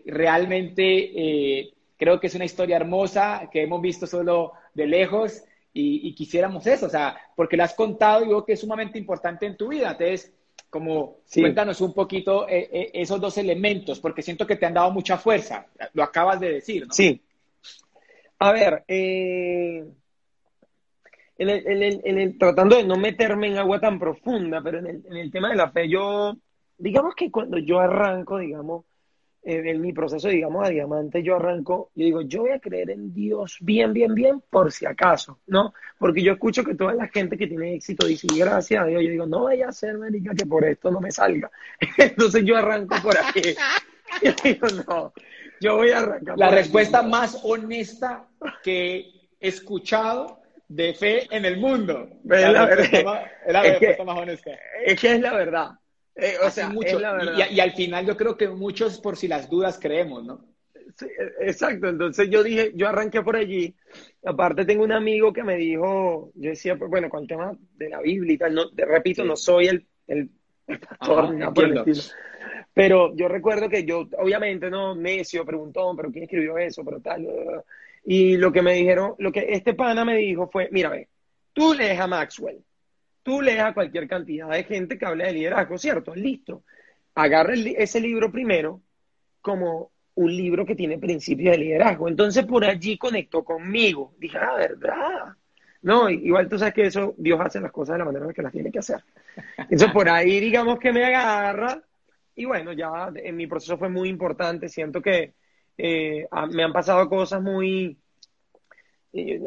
realmente 0.07 1.61
eh, 1.61 1.75
creo 1.97 2.19
que 2.19 2.29
es 2.29 2.35
una 2.35 2.47
historia 2.47 2.77
hermosa 2.77 3.49
que 3.53 3.63
hemos 3.63 3.83
visto 3.83 4.07
solo 4.07 4.53
de 4.73 4.87
lejos 4.87 5.43
y, 5.79 6.15
quisiéramos 6.15 6.67
eso, 6.67 6.87
o 6.87 6.89
sea, 6.89 7.15
porque 7.35 7.59
la 7.59 7.65
has 7.65 7.75
contado 7.75 8.25
y 8.25 8.29
veo 8.29 8.47
que 8.47 8.55
es 8.55 8.61
sumamente 8.61 8.99
importante 8.99 9.45
en 9.45 9.59
tu 9.59 9.69
vida. 9.69 9.91
Entonces, 9.91 10.33
como 10.71 11.19
cuéntanos 11.35 11.83
un 11.83 11.93
poquito 11.93 12.49
eh, 12.49 12.91
esos 12.95 13.21
dos 13.21 13.37
elementos, 13.37 14.01
porque 14.01 14.23
siento 14.23 14.47
que 14.47 14.57
te 14.57 14.65
han 14.65 14.73
dado 14.73 14.91
mucha 14.91 15.19
fuerza, 15.19 15.67
lo 15.93 16.03
acabas 16.03 16.41
de 16.41 16.55
decir, 16.55 16.87
¿no? 16.87 16.95
Sí. 16.95 17.21
A 18.39 18.53
ver, 18.53 18.85
eh, 18.89 19.85
en 21.39 21.49
el, 21.49 21.67
en 21.67 21.83
el, 21.83 22.01
en 22.05 22.19
el, 22.19 22.39
tratando 22.39 22.77
de 22.77 22.85
no 22.85 22.97
meterme 22.97 23.49
en 23.49 23.59
agua 23.59 23.81
tan 23.81 23.99
profunda, 23.99 24.63
pero 24.63 24.79
en 24.79 24.87
el, 24.87 25.07
en 25.07 25.17
el 25.17 25.31
tema 25.31 25.51
de 25.51 25.57
la 25.57 25.71
fe, 25.71 25.89
yo, 25.89 26.37
digamos 26.79 27.15
que 27.15 27.31
cuando 27.31 27.59
yo 27.59 27.79
arranco, 27.81 28.39
digamos, 28.39 28.85
en 29.49 29.81
mi 29.81 29.93
proceso, 29.93 30.29
digamos, 30.29 30.67
a 30.67 30.71
diamante, 30.71 31.23
yo 31.23 31.37
arranco, 31.37 31.91
yo 31.95 32.05
digo, 32.05 32.23
yo 32.23 32.41
voy 32.41 32.51
a 32.51 32.59
creer 32.59 32.91
en 32.91 33.15
Dios 33.15 33.59
bien, 33.61 33.93
bien, 33.93 34.13
bien, 34.13 34.43
por 34.51 34.73
si 34.73 34.87
acaso, 34.87 35.39
¿no? 35.47 35.73
Porque 35.99 36.21
yo 36.21 36.33
escucho 36.33 36.65
que 36.65 36.75
toda 36.75 36.95
la 36.95 37.07
gente 37.07 37.39
que 37.39 37.47
tiene 37.47 37.75
éxito 37.75 38.09
dice, 38.09 38.27
gracias 38.37 38.83
a 38.83 38.87
Dios, 38.87 39.03
yo 39.05 39.11
digo, 39.11 39.27
no 39.27 39.45
vaya 39.45 39.69
a 39.69 39.73
ser, 39.73 39.95
América, 39.95 40.33
que 40.37 40.47
por 40.47 40.65
esto 40.65 40.91
no 40.91 41.01
me 41.01 41.13
salga. 41.13 41.49
Entonces 41.97 42.45
yo 42.45 42.57
arranco 42.57 42.97
por 43.03 43.17
ahí. 43.17 43.55
Yo 44.23 44.33
digo, 44.43 44.69
no, 44.87 45.13
yo 45.61 45.77
voy 45.77 45.91
a 45.91 45.99
arrancar. 45.99 46.39
La 46.39 46.51
respuesta 46.51 47.03
más 47.03 47.41
honesta 47.45 48.29
que 48.63 49.29
he 49.41 49.49
escuchado 49.49 50.41
de 50.69 50.95
fe 50.95 51.27
en 51.31 51.45
el 51.45 51.59
mundo. 51.59 52.09
Es 52.25 52.53
la, 52.53 52.67
respuesta 52.67 54.05
más 54.05 54.19
honesta. 54.19 54.51
Es 54.85 55.01
que 55.01 55.13
es 55.13 55.21
la 55.21 55.35
verdad. 55.35 55.71
Eh, 56.15 56.37
o 56.45 56.51
sea, 56.51 56.69
mucho. 56.69 56.99
Y, 57.51 57.61
al 57.61 57.73
final 57.73 58.07
yo 58.07 58.17
creo 58.17 58.37
que 58.37 58.49
muchos 58.49 58.99
por 59.01 59.17
si 59.17 59.29
las 59.29 59.49
dudas 59.51 59.79
creemos, 59.81 60.25
¿no? 60.25 60.45
exacto, 61.41 61.89
entonces 61.89 62.31
yo 62.31 62.43
dije, 62.43 62.73
yo 62.75 62.89
arranqué 62.89 63.21
por 63.21 63.37
allí. 63.37 63.75
Aparte 64.25 64.65
tengo 64.65 64.83
un 64.83 64.93
amigo 64.93 65.31
que 65.33 65.43
me 65.43 65.57
dijo, 65.57 66.31
yo 66.35 66.51
decía, 66.51 66.77
pues, 66.77 66.91
bueno, 66.91 67.11
con 67.11 67.23
el 67.23 67.29
tema 67.29 67.53
de 67.75 67.91
la 67.91 68.01
Biblia 68.01 68.35
y 68.35 68.39
tal, 68.39 68.55
no, 68.55 68.71
te 68.71 68.87
repito, 68.87 69.23
no 69.25 69.37
soy 69.37 69.67
el, 69.67 69.87
el, 70.07 70.31
pastor, 70.81 71.37
pero 72.77 73.17
yo 73.17 73.27
recuerdo 73.27 73.71
que 73.71 73.87
yo, 73.87 74.07
obviamente, 74.19 74.69
no, 74.69 74.95
necio, 74.95 75.47
preguntó, 75.47 75.95
pero 75.97 76.13
¿quién 76.13 76.25
escribió 76.25 76.59
eso? 76.59 76.85
Pero 76.85 77.01
tal, 77.01 77.27
y 78.05 78.37
lo 78.37 78.53
que 78.53 78.61
me 78.61 78.75
dijeron, 78.75 79.15
lo 79.17 79.33
que 79.33 79.47
este 79.49 79.73
pana 79.73 80.05
me 80.05 80.19
dijo 80.19 80.51
fue, 80.53 80.69
mira, 80.71 80.91
ve, 80.91 81.09
tú 81.55 81.73
lees 81.73 81.99
a 81.99 82.07
Maxwell, 82.07 82.63
tú 83.23 83.41
lees 83.41 83.61
a 83.61 83.73
cualquier 83.73 84.07
cantidad 84.07 84.51
de 84.51 84.63
gente 84.65 84.99
que 84.99 85.07
habla 85.07 85.25
de 85.25 85.33
liderazgo, 85.33 85.79
¿cierto? 85.79 86.15
Listo. 86.15 86.65
Agarra 87.15 87.55
ese 87.55 87.99
libro 87.99 88.31
primero 88.31 88.83
como 89.41 89.91
un 90.17 90.37
libro 90.37 90.67
que 90.67 90.77
tiene 90.77 90.99
principios 90.99 91.53
de 91.53 91.59
liderazgo. 91.65 92.09
Entonces 92.09 92.45
por 92.45 92.63
allí 92.63 92.99
conectó 92.99 93.43
conmigo. 93.43 94.13
Dije, 94.19 94.37
ah, 94.37 94.55
verdad. 94.55 95.35
No, 95.81 96.11
igual 96.11 96.47
tú 96.47 96.59
sabes 96.59 96.75
que 96.75 96.85
eso, 96.85 97.15
Dios 97.17 97.41
hace 97.41 97.59
las 97.59 97.73
cosas 97.73 97.95
de 97.95 98.01
la 98.01 98.05
manera 98.05 98.27
en 98.27 98.35
que 98.35 98.43
las 98.43 98.53
tiene 98.53 98.71
que 98.71 98.81
hacer. 98.81 99.03
Entonces 99.57 99.91
por 99.93 100.11
ahí 100.11 100.41
digamos 100.41 100.79
que 100.79 100.93
me 100.93 101.07
agarra. 101.07 101.83
Y 102.37 102.45
bueno, 102.45 102.73
ya 102.73 103.11
en 103.15 103.37
mi 103.37 103.47
proceso 103.47 103.77
fue 103.77 103.89
muy 103.89 104.09
importante. 104.09 104.69
Siento 104.69 105.03
que 105.03 105.35
eh, 105.77 106.29
me 106.53 106.63
han 106.63 106.73
pasado 106.73 107.09
cosas 107.09 107.43
muy... 107.43 107.99
Eh, 109.13 109.41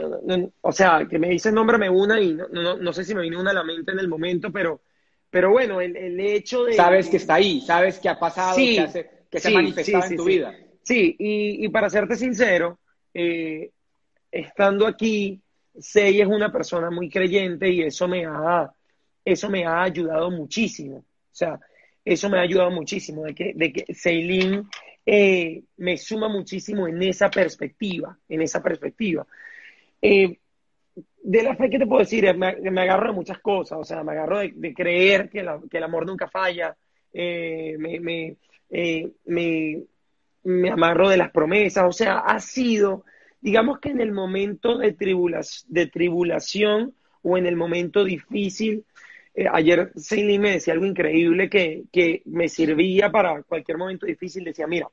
o 0.62 0.72
sea, 0.72 1.08
que 1.10 1.20
me 1.20 1.30
dices 1.30 1.54
nómbrame 1.54 1.90
una 1.90 2.20
y 2.20 2.34
no, 2.34 2.48
no, 2.48 2.78
no 2.78 2.94
sé 2.94 3.04
si 3.04 3.16
me 3.16 3.22
viene 3.22 3.38
una 3.38 3.52
a 3.52 3.54
la 3.54 3.64
mente 3.64 3.92
en 3.92 4.00
el 4.00 4.08
momento, 4.08 4.52
pero 4.52 4.82
pero 5.30 5.52
bueno, 5.52 5.80
el, 5.80 5.96
el 5.96 6.20
hecho 6.20 6.64
de... 6.64 6.74
Sabes 6.74 7.08
que 7.08 7.18
está 7.18 7.36
ahí, 7.36 7.62
sabes 7.62 8.00
que 8.00 8.10
ha 8.10 8.20
pasado, 8.20 8.56
que, 8.56 9.10
que 9.30 9.40
se 9.40 9.50
ha 9.50 9.52
manifestado 9.52 10.06
en 10.06 10.18
tu 10.18 10.26
vida. 10.26 10.56
Sí, 10.82 11.16
y, 11.20 11.66
y, 11.66 11.70
para 11.70 11.90
serte 11.90 12.16
sincero, 12.16 12.80
eh, 13.14 13.70
estando 14.32 14.88
aquí, 14.88 15.40
Sei 15.78 16.20
es 16.20 16.28
una 16.28 16.52
persona 16.52 16.90
muy 16.90 17.10
creyente 17.10 17.70
y 17.70 17.84
eso 17.84 18.08
me 18.08 18.26
ha, 18.26 18.74
eso 19.24 19.50
me 19.50 19.66
ha 19.66 19.84
ayudado 19.84 20.32
muchísimo. 20.32 20.98
O 20.98 21.06
sea, 21.32 21.60
eso 22.06 22.30
me 22.30 22.38
ha 22.38 22.42
ayudado 22.42 22.72
muchísimo, 22.72 23.24
de 23.24 23.36
que, 23.36 23.54
de 23.56 23.74
que 23.74 23.86
eh, 25.06 25.64
me 25.78 25.98
suma 25.98 26.30
muchísimo 26.30 26.88
en 26.88 27.02
esa 27.04 27.30
perspectiva, 27.30 28.18
en 28.28 28.42
esa 28.42 28.62
perspectiva. 28.62 29.26
Eh, 30.02 30.38
de 31.22 31.44
la 31.44 31.56
fe, 31.56 31.70
¿qué 31.70 31.80
te 31.80 31.88
puedo 31.88 32.02
decir? 32.02 32.26
Me, 32.36 32.56
me, 32.58 32.82
agarro 32.82 33.08
de 33.08 33.16
muchas 33.16 33.40
cosas, 33.40 33.80
o 33.80 33.84
sea, 33.84 34.04
me 34.04 34.12
agarro 34.14 34.40
de, 34.40 34.74
creer 34.74 35.30
que, 35.30 35.46
que, 35.70 35.78
el 35.78 35.84
amor 35.84 36.06
nunca 36.06 36.28
falla, 36.30 36.76
eh, 37.12 37.76
me, 37.78 38.00
me, 38.00 38.38
me, 39.26 40.70
amarro 40.70 41.10
de 41.10 41.18
las 41.18 41.32
promesas, 41.32 41.84
o 41.86 41.92
sea, 41.92 42.20
ha 42.20 42.40
sido, 42.40 43.04
digamos 43.42 43.80
que 43.80 43.90
en 43.90 44.02
el 44.02 44.12
momento 44.12 44.78
de, 44.78 44.96
de 45.68 45.88
tribulación 45.88 46.94
o 47.22 47.38
en 47.38 47.46
el 47.46 47.56
momento 47.56 48.04
difícil, 48.04 48.86
eh, 49.34 49.46
ayer 49.52 49.92
Celine 49.96 50.40
me 50.40 50.52
decía 50.52 50.74
algo 50.74 50.86
increíble 50.86 51.50
que, 51.50 51.84
que 51.92 52.22
me 52.26 52.50
servía 52.50 53.12
para 53.12 53.44
cualquier 53.44 53.78
momento 53.78 54.06
difícil, 54.06 54.44
decía, 54.44 54.68
mira, 54.68 54.88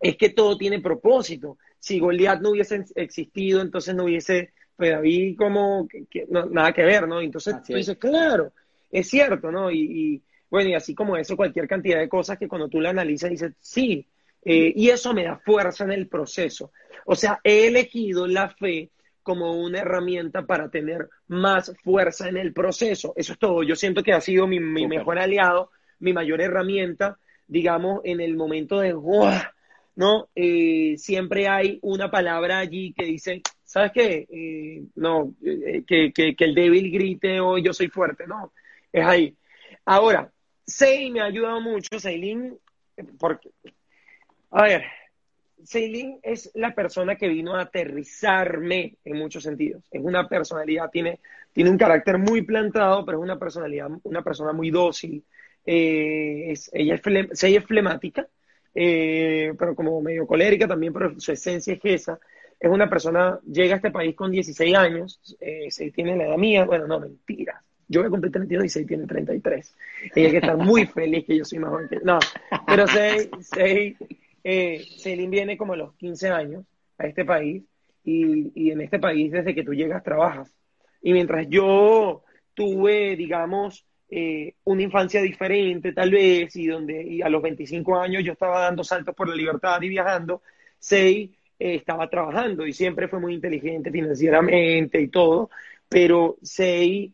es 0.00 0.16
que 0.16 0.30
todo 0.30 0.56
tiene 0.56 0.80
propósito. 0.80 1.58
Si 1.78 1.98
Goliat 1.98 2.40
no 2.40 2.50
hubiese 2.50 2.84
existido, 2.94 3.60
entonces 3.60 3.94
no 3.94 4.04
hubiese 4.04 4.52
pues 4.76 4.90
David 4.90 5.36
como 5.36 5.86
que, 5.88 6.26
nada 6.28 6.72
que 6.72 6.82
ver, 6.82 7.06
¿no? 7.06 7.20
Entonces 7.20 7.56
tú 7.66 7.74
dices, 7.74 7.96
claro, 7.96 8.52
es 8.90 9.08
cierto, 9.08 9.50
¿no? 9.50 9.70
Y, 9.70 10.22
bueno, 10.50 10.70
y 10.70 10.74
así 10.74 10.94
como 10.94 11.16
eso, 11.16 11.36
cualquier 11.36 11.68
cantidad 11.68 11.98
de 11.98 12.08
cosas 12.08 12.38
que 12.38 12.48
cuando 12.48 12.68
tú 12.68 12.80
la 12.80 12.90
analizas 12.90 13.30
dices, 13.30 13.52
sí, 13.60 14.06
eh, 14.44 14.72
y 14.74 14.90
eso 14.90 15.14
me 15.14 15.24
da 15.24 15.38
fuerza 15.38 15.84
en 15.84 15.92
el 15.92 16.08
proceso. 16.08 16.72
O 17.06 17.14
sea, 17.14 17.40
he 17.44 17.68
elegido 17.68 18.26
la 18.26 18.48
fe 18.48 18.90
como 19.24 19.52
una 19.60 19.80
herramienta 19.80 20.46
para 20.46 20.68
tener 20.68 21.08
más 21.26 21.74
fuerza 21.82 22.28
en 22.28 22.36
el 22.36 22.52
proceso. 22.52 23.12
Eso 23.16 23.32
es 23.32 23.38
todo. 23.40 23.64
Yo 23.64 23.74
siento 23.74 24.04
que 24.04 24.12
ha 24.12 24.20
sido 24.20 24.46
mi, 24.46 24.60
mejor 24.60 25.18
aliado, 25.18 25.72
mi 25.98 26.12
mayor 26.12 26.40
herramienta, 26.40 27.18
digamos, 27.48 28.00
en 28.04 28.20
el 28.20 28.36
momento 28.36 28.78
de, 28.78 28.94
¿no? 29.96 30.28
Eh, 30.36 30.94
siempre 30.98 31.48
hay 31.48 31.80
una 31.82 32.10
palabra 32.10 32.58
allí 32.58 32.92
que 32.92 33.04
dice, 33.04 33.42
¿sabes 33.64 33.90
qué? 33.92 34.26
Eh, 34.30 34.84
no, 34.94 35.34
eh, 35.44 35.82
que, 35.86 36.12
que, 36.12 36.36
que, 36.36 36.44
el 36.44 36.54
débil 36.54 36.92
grite 36.92 37.40
o 37.40 37.58
yo 37.58 37.72
soy 37.72 37.88
fuerte, 37.88 38.26
no, 38.26 38.52
es 38.92 39.04
ahí. 39.04 39.36
Ahora, 39.84 40.30
Sei 40.66 41.10
me 41.10 41.20
ha 41.20 41.24
ayudado 41.24 41.60
mucho, 41.60 42.00
Seilin, 42.00 42.58
porque, 43.18 43.50
a 44.50 44.62
ver, 44.62 44.84
Seilin 45.62 46.18
es 46.22 46.50
la 46.54 46.74
persona 46.74 47.16
que 47.16 47.28
vino 47.28 47.54
a 47.54 47.62
aterrizarme 47.62 48.96
en 49.04 49.16
muchos 49.16 49.42
sentidos. 49.42 49.84
Es 49.90 50.02
una 50.02 50.28
personalidad, 50.28 50.90
tiene, 50.90 51.20
tiene 51.52 51.70
un 51.70 51.78
carácter 51.78 52.18
muy 52.18 52.42
plantado, 52.42 53.04
pero 53.04 53.18
es 53.18 53.24
una 53.24 53.38
personalidad, 53.38 53.88
una 54.02 54.22
persona 54.22 54.52
muy 54.52 54.70
dócil. 54.70 55.24
Eh, 55.66 56.50
es, 56.50 56.70
ella, 56.72 56.96
es 56.96 57.44
ella 57.44 57.58
es 57.58 57.64
flemática, 57.64 58.26
pero 58.72 59.74
como 59.74 60.00
medio 60.00 60.26
colérica 60.26 60.66
también, 60.66 60.92
pero 60.92 61.18
su 61.18 61.32
esencia 61.32 61.74
es 61.74 61.80
esa 61.84 62.18
es 62.64 62.70
una 62.70 62.88
persona, 62.88 63.38
llega 63.44 63.74
a 63.74 63.76
este 63.76 63.90
país 63.90 64.16
con 64.16 64.30
16 64.30 64.74
años, 64.74 65.20
eh, 65.38 65.70
se 65.70 65.90
tiene 65.90 66.16
la 66.16 66.24
edad 66.24 66.38
mía, 66.38 66.64
bueno, 66.64 66.86
no, 66.86 66.98
mentira. 66.98 67.62
Yo 67.86 68.00
voy 68.00 68.06
a 68.06 68.10
cumplir 68.10 68.32
32 68.32 68.64
y 68.64 68.68
se 68.70 68.84
tiene 68.86 69.06
33. 69.06 69.74
Ella 70.14 70.30
que 70.30 70.36
está 70.38 70.56
muy 70.56 70.86
feliz 70.94 71.26
que 71.26 71.36
yo 71.36 71.44
soy 71.44 71.58
más 71.58 71.70
joven 71.70 71.88
que 71.88 72.00
No, 72.02 72.18
pero 72.66 72.86
Sei, 72.86 73.28
Sei, 73.42 73.96
eh, 74.44 74.84
viene 75.28 75.56
como 75.56 75.72
a 75.72 75.76
los 75.76 75.94
15 75.96 76.28
años 76.28 76.64
a 76.98 77.06
este 77.06 77.24
país 77.24 77.64
y, 78.04 78.52
y 78.54 78.70
en 78.70 78.82
este 78.82 78.98
país 78.98 79.32
desde 79.32 79.54
que 79.54 79.64
tú 79.64 79.74
llegas 79.74 80.04
trabajas. 80.04 80.54
Y 81.02 81.12
mientras 81.12 81.46
yo 81.48 82.22
tuve, 82.54 83.16
digamos, 83.16 83.84
eh, 84.08 84.54
una 84.64 84.82
infancia 84.82 85.20
diferente 85.22 85.92
tal 85.92 86.10
vez 86.10 86.54
y 86.56 86.66
donde 86.66 87.02
y 87.02 87.22
a 87.22 87.28
los 87.28 87.42
25 87.42 87.98
años 87.98 88.22
yo 88.22 88.32
estaba 88.32 88.60
dando 88.60 88.84
saltos 88.84 89.14
por 89.14 89.28
la 89.28 89.34
libertad 89.34 89.80
y 89.82 89.88
viajando, 89.88 90.42
Sei 90.78 91.34
eh, 91.58 91.76
estaba 91.76 92.08
trabajando 92.08 92.66
y 92.66 92.72
siempre 92.72 93.08
fue 93.08 93.18
muy 93.18 93.34
inteligente 93.34 93.90
financieramente 93.90 95.00
y 95.00 95.08
todo, 95.08 95.50
pero 95.88 96.36
Sei 96.42 97.12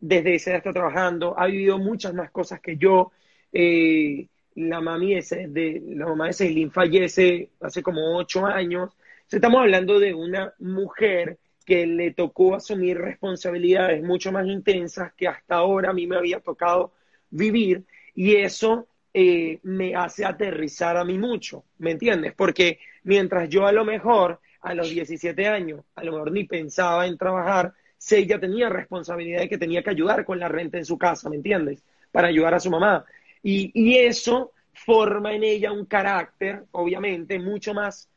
desde 0.00 0.34
esa 0.34 0.50
edad 0.50 0.58
está 0.58 0.72
trabajando, 0.72 1.38
ha 1.38 1.46
vivido 1.46 1.78
muchas 1.78 2.14
más 2.14 2.30
cosas 2.30 2.60
que 2.60 2.76
yo. 2.76 3.12
Eh, 3.52 4.26
la, 4.54 4.80
mami 4.80 5.14
de, 5.14 5.82
la 5.86 6.06
mamá 6.06 6.26
de 6.26 6.32
Seilin 6.32 6.70
fallece 6.70 7.50
hace 7.60 7.82
como 7.82 8.16
ocho 8.16 8.46
años. 8.46 8.90
Estamos 9.30 9.60
hablando 9.60 9.98
de 9.98 10.14
una 10.14 10.54
mujer 10.58 11.38
que 11.64 11.86
le 11.86 12.12
tocó 12.12 12.54
asumir 12.54 12.98
responsabilidades 12.98 14.02
mucho 14.02 14.30
más 14.30 14.46
intensas 14.46 15.12
que 15.14 15.26
hasta 15.26 15.56
ahora 15.56 15.90
a 15.90 15.94
mí 15.94 16.06
me 16.06 16.16
había 16.16 16.40
tocado 16.40 16.92
vivir 17.30 17.84
y 18.14 18.36
eso 18.36 18.86
eh, 19.12 19.58
me 19.62 19.94
hace 19.94 20.24
aterrizar 20.24 20.96
a 20.96 21.04
mí 21.04 21.18
mucho, 21.18 21.64
¿me 21.78 21.92
entiendes? 21.92 22.34
Porque 22.34 22.78
mientras 23.04 23.48
yo 23.48 23.66
a 23.66 23.72
lo 23.72 23.84
mejor 23.84 24.40
a 24.60 24.74
los 24.74 24.90
17 24.90 25.46
años, 25.46 25.84
a 25.94 26.04
lo 26.04 26.12
mejor 26.12 26.32
ni 26.32 26.44
pensaba 26.44 27.06
en 27.06 27.16
trabajar, 27.16 27.72
sé 27.96 28.26
ya 28.26 28.38
tenía 28.38 28.68
responsabilidad 28.68 29.40
de 29.40 29.48
que 29.48 29.58
tenía 29.58 29.82
que 29.82 29.90
ayudar 29.90 30.24
con 30.24 30.38
la 30.38 30.48
renta 30.48 30.78
en 30.78 30.84
su 30.84 30.98
casa, 30.98 31.28
¿me 31.30 31.36
entiendes? 31.36 31.82
Para 32.12 32.28
ayudar 32.28 32.54
a 32.54 32.60
su 32.60 32.70
mamá. 32.70 33.04
Y, 33.46 33.98
eso 33.98 34.52
forma 34.72 35.34
en 35.34 35.44
ella 35.44 35.70
un 35.70 35.84
carácter, 35.84 36.64
obviamente, 36.72 37.38
mucho 37.38 37.74
más, 37.74 38.08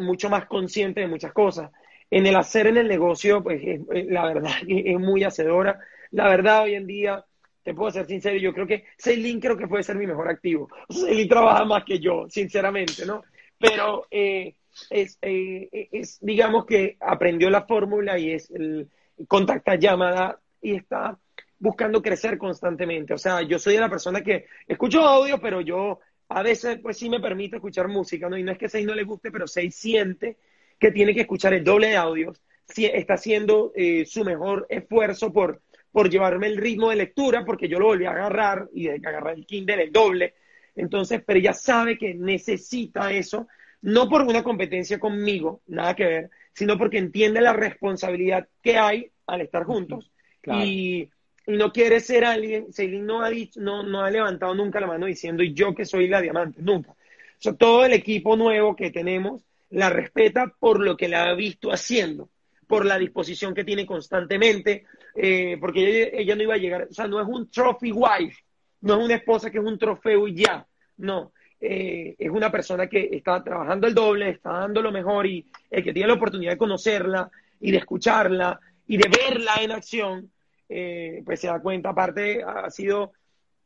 mucho 0.00 0.30
más 0.30 0.46
consciente 0.46 1.00
de 1.00 1.08
muchas 1.08 1.32
cosas. 1.32 1.70
En 2.08 2.24
el 2.26 2.36
hacer 2.36 2.68
en 2.68 2.76
el 2.76 2.86
negocio, 2.86 3.42
pues 3.42 3.60
la 3.90 4.26
verdad 4.26 4.52
es 4.68 4.98
muy 4.98 5.24
hacedora. 5.24 5.80
La 6.12 6.28
verdad, 6.28 6.62
hoy 6.62 6.74
en 6.74 6.86
día 6.86 7.24
te 7.64 7.74
puedo 7.74 7.90
ser 7.90 8.06
sincero, 8.06 8.36
yo 8.36 8.52
creo 8.52 8.66
que 8.66 8.84
Celine 8.96 9.40
creo 9.40 9.56
que 9.56 9.66
puede 9.66 9.82
ser 9.82 9.96
mi 9.96 10.06
mejor 10.06 10.28
activo. 10.28 10.68
Celine 10.88 11.28
trabaja 11.28 11.64
más 11.64 11.84
que 11.84 11.98
yo, 11.98 12.26
sinceramente, 12.28 13.04
¿no? 13.04 13.24
Pero 13.58 14.06
eh, 14.10 14.54
es, 14.90 15.18
eh, 15.20 15.88
es, 15.90 16.18
digamos 16.20 16.64
que 16.64 16.96
aprendió 17.00 17.50
la 17.50 17.62
fórmula 17.62 18.18
y 18.18 18.32
es 18.32 18.50
el 18.50 18.88
contacta 19.26 19.74
llamada 19.74 20.38
y 20.60 20.76
está 20.76 21.18
buscando 21.58 22.02
crecer 22.02 22.38
constantemente. 22.38 23.14
O 23.14 23.18
sea, 23.18 23.42
yo 23.42 23.58
soy 23.58 23.76
la 23.76 23.90
persona 23.90 24.22
que 24.22 24.46
escucho 24.66 25.00
audio, 25.00 25.40
pero 25.40 25.60
yo 25.60 26.00
a 26.28 26.42
veces 26.42 26.78
pues 26.82 26.98
sí 26.98 27.08
me 27.08 27.20
permite 27.20 27.56
escuchar 27.56 27.88
música, 27.88 28.28
¿no? 28.28 28.36
Y 28.36 28.42
no 28.42 28.52
es 28.52 28.58
que 28.58 28.68
Sei 28.68 28.84
no 28.84 28.94
le 28.94 29.04
guste, 29.04 29.30
pero 29.30 29.46
Sei 29.46 29.70
siente 29.70 30.36
que 30.78 30.90
tiene 30.90 31.14
que 31.14 31.22
escuchar 31.22 31.54
el 31.54 31.64
doble 31.64 31.88
de 31.88 31.96
audios, 31.96 32.42
si 32.66 32.86
está 32.86 33.14
haciendo 33.14 33.72
eh, 33.74 34.04
su 34.06 34.24
mejor 34.24 34.66
esfuerzo 34.68 35.32
por 35.32 35.60
por 35.94 36.10
llevarme 36.10 36.48
el 36.48 36.56
ritmo 36.56 36.90
de 36.90 36.96
lectura, 36.96 37.44
porque 37.44 37.68
yo 37.68 37.78
lo 37.78 37.86
volví 37.86 38.04
a 38.04 38.10
agarrar 38.10 38.68
y 38.74 38.88
de 38.88 39.00
que 39.00 39.06
agarrar 39.06 39.34
el 39.34 39.46
Kindle 39.46 39.80
el 39.80 39.92
doble. 39.92 40.34
Entonces, 40.74 41.22
pero 41.24 41.38
ella 41.38 41.52
sabe 41.52 41.96
que 41.96 42.14
necesita 42.14 43.12
eso, 43.12 43.46
no 43.80 44.08
por 44.08 44.22
una 44.22 44.42
competencia 44.42 44.98
conmigo, 44.98 45.62
nada 45.68 45.94
que 45.94 46.04
ver, 46.04 46.30
sino 46.52 46.76
porque 46.76 46.98
entiende 46.98 47.40
la 47.40 47.52
responsabilidad 47.52 48.48
que 48.60 48.76
hay 48.76 49.08
al 49.28 49.42
estar 49.42 49.62
juntos. 49.62 50.10
Y, 50.44 51.08
no 51.46 51.72
quiere 51.72 52.00
ser 52.00 52.24
alguien, 52.24 52.72
Celine 52.72 53.04
no 53.04 53.22
ha, 53.22 53.30
dicho, 53.30 53.60
no, 53.60 53.82
no 53.82 54.02
ha 54.02 54.10
levantado 54.10 54.54
nunca 54.54 54.80
la 54.80 54.86
mano 54.86 55.06
diciendo 55.06 55.42
y 55.42 55.52
yo 55.52 55.74
que 55.74 55.84
soy 55.84 56.08
la 56.08 56.20
diamante, 56.20 56.60
nunca. 56.62 56.92
O 56.92 56.96
sea, 57.38 57.52
todo 57.54 57.84
el 57.84 57.92
equipo 57.92 58.36
nuevo 58.36 58.74
que 58.74 58.90
tenemos 58.90 59.42
la 59.70 59.90
respeta 59.90 60.54
por 60.58 60.80
lo 60.80 60.96
que 60.96 61.08
la 61.08 61.24
ha 61.24 61.34
visto 61.34 61.70
haciendo 61.72 62.30
por 62.66 62.86
la 62.86 62.98
disposición 62.98 63.54
que 63.54 63.64
tiene 63.64 63.84
constantemente, 63.86 64.84
eh, 65.14 65.56
porque 65.60 66.10
ella, 66.14 66.34
no 66.34 66.42
iba 66.42 66.54
a 66.54 66.58
llegar, 66.58 66.88
o 66.90 66.94
sea, 66.94 67.06
no 67.06 67.20
es 67.20 67.28
un 67.28 67.50
trophy 67.50 67.92
wife, 67.92 68.36
no 68.80 68.98
es 68.98 69.04
una 69.04 69.14
esposa 69.16 69.50
que 69.50 69.58
es 69.58 69.64
un 69.64 69.78
trofeo 69.78 70.26
y 70.26 70.34
ya, 70.36 70.66
no, 70.98 71.32
eh, 71.60 72.14
es 72.18 72.30
una 72.30 72.50
persona 72.50 72.86
que 72.86 73.10
está 73.12 73.42
trabajando 73.42 73.86
el 73.86 73.94
doble, 73.94 74.30
está 74.30 74.52
dando 74.52 74.82
lo 74.82 74.92
mejor 74.92 75.26
y 75.26 75.46
el 75.70 75.84
que 75.84 75.92
tiene 75.92 76.08
la 76.08 76.14
oportunidad 76.14 76.52
de 76.52 76.58
conocerla 76.58 77.30
y 77.60 77.70
de 77.70 77.78
escucharla 77.78 78.58
y 78.86 78.96
de 78.96 79.08
verla 79.08 79.54
en 79.60 79.72
acción, 79.72 80.30
eh, 80.76 81.22
pues 81.24 81.40
se 81.40 81.46
da 81.46 81.60
cuenta, 81.60 81.90
aparte 81.90 82.42
ha 82.42 82.70
sido, 82.70 83.12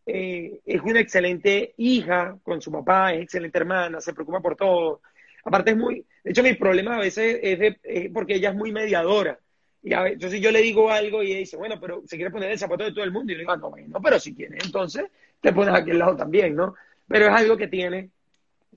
es 0.07 0.81
una 0.83 1.01
excelente 1.01 1.75
hija 1.77 2.39
con 2.43 2.63
su 2.63 2.73
papá, 2.73 3.13
es 3.13 3.23
excelente 3.23 3.59
hermana, 3.59 4.01
se 4.01 4.15
preocupa 4.15 4.41
por 4.41 4.57
todo, 4.57 5.03
Aparte 5.49 5.71
es 5.71 5.77
muy, 5.77 6.05
de 6.25 6.31
hecho 6.31 6.43
mi 6.43 6.55
problema 6.55 6.97
a 6.97 7.01
veces 7.01 7.41
es, 7.43 8.11
porque 8.13 8.35
ella 8.35 8.51
es 8.51 8.57
muy 8.57 8.71
mediadora. 8.71 9.39
Y 9.83 9.95
a 9.95 10.03
veces, 10.03 10.15
entonces 10.15 10.41
yo 10.41 10.51
le 10.51 10.61
digo 10.61 10.91
algo 10.91 11.23
y 11.23 11.29
ella 11.29 11.39
dice, 11.39 11.57
bueno, 11.57 11.79
pero 11.81 12.03
se 12.07 12.17
quiere 12.17 12.31
poner 12.31 12.51
el 12.51 12.59
zapato 12.59 12.85
de 12.85 12.93
todo 12.93 13.05
el 13.05 13.13
mundo. 13.13 13.33
Y 13.33 13.35
yo 13.35 13.39
le 13.39 13.43
digo, 13.43 13.53
ah, 13.53 13.57
no, 13.57 13.73
no, 13.89 14.03
pero 14.03 14.19
si 14.19 14.35
quieres, 14.35 14.63
entonces 14.65 15.05
te 15.41 15.53
pones 15.53 15.75
aquí 15.75 15.93
al 15.93 16.01
lado 16.01 16.17
también, 16.17 16.55
¿no? 16.55 16.75
Pero 17.07 17.27
es 17.27 17.33
algo 17.33 17.57
que 17.57 17.69
tiene 17.69 18.11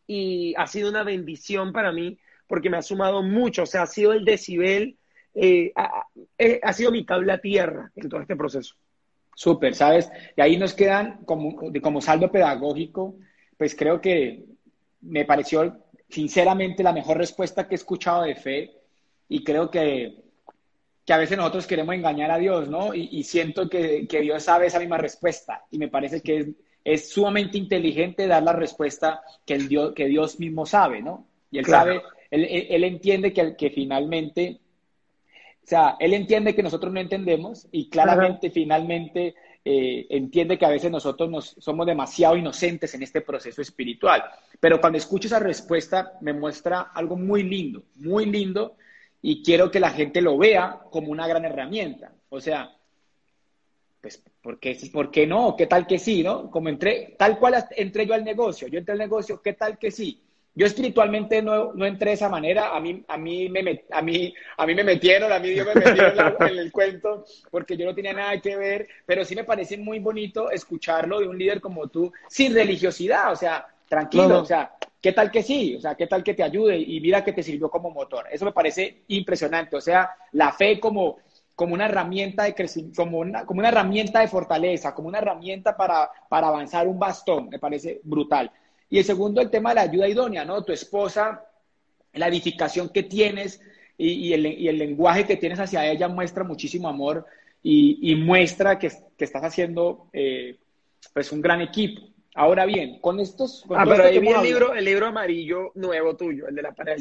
y 0.07 0.53
ha 0.55 0.67
sido 0.67 0.89
una 0.89 1.03
bendición 1.03 1.73
para 1.73 1.91
mí 1.91 2.17
porque 2.47 2.69
me 2.69 2.77
ha 2.77 2.81
sumado 2.81 3.23
mucho, 3.23 3.63
o 3.63 3.65
sea, 3.65 3.83
ha 3.83 3.87
sido 3.87 4.13
el 4.13 4.23
decibel, 4.23 4.97
eh, 5.33 5.71
ha, 5.75 6.73
sido 6.73 6.91
mi 6.91 7.05
cable 7.05 7.31
a 7.31 7.39
tierra 7.39 7.91
en 7.95 8.09
todo 8.09 8.21
este 8.21 8.35
proceso. 8.35 8.75
Súper, 9.35 9.75
¿sabes? 9.75 10.11
Y 10.35 10.41
ahí 10.41 10.57
nos 10.57 10.73
quedan 10.73 11.23
como, 11.25 11.55
como 11.81 12.01
saldo 12.01 12.31
pedagógico, 12.31 13.15
pues 13.57 13.75
creo 13.75 14.01
que 14.01 14.43
me 15.01 15.25
pareció 15.25 15.85
sinceramente 16.09 16.83
la 16.83 16.93
mejor 16.93 17.17
respuesta 17.17 17.67
que 17.67 17.75
he 17.75 17.77
escuchado 17.77 18.23
de 18.23 18.35
fe 18.35 18.71
y 19.29 19.43
creo 19.43 19.71
que, 19.71 20.21
que 21.05 21.13
a 21.13 21.17
veces 21.17 21.37
nosotros 21.37 21.65
queremos 21.65 21.95
engañar 21.95 22.31
a 22.31 22.37
Dios, 22.37 22.67
¿no? 22.67 22.93
Y, 22.93 23.23
siento 23.23 23.69
que, 23.69 24.07
que, 24.07 24.19
Dios 24.19 24.43
sabe 24.43 24.67
esa 24.67 24.79
misma 24.79 24.97
respuesta 24.97 25.63
y 25.71 25.77
me 25.77 25.87
parece 25.87 26.21
que 26.21 26.37
es, 26.37 26.47
es 26.83 27.09
sumamente 27.09 27.57
inteligente 27.57 28.27
dar 28.27 28.43
la 28.43 28.53
respuesta 28.53 29.21
que, 29.45 29.53
el 29.53 29.67
Dios, 29.69 29.93
que 29.95 30.07
Dios 30.07 30.39
mismo 30.39 30.65
sabe, 30.65 31.01
¿no? 31.01 31.27
Y 31.49 31.59
él 31.59 31.65
sabe, 31.65 32.01
él, 32.29 32.45
él, 32.45 32.83
entiende 32.83 33.31
que, 33.33 33.55
que 33.55 33.69
finalmente 33.69 34.59
o 35.63 35.67
sea, 35.67 35.95
él 35.99 36.13
entiende 36.13 36.55
que 36.55 36.63
nosotros 36.63 36.91
no 36.91 36.99
entendemos 36.99 37.67
y 37.71 37.89
claramente, 37.89 38.49
finalmente, 38.49 39.35
eh, 39.63 40.07
entiende 40.09 40.57
que 40.57 40.65
a 40.65 40.69
veces 40.69 40.89
nosotros 40.89 41.29
nos, 41.29 41.55
somos 41.59 41.85
demasiado 41.85 42.35
inocentes 42.35 42.93
en 42.95 43.03
este 43.03 43.21
proceso 43.21 43.61
espiritual. 43.61 44.23
Pero 44.59 44.81
cuando 44.81 44.97
escucho 44.97 45.27
esa 45.27 45.39
respuesta, 45.39 46.13
me 46.21 46.33
muestra 46.33 46.91
algo 46.93 47.15
muy 47.15 47.43
lindo, 47.43 47.83
muy 47.95 48.25
lindo, 48.25 48.75
y 49.21 49.43
quiero 49.43 49.69
que 49.69 49.79
la 49.79 49.91
gente 49.91 50.19
lo 50.19 50.37
vea 50.37 50.79
como 50.89 51.11
una 51.11 51.27
gran 51.27 51.45
herramienta. 51.45 52.11
O 52.29 52.41
sea, 52.41 52.75
pues, 54.01 54.23
¿por 54.41 54.59
qué, 54.59 54.77
¿por 54.91 55.11
qué 55.11 55.27
no? 55.27 55.55
¿Qué 55.55 55.67
tal 55.67 55.85
que 55.85 55.99
sí, 55.99 56.23
no? 56.23 56.49
Como 56.49 56.69
entré, 56.69 57.15
tal 57.19 57.37
cual 57.37 57.63
entré 57.77 58.07
yo 58.07 58.15
al 58.15 58.23
negocio, 58.23 58.67
yo 58.67 58.79
entré 58.79 58.93
al 58.93 58.99
negocio, 58.99 59.41
¿qué 59.43 59.53
tal 59.53 59.77
que 59.77 59.91
sí? 59.91 60.23
Yo 60.53 60.65
espiritualmente 60.65 61.41
no, 61.41 61.71
no 61.73 61.85
entré 61.85 62.09
de 62.09 62.15
esa 62.15 62.27
manera, 62.27 62.75
a 62.75 62.79
mí, 62.81 63.03
a, 63.07 63.17
mí 63.17 63.47
me, 63.47 63.85
a, 63.89 64.01
mí, 64.01 64.33
a 64.57 64.65
mí 64.65 64.75
me 64.75 64.83
metieron, 64.83 65.31
a 65.31 65.39
mí 65.39 65.49
Dios 65.49 65.65
me 65.65 65.75
metieron 65.75 66.35
en, 66.41 66.57
el 66.57 66.71
cuento, 66.71 67.23
porque 67.49 67.77
yo 67.77 67.85
no 67.85 67.95
tenía 67.95 68.11
nada 68.11 68.39
que 68.41 68.57
ver, 68.57 68.87
pero 69.05 69.23
sí 69.23 69.33
me 69.33 69.45
parece 69.45 69.77
muy 69.77 69.99
bonito 69.99 70.51
escucharlo 70.51 71.21
de 71.21 71.27
un 71.27 71.37
líder 71.37 71.61
como 71.61 71.87
tú, 71.87 72.11
sin 72.27 72.53
religiosidad, 72.53 73.31
o 73.31 73.35
sea, 73.35 73.65
tranquilo, 73.87 74.41
o 74.41 74.45
sea, 74.45 74.73
¿qué 75.01 75.13
tal 75.13 75.31
que 75.31 75.41
sí? 75.41 75.75
O 75.77 75.79
sea, 75.79 75.95
¿qué 75.95 76.07
tal 76.07 76.21
que 76.21 76.33
te 76.33 76.43
ayude 76.43 76.77
y 76.77 76.99
mira 76.99 77.23
que 77.23 77.33
te 77.33 77.43
sirvió 77.43 77.69
como 77.69 77.89
motor? 77.89 78.27
Eso 78.29 78.43
me 78.43 78.51
parece 78.51 79.03
impresionante, 79.07 79.77
o 79.77 79.81
sea, 79.81 80.11
la 80.33 80.51
fe 80.51 80.81
como, 80.81 81.19
como 81.55 81.75
una 81.75 81.85
herramienta 81.85 82.43
de 82.43 82.53
crecimiento, 82.53 83.03
como 83.03 83.19
una, 83.19 83.45
como 83.45 83.59
una 83.59 83.69
herramienta 83.69 84.19
de 84.19 84.27
fortaleza, 84.27 84.93
como 84.93 85.07
una 85.07 85.19
herramienta 85.19 85.77
para, 85.77 86.09
para 86.27 86.47
avanzar 86.47 86.89
un 86.89 86.99
bastón, 86.99 87.47
me 87.47 87.59
parece 87.59 88.01
brutal. 88.03 88.51
Y 88.91 88.97
el 88.97 89.05
segundo, 89.05 89.39
el 89.39 89.49
tema 89.49 89.69
de 89.69 89.75
la 89.75 89.81
ayuda 89.83 90.07
idónea, 90.09 90.43
¿no? 90.43 90.65
Tu 90.65 90.73
esposa, 90.73 91.45
la 92.13 92.27
edificación 92.27 92.89
que 92.89 93.03
tienes 93.03 93.61
y, 93.97 94.33
el, 94.33 94.43
lenguaje 94.77 95.25
que 95.25 95.37
tienes 95.37 95.59
hacia 95.59 95.89
ella 95.89 96.09
muestra 96.09 96.43
muchísimo 96.43 96.89
amor 96.89 97.25
y, 97.63 98.13
muestra 98.15 98.77
que, 98.77 98.91
estás 99.17 99.43
haciendo 99.43 100.09
eh, 100.11 100.57
pues 101.13 101.31
un 101.31 101.41
gran 101.41 101.61
equipo. 101.61 102.01
Ahora 102.35 102.65
bien, 102.65 102.99
con 102.99 103.21
estos... 103.21 103.63
ah, 103.69 103.85
pero 103.87 104.03
ahí 104.03 104.19
vi 104.19 104.27
el 104.27 104.41
libro, 104.41 104.73
el 104.73 104.83
libro 104.83 105.07
amarillo 105.07 105.71
nuevo 105.75 106.17
tuyo, 106.17 106.49
el 106.49 106.55
de 106.55 106.61
la 106.61 106.73
pared. 106.73 106.97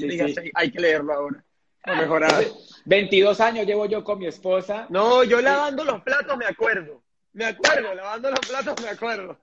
Hay 0.54 0.70
que 0.70 0.78
leerlo 0.78 1.12
ahora. 1.12 1.44
Para 1.82 2.02
mejorar. 2.02 2.44
22 2.84 3.40
años 3.40 3.66
llevo 3.66 3.86
yo 3.86 4.04
con 4.04 4.20
mi 4.20 4.26
esposa. 4.26 4.86
No, 4.90 5.24
yo 5.24 5.40
lavando 5.40 5.82
los 5.82 6.02
platos 6.02 6.38
me 6.38 6.46
acuerdo. 6.46 7.02
Me 7.32 7.46
acuerdo, 7.46 7.94
lavando 7.94 8.30
los 8.30 8.40
platos 8.40 8.80
me 8.80 8.90
acuerdo. 8.90 9.36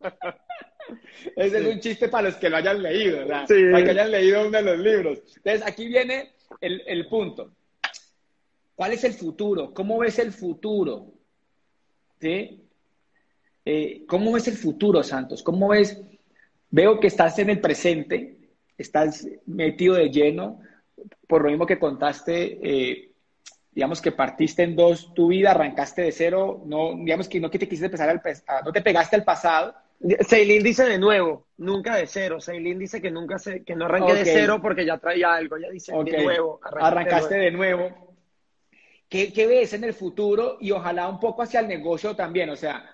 Ese 1.36 1.58
es 1.58 1.74
un 1.74 1.80
chiste 1.80 2.08
para 2.08 2.28
los 2.28 2.36
que 2.36 2.48
lo 2.48 2.56
hayan 2.56 2.82
leído, 2.82 3.18
¿verdad? 3.18 3.46
Para 3.46 3.84
que 3.84 3.90
hayan 3.90 4.10
leído 4.10 4.46
uno 4.46 4.58
de 4.58 4.62
los 4.62 4.78
libros. 4.78 5.18
Entonces, 5.36 5.62
aquí 5.64 5.86
viene 5.86 6.32
el, 6.60 7.06
punto. 7.08 7.52
¿Cuál 8.74 8.92
es 8.92 9.04
el 9.04 9.14
futuro? 9.14 9.72
¿Cómo 9.72 9.98
ves 9.98 10.18
el 10.18 10.32
futuro? 10.32 11.12
¿Sí? 12.20 12.62
Eh, 13.64 14.04
¿Cómo 14.06 14.32
ves 14.32 14.48
el 14.48 14.56
futuro, 14.56 15.02
Santos? 15.02 15.42
¿Cómo 15.42 15.68
ves? 15.68 16.00
Veo 16.70 17.00
que 17.00 17.06
estás 17.06 17.38
en 17.38 17.50
el 17.50 17.60
presente, 17.60 18.36
estás 18.76 19.26
metido 19.46 19.94
de 19.94 20.10
lleno, 20.10 20.60
por 21.26 21.42
lo 21.42 21.50
mismo 21.50 21.66
que 21.66 21.78
contaste, 21.78 22.58
eh, 22.62 23.12
digamos 23.72 24.00
que 24.00 24.12
partiste 24.12 24.62
en 24.62 24.76
dos 24.76 25.12
tu 25.14 25.28
vida, 25.28 25.50
arrancaste 25.50 26.02
de 26.02 26.12
cero, 26.12 26.62
no, 26.66 26.94
digamos 26.96 27.28
que 27.28 27.40
no 27.40 27.50
que 27.50 27.58
te 27.58 27.68
quisiste 27.68 27.86
empezar 27.86 28.08
al, 28.08 28.22
no 28.64 28.72
te 28.72 28.82
pegaste 28.82 29.16
al 29.16 29.24
pasado, 29.24 29.74
Seilin 30.20 30.62
dice 30.62 30.84
de 30.84 30.98
nuevo, 30.98 31.46
nunca 31.58 31.96
de 31.96 32.06
cero. 32.06 32.40
Seilin 32.40 32.78
dice 32.78 33.00
que 33.00 33.10
nunca 33.10 33.38
se, 33.38 33.64
que 33.64 33.74
no 33.74 33.86
arranque 33.86 34.14
de 34.14 34.24
cero 34.24 34.58
porque 34.60 34.84
ya 34.84 34.98
traía 34.98 35.34
algo. 35.34 35.56
Ya 35.58 35.70
dice 35.70 35.92
de 35.92 36.24
nuevo. 36.24 36.60
Arrancaste 36.62 37.36
de 37.36 37.50
nuevo. 37.50 38.14
¿Qué, 39.08 39.46
ves 39.46 39.72
en 39.72 39.84
el 39.84 39.94
futuro? 39.94 40.58
Y 40.60 40.72
ojalá 40.72 41.08
un 41.08 41.20
poco 41.20 41.42
hacia 41.42 41.60
el 41.60 41.68
negocio 41.68 42.14
también. 42.14 42.50
O 42.50 42.56
sea, 42.56 42.84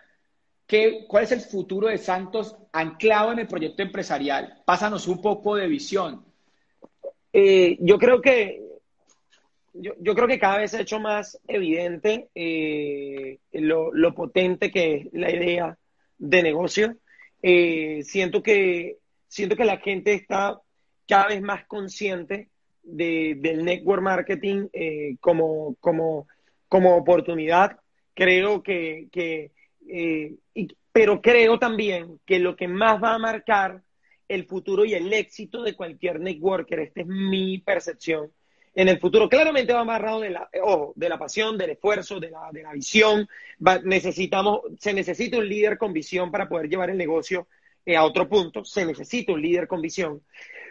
¿qué, 0.66 1.04
¿cuál 1.08 1.24
es 1.24 1.32
el 1.32 1.40
futuro 1.40 1.88
de 1.88 1.98
Santos 1.98 2.56
anclado 2.72 3.32
en 3.32 3.40
el 3.40 3.48
proyecto 3.48 3.82
empresarial? 3.82 4.62
Pásanos 4.64 5.08
un 5.08 5.20
poco 5.20 5.56
de 5.56 5.66
visión. 5.66 6.24
Eh, 7.32 7.78
yo 7.80 7.98
creo 7.98 8.20
que 8.20 8.62
yo, 9.74 9.94
yo, 10.00 10.14
creo 10.14 10.28
que 10.28 10.38
cada 10.38 10.58
vez 10.58 10.70
se 10.70 10.76
ha 10.76 10.82
hecho 10.82 11.00
más 11.00 11.40
evidente 11.48 12.28
eh, 12.34 13.38
lo, 13.52 13.90
lo 13.94 14.14
potente 14.14 14.70
que 14.70 14.96
es 14.96 15.06
la 15.12 15.30
idea 15.30 15.78
de 16.22 16.42
negocio. 16.42 16.96
Eh, 17.42 18.02
siento, 18.04 18.42
que, 18.42 18.98
siento 19.26 19.56
que 19.56 19.64
la 19.64 19.78
gente 19.78 20.14
está 20.14 20.60
cada 21.06 21.28
vez 21.28 21.42
más 21.42 21.66
consciente 21.66 22.48
del 22.84 23.64
network 23.64 24.02
marketing 24.02 24.68
eh, 24.72 25.16
como, 25.20 25.74
como, 25.80 26.28
como 26.68 26.96
oportunidad. 26.96 27.78
Creo 28.14 28.62
que, 28.62 29.08
eh, 29.88 30.36
pero 30.92 31.20
creo 31.20 31.58
también 31.58 32.20
que 32.24 32.38
lo 32.38 32.54
que 32.54 32.68
más 32.68 33.02
va 33.02 33.14
a 33.14 33.18
marcar 33.18 33.82
el 34.28 34.46
futuro 34.46 34.84
y 34.84 34.94
el 34.94 35.12
éxito 35.12 35.62
de 35.62 35.74
cualquier 35.74 36.20
networker, 36.20 36.78
esta 36.78 37.00
es 37.00 37.06
mi 37.06 37.58
percepción, 37.58 38.30
en 38.74 38.88
el 38.88 38.98
futuro. 38.98 39.28
Claramente 39.28 39.72
va 39.72 39.80
amarrado 39.80 40.20
de 40.20 40.30
la, 40.30 40.48
de 40.94 41.08
la 41.08 41.18
pasión, 41.18 41.58
del 41.58 41.70
esfuerzo, 41.70 42.18
de 42.18 42.30
la, 42.30 42.50
de 42.52 42.62
la 42.62 42.72
visión. 42.72 43.28
necesitamos, 43.84 44.60
se 44.78 44.94
necesita 44.94 45.38
un 45.38 45.48
líder 45.48 45.78
con 45.78 45.92
visión 45.92 46.30
para 46.30 46.48
poder 46.48 46.68
llevar 46.68 46.90
el 46.90 46.98
negocio 46.98 47.48
eh, 47.84 47.96
a 47.96 48.04
otro 48.04 48.28
punto. 48.28 48.64
Se 48.64 48.84
necesita 48.86 49.32
un 49.32 49.42
líder 49.42 49.68
con 49.68 49.80
visión. 49.80 50.22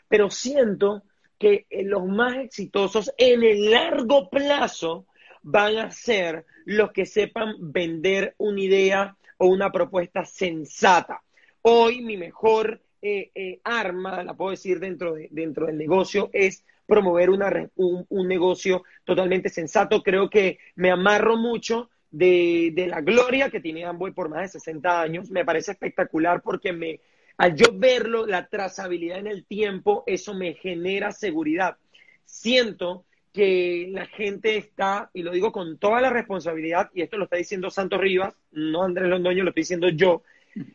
Pero 0.08 0.30
siento 0.30 1.04
que 1.38 1.66
eh, 1.70 1.84
los 1.84 2.06
más 2.06 2.38
exitosos 2.38 3.14
en 3.18 3.44
el 3.44 3.70
largo 3.70 4.30
plazo 4.30 5.06
van 5.44 5.78
a 5.78 5.92
ser 5.92 6.46
los 6.66 6.92
que 6.92 7.06
sepan 7.06 7.56
vender 7.60 8.36
una 8.38 8.62
idea 8.62 9.18
o 9.38 9.48
una 9.48 9.72
propuesta 9.72 10.26
sensata. 10.26 11.22
Hoy 11.64 12.02
mi 12.02 12.18
mejor 12.18 12.82
eh, 13.02 13.60
arma, 13.64 14.24
la 14.24 14.36
puedo 14.36 14.52
decir 14.52 14.80
dentro, 14.80 15.16
de, 15.16 15.28
dentro 15.32 15.66
del 15.66 15.78
negocio, 15.78 16.30
es 16.32 16.64
promover 16.92 17.30
una, 17.30 17.50
un, 17.78 18.28
negocio 18.28 18.84
totalmente 19.06 19.48
sensato. 19.48 20.04
Creo 20.04 20.30
que 20.30 20.58
me 20.76 20.92
amarro 20.92 21.38
mucho 21.38 21.90
de, 22.10 22.74
la 22.90 23.00
gloria 23.00 23.50
que 23.50 23.62
tiene 23.62 23.86
Amway 23.86 24.12
por 24.12 24.28
más 24.28 24.42
de 24.42 24.60
60 24.60 25.02
años. 25.02 25.32
Me 25.32 25.46
parece 25.46 25.72
espectacular 25.72 26.42
porque 26.42 26.74
me, 26.74 27.00
al 27.38 27.56
yo 27.56 27.68
verlo, 27.74 28.26
la 28.26 28.50
trazabilidad 28.50 29.20
en 29.20 29.28
el 29.28 29.46
tiempo, 29.46 30.04
eso 30.06 30.34
me 30.34 30.56
genera 30.56 31.14
seguridad. 31.14 31.78
Siento 32.26 33.06
que 33.32 33.88
la 33.90 34.06
gente 34.08 34.58
está, 34.58 35.10
y 35.14 35.24
lo 35.24 35.32
digo 35.32 35.54
con 35.54 35.78
toda 35.78 36.02
la 36.02 36.10
responsabilidad, 36.10 36.90
y 36.94 37.04
esto 37.04 37.18
lo 37.18 37.24
está 37.24 37.38
diciendo 37.38 37.70
Santos 37.70 38.02
Rivas, 38.02 38.36
no 38.52 38.84
Andrés 38.84 39.08
Londoño, 39.08 39.46
lo 39.46 39.52
estoy 39.52 39.62
diciendo 39.62 39.88
yo, 39.88 40.24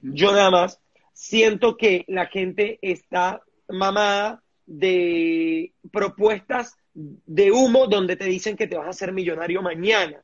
yo 0.01 0.33
nada 0.33 0.51
más, 0.51 0.81
siento 1.12 1.77
que 1.77 2.07
la 2.09 2.25
gente 2.25 2.79
está 2.81 3.43
mamada 3.69 4.43
de 4.67 5.73
propuestas 5.93 6.77
de 6.95 7.53
humo 7.53 7.87
donde 7.87 8.17
te 8.17 8.25
dicen 8.25 8.57
que 8.57 8.67
te 8.67 8.77
vas 8.77 8.87
a 8.87 8.91
hacer 8.91 9.12
millonario 9.12 9.62
mañana. 9.62 10.23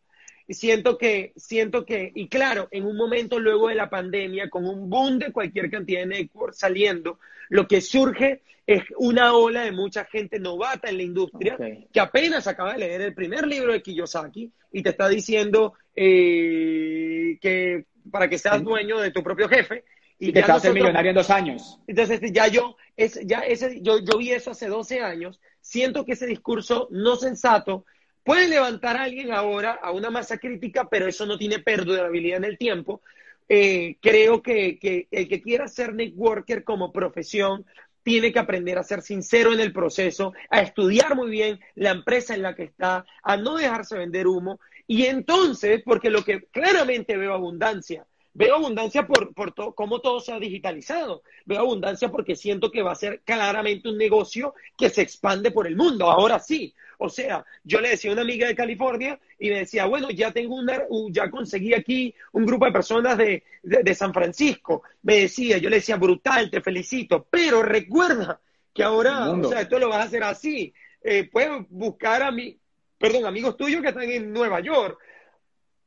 Y 0.49 0.55
siento 0.55 0.99
que, 0.99 1.32
siento 1.36 1.86
que, 1.86 2.11
y 2.14 2.28
claro, 2.28 2.68
en 2.70 2.84
un 2.84 2.97
momento 2.97 3.38
luego 3.38 3.68
de 3.68 3.76
la 3.76 3.88
pandemia, 3.88 4.51
con 4.51 4.66
un 4.66 4.90
boom 4.90 5.18
de 5.18 5.32
cualquier 5.32 5.70
cantidad 5.70 6.01
de 6.01 6.07
network 6.07 6.55
saliendo, 6.55 7.20
lo 7.49 7.68
que 7.68 7.80
surge 7.80 8.43
es 8.66 8.82
una 8.97 9.34
ola 9.34 9.62
de 9.62 9.72
mucha 9.72 10.05
gente 10.05 10.38
novata 10.38 10.88
en 10.88 10.97
la 10.97 11.03
industria 11.03 11.59
que 11.93 12.01
apenas 12.01 12.47
acaba 12.47 12.72
de 12.72 12.80
leer 12.80 13.01
el 13.01 13.14
primer 13.14 13.47
libro 13.47 13.72
de 13.72 13.82
Kiyosaki 13.82 14.53
y 14.72 14.82
te 14.82 14.90
está 14.90 15.09
diciendo 15.09 15.74
eh, 15.97 17.38
que 17.40 17.86
para 18.11 18.28
que 18.28 18.38
seas 18.38 18.62
dueño 18.62 18.99
de 19.01 19.11
tu 19.11 19.22
propio 19.22 19.49
jefe 19.49 19.84
y, 20.29 20.33
te 20.33 20.41
vas 20.41 20.51
a 20.51 20.55
hacer 20.55 20.73
millonario 20.73 21.11
en 21.11 21.16
dos 21.16 21.31
años. 21.31 21.81
Entonces, 21.89 22.20
ya 22.33 22.47
yo, 22.47 22.77
es, 22.97 23.18
ya 23.25 23.41
ese, 23.41 23.81
yo, 23.83 23.99
yo 23.99 24.18
vi 24.18 24.31
eso 24.31 24.53
hace 24.53 24.68
12 24.68 25.01
años, 25.01 25.41
siento 25.61 26.05
que 26.05 26.12
ese 26.12 26.27
discurso 26.27 26.87
no 26.93 27.16
sensato 27.16 27.85
puede 28.23 28.47
levantar 28.47 28.97
a 28.97 29.03
alguien 29.03 29.33
ahora 29.33 29.73
a 29.73 29.91
una 29.91 30.11
masa 30.11 30.39
crítica, 30.39 30.89
pero 30.89 31.09
eso 31.09 31.27
no 31.27 31.39
tiene 31.39 31.59
perdurabilidad 31.59 32.39
en 32.39 32.45
el 32.45 32.57
tiempo. 32.57 33.03
Eh, 33.49 33.97
creo 34.01 34.43
que, 34.43 34.79
que 34.79 35.09
el 35.11 35.29
que 35.29 35.43
quiera 35.43 35.66
ser 35.66 35.93
networker 35.93 36.62
como 36.62 36.93
profesión 36.93 37.66
tiene 38.05 38.33
que 38.33 38.39
aprender 38.39 38.79
a 38.79 38.85
ser 38.85 39.03
sincero 39.03 39.53
en 39.53 39.59
el 39.59 39.73
proceso, 39.73 40.35
a 40.51 40.61
estudiar 40.61 41.16
muy 41.16 41.31
bien 41.31 41.59
la 41.75 41.91
empresa 41.91 42.35
en 42.35 42.43
la 42.43 42.55
que 42.55 42.64
está, 42.64 43.05
a 43.25 43.37
no 43.37 43.57
dejarse 43.57 43.97
vender 43.97 44.29
humo 44.29 44.61
Y 44.87 45.07
entonces, 45.07 45.83
porque 45.85 46.11
lo 46.11 46.23
que 46.23 46.43
claramente 46.53 47.16
veo 47.16 47.35
abundancia, 47.35 48.07
veo 48.35 48.55
abundancia 48.57 49.07
por, 49.07 49.35
por 49.35 49.53
todo, 49.53 49.74
cómo 49.74 50.01
todo 50.01 50.20
se 50.20 50.33
ha 50.33 50.39
digitalizado, 50.39 51.22
veo 51.45 51.61
abundancia 51.61 52.11
porque 52.11 52.37
siento 52.37 52.70
que 52.70 52.83
va 52.83 52.93
a 52.93 52.97
ser 52.97 53.20
claramente 53.20 53.89
un 53.89 53.99
negocio 53.99 54.55
que 54.76 54.91
se 54.91 55.03
expande 55.03 55.51
por 55.51 55.66
el 55.66 55.76
mundo, 55.76 56.11
ahora 56.11 56.39
sí. 56.39 56.74
O 56.99 57.09
sea, 57.09 57.45
yo 57.64 57.80
le 57.80 57.91
decía 57.91 58.11
a 58.11 58.12
una 58.12 58.22
amiga 58.22 58.47
de 58.47 58.55
California 58.55 59.18
y 59.39 59.51
me 59.51 59.59
decía, 59.59 59.87
bueno, 59.87 60.11
ya 60.11 60.30
tengo 60.30 60.55
una, 60.55 60.83
ya 61.11 61.28
conseguí 61.30 61.74
aquí 61.74 62.14
un 62.30 62.47
grupo 62.47 62.64
de 62.64 62.70
personas 62.70 63.18
de, 63.18 63.43
de 63.62 63.95
San 63.95 64.14
Francisco. 64.14 64.85
Me 65.03 65.22
decía, 65.22 65.59
yo 65.59 65.68
le 65.68 65.76
decía, 65.76 65.97
brutal, 65.97 66.49
te 66.49 66.61
felicito, 66.61 67.26
pero 67.28 67.61
recuerda 67.61 68.41
que 68.72 68.83
ahora, 68.85 69.30
o 69.30 69.45
sea, 69.45 69.62
esto 69.62 69.78
lo 69.78 69.89
vas 69.89 69.99
a 69.99 70.05
hacer 70.05 70.22
así. 70.22 70.72
Eh, 71.03 71.28
puedes 71.30 71.51
buscar 71.68 72.22
a 72.22 72.30
mí, 72.30 72.57
perdón, 72.99 73.26
amigos 73.26 73.57
tuyos 73.57 73.83
que 73.83 73.89
están 73.89 74.09
en 74.09 74.33
Nueva 74.33 74.61
York, 74.61 74.99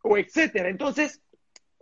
o 0.02 0.18
etcétera. 0.18 0.70
Entonces, 0.70 1.22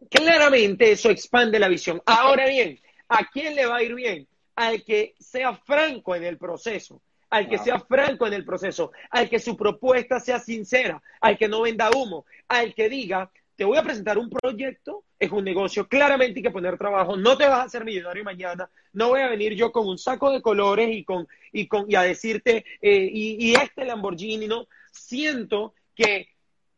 claramente 0.10 0.91
eso 0.91 1.10
expande 1.10 1.60
la 1.60 1.68
visión. 1.68 2.01
Ahora 2.06 2.47
bien, 2.47 2.80
¿a 3.10 3.26
quién 3.32 3.56
le 3.56 3.66
va 3.66 3.78
a 3.78 3.84
ir 3.84 3.95
bien? 3.95 4.28
Al 4.56 4.84
que 4.84 5.16
sea 5.20 5.56
franco 5.56 6.16
en 6.16 6.24
el 6.24 6.38
proceso, 6.38 7.01
al 7.30 7.49
que 7.49 7.58
sea 7.58 7.80
franco 7.80 8.28
en 8.28 8.34
el 8.34 8.45
proceso, 8.45 8.91
al 9.10 9.30
que 9.30 9.39
su 9.39 9.58
propuesta 9.58 10.20
sea 10.20 10.39
sincera, 10.39 11.01
al 11.20 11.38
que 11.38 11.47
no 11.47 11.62
venda 11.62 11.89
humo, 11.89 12.26
al 12.47 12.76
que 12.76 12.89
diga, 12.89 13.32
te 13.56 13.66
voy 13.66 13.78
a 13.78 13.84
presentar 13.84 14.18
un 14.18 14.30
proyecto, 14.30 15.04
es 15.20 15.32
un 15.32 15.43
negocio, 15.43 15.88
claramente 15.88 16.39
hay 16.39 16.43
que 16.43 16.51
poner 16.51 16.78
trabajo, 16.78 17.16
no 17.16 17.38
te 17.38 17.47
vas 17.47 17.60
a 17.60 17.64
hacer 17.64 17.86
millonario 17.86 18.24
mañana, 18.24 18.70
no 18.93 19.10
voy 19.10 19.22
a 19.22 19.30
venir 19.30 19.54
yo 19.54 19.72
con 19.72 19.88
un 19.88 19.97
saco 19.97 20.32
de 20.32 20.41
colores 20.41 20.89
y 20.91 21.04
con 21.04 21.28
y 21.51 21.68
con 21.68 21.89
y 21.89 21.95
a 21.95 22.01
decirte 22.01 22.66
eh, 22.82 23.10
y, 23.12 23.54
este 23.56 23.86
Lamborghini, 23.86 24.47
no, 24.47 24.68
siento 24.91 25.74
que 25.95 26.30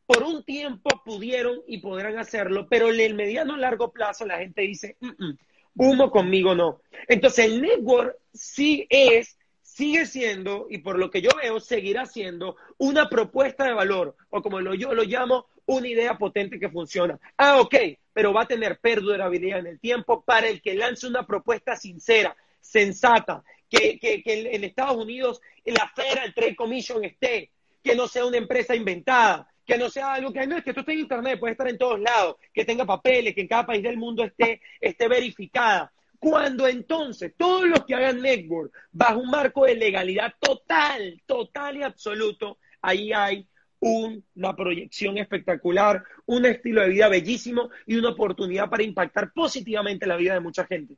por 0.06 0.24
un 0.24 0.44
tiempo 0.44 0.90
pudieron 1.04 1.62
y 1.68 1.80
podrán 1.80 2.18
hacerlo, 2.18 2.68
pero 2.70 2.92
en 2.92 3.00
el 3.00 3.16
mediano 3.16 3.58
largo 3.58 3.92
plazo 3.92 4.26
la 4.26 4.38
gente 4.38 4.62
dice, 4.62 4.98
mm, 5.00 5.08
mm, 5.08 5.38
humo 5.78 6.12
conmigo 6.12 6.56
no. 6.56 6.82
Entonces 7.08 7.46
el 7.46 7.62
network 7.62 8.18
sí 8.34 8.86
es 8.90 9.38
sigue 9.76 10.06
siendo, 10.06 10.68
y 10.70 10.78
por 10.78 10.98
lo 10.98 11.12
que 11.12 11.22
yo 11.22 11.32
veo, 11.42 11.60
seguirá 11.60 12.06
siendo 12.06 12.56
una 12.78 13.10
propuesta 13.10 13.66
de 13.66 13.74
valor, 13.74 14.16
o 14.30 14.42
como 14.42 14.62
lo, 14.62 14.74
yo 14.74 14.94
lo 14.94 15.04
llamo, 15.04 15.48
una 15.66 15.88
idea 15.90 16.18
potente 16.18 16.60
que 16.60 16.70
funciona. 16.70 17.20
Ah, 17.36 17.60
ok, 17.60 17.76
pero 18.14 18.32
va 18.32 18.44
a 18.44 18.48
tener 18.48 18.80
perdurabilidad 18.80 19.60
en 19.60 19.68
el 19.68 19.80
tiempo 19.82 20.24
para 20.24 20.48
el 20.48 20.62
que 20.62 20.76
lance 20.76 21.06
una 21.08 21.28
propuesta 21.28 21.76
sincera, 21.76 22.38
sensata, 22.62 23.44
que, 23.70 24.00
que, 24.00 24.24
en 24.26 24.64
Estados 24.64 24.96
Unidos 24.96 25.42
la 25.66 25.92
Federal 25.94 26.34
Trade 26.34 26.56
Commission 26.56 27.04
esté, 27.04 27.52
que 27.84 27.96
no 27.96 28.08
sea 28.08 28.26
una 28.26 28.38
empresa 28.38 28.76
inventada, 28.76 29.52
que 29.66 29.78
no 29.78 29.90
sea 29.90 30.14
algo 30.14 30.32
que 30.32 30.46
no 30.48 30.58
es 30.58 30.64
que 30.64 30.70
esto 30.70 30.82
esté 30.82 30.94
en 30.94 31.00
internet, 31.00 31.40
puede 31.40 31.54
estar 31.54 31.68
en 31.68 31.78
todos 31.78 32.00
lados, 32.00 32.36
que 32.54 32.66
tenga 32.66 32.86
papeles, 32.86 33.34
que 33.34 33.42
en 33.42 33.48
cada 33.48 33.66
país 33.66 33.84
del 33.84 33.98
mundo 33.98 34.24
esté, 34.24 34.62
esté 34.80 35.08
verificada. 35.08 35.92
Cuando 36.20 36.68
entonces 36.68 37.34
todos 37.38 37.68
los 37.68 37.86
que 37.86 37.96
hagan 37.96 38.22
network 38.22 38.72
bajo 38.92 39.20
un 39.20 39.30
marco 39.30 39.66
de 39.66 39.76
legalidad 39.76 40.34
total, 40.40 41.22
total 41.26 41.78
y 41.78 41.84
absoluto, 41.84 42.60
ahí 42.82 43.12
hay 43.12 43.48
una 43.80 44.56
proyección 44.56 45.18
espectacular, 45.18 46.04
un 46.26 46.46
estilo 46.46 46.82
de 46.82 46.90
vida 46.90 47.08
bellísimo 47.10 47.70
y 47.86 47.96
una 47.98 48.10
oportunidad 48.10 48.70
para 48.70 48.84
impactar 48.84 49.32
positivamente 49.34 50.08
la 50.08 50.16
vida 50.16 50.34
de 50.34 50.40
mucha 50.40 50.66
gente. 50.66 50.96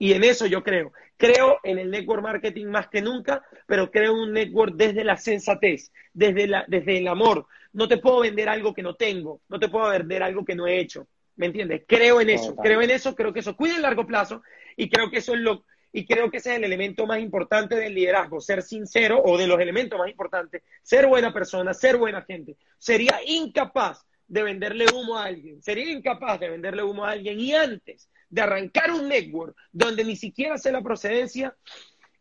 Y 0.00 0.14
en 0.14 0.24
eso 0.24 0.46
yo 0.46 0.62
creo. 0.62 0.92
Creo 1.18 1.58
en 1.62 1.78
el 1.78 1.90
network 1.90 2.22
marketing 2.22 2.66
más 2.68 2.88
que 2.88 3.02
nunca, 3.02 3.44
pero 3.66 3.90
creo 3.90 4.14
en 4.14 4.18
un 4.20 4.32
network 4.32 4.74
desde 4.74 5.04
la 5.04 5.18
sensatez, 5.18 5.92
desde, 6.14 6.46
la, 6.46 6.64
desde 6.66 6.96
el 6.96 7.06
amor. 7.06 7.46
No 7.74 7.86
te 7.86 7.98
puedo 7.98 8.20
vender 8.20 8.48
algo 8.48 8.72
que 8.72 8.82
no 8.82 8.94
tengo, 8.94 9.42
no 9.50 9.60
te 9.60 9.68
puedo 9.68 9.90
vender 9.90 10.22
algo 10.22 10.42
que 10.42 10.54
no 10.54 10.66
he 10.66 10.80
hecho. 10.80 11.06
¿Me 11.36 11.46
entiendes? 11.46 11.82
Creo 11.86 12.18
en 12.22 12.30
eso, 12.30 12.56
creo 12.56 12.80
en 12.80 12.90
eso, 12.90 13.14
creo 13.14 13.34
que 13.34 13.40
eso 13.40 13.54
cuida 13.54 13.76
el 13.76 13.82
largo 13.82 14.06
plazo 14.06 14.42
y 14.74 14.88
creo 14.88 15.10
que 15.10 15.18
eso 15.18 15.34
es 15.34 15.40
lo, 15.40 15.66
y 15.92 16.06
creo 16.06 16.30
que 16.30 16.38
ese 16.38 16.52
es 16.52 16.56
el 16.56 16.64
elemento 16.64 17.06
más 17.06 17.20
importante 17.20 17.74
del 17.74 17.94
liderazgo, 17.94 18.40
ser 18.40 18.62
sincero 18.62 19.20
o 19.22 19.36
de 19.36 19.46
los 19.46 19.60
elementos 19.60 19.98
más 19.98 20.08
importantes, 20.08 20.62
ser 20.82 21.08
buena 21.08 21.30
persona, 21.30 21.74
ser 21.74 21.98
buena 21.98 22.22
gente. 22.22 22.56
Sería 22.78 23.20
incapaz 23.26 24.06
de 24.26 24.42
venderle 24.44 24.86
humo 24.94 25.18
a 25.18 25.24
alguien, 25.24 25.62
sería 25.62 25.92
incapaz 25.92 26.40
de 26.40 26.48
venderle 26.48 26.82
humo 26.82 27.04
a 27.04 27.10
alguien 27.10 27.38
y 27.38 27.54
antes 27.54 28.08
de 28.30 28.40
arrancar 28.40 28.92
un 28.92 29.08
network 29.08 29.56
donde 29.72 30.04
ni 30.04 30.16
siquiera 30.16 30.56
sé 30.56 30.72
la 30.72 30.82
procedencia, 30.82 31.54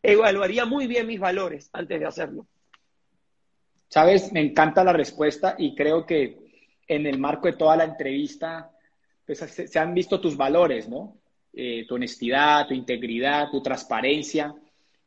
evaluaría 0.01 0.65
muy 0.65 0.87
bien 0.87 1.07
mis 1.07 1.19
valores 1.19 1.69
antes 1.71 1.99
de 1.99 2.05
hacerlo. 2.05 2.47
Sabes, 3.87 4.31
me 4.31 4.41
encanta 4.41 4.83
la 4.83 4.93
respuesta 4.93 5.55
y 5.57 5.75
creo 5.75 6.05
que 6.05 6.37
en 6.87 7.05
el 7.05 7.19
marco 7.19 7.47
de 7.47 7.53
toda 7.53 7.75
la 7.75 7.85
entrevista 7.85 8.71
pues, 9.25 9.39
se 9.39 9.79
han 9.79 9.93
visto 9.93 10.19
tus 10.19 10.35
valores, 10.35 10.89
¿no? 10.89 11.17
Eh, 11.53 11.85
tu 11.87 11.95
honestidad, 11.95 12.67
tu 12.67 12.73
integridad, 12.73 13.49
tu 13.49 13.61
transparencia, 13.61 14.53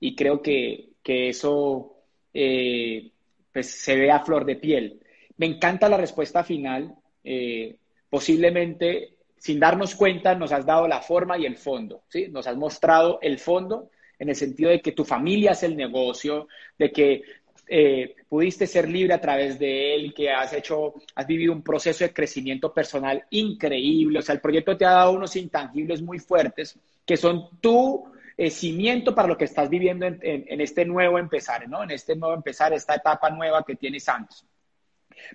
y 0.00 0.16
creo 0.16 0.42
que, 0.42 0.90
eso 1.04 1.96
eh, 2.34 3.12
pues, 3.52 3.70
se 3.70 3.96
ve 3.96 4.10
a 4.10 4.20
flor 4.20 4.44
de 4.44 4.56
piel. 4.56 5.00
Me 5.36 5.46
encanta 5.46 5.88
la 5.88 5.96
respuesta 5.96 6.42
final. 6.42 6.94
Eh, 7.22 7.76
posiblemente, 8.10 9.14
sin 9.42 9.58
darnos 9.58 9.96
cuenta, 9.96 10.36
nos 10.36 10.52
has 10.52 10.64
dado 10.64 10.86
la 10.86 11.00
forma 11.00 11.36
y 11.36 11.46
el 11.46 11.56
fondo, 11.56 12.04
¿sí? 12.06 12.28
Nos 12.30 12.46
has 12.46 12.56
mostrado 12.56 13.18
el 13.20 13.40
fondo 13.40 13.90
en 14.16 14.28
el 14.28 14.36
sentido 14.36 14.70
de 14.70 14.80
que 14.80 14.92
tu 14.92 15.04
familia 15.04 15.50
es 15.50 15.64
el 15.64 15.76
negocio, 15.76 16.46
de 16.78 16.92
que 16.92 17.22
eh, 17.66 18.14
pudiste 18.28 18.68
ser 18.68 18.88
libre 18.88 19.14
a 19.14 19.20
través 19.20 19.58
de 19.58 19.96
él, 19.96 20.14
que 20.14 20.30
has 20.30 20.52
hecho, 20.52 20.94
has 21.16 21.26
vivido 21.26 21.52
un 21.52 21.64
proceso 21.64 22.04
de 22.04 22.12
crecimiento 22.12 22.72
personal 22.72 23.24
increíble. 23.30 24.20
O 24.20 24.22
sea, 24.22 24.36
el 24.36 24.40
proyecto 24.40 24.76
te 24.76 24.84
ha 24.84 24.92
dado 24.92 25.10
unos 25.10 25.34
intangibles 25.34 26.00
muy 26.02 26.20
fuertes 26.20 26.78
que 27.04 27.16
son 27.16 27.58
tu 27.60 28.12
eh, 28.36 28.48
cimiento 28.48 29.12
para 29.12 29.26
lo 29.26 29.36
que 29.36 29.46
estás 29.46 29.68
viviendo 29.68 30.06
en, 30.06 30.60
este 30.60 30.84
nuevo 30.84 31.18
empezar, 31.18 31.68
¿no? 31.68 31.82
En 31.82 31.90
este 31.90 32.14
nuevo 32.14 32.36
empezar, 32.36 32.72
esta 32.72 32.94
etapa 32.94 33.28
nueva 33.28 33.64
que 33.64 33.74
tiene 33.74 33.98
Santos. 33.98 34.46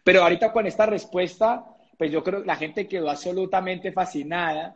Pero 0.02 0.24
ahorita 0.24 0.54
con 0.54 0.66
esta 0.66 0.86
respuesta, 0.86 1.66
pues 1.98 2.12
yo 2.12 2.24
creo 2.24 2.42
que 2.42 2.48
la 2.48 2.56
gente 2.56 2.88
quedó 2.88 3.10
absolutamente 3.10 3.92
fascinada 3.92 4.76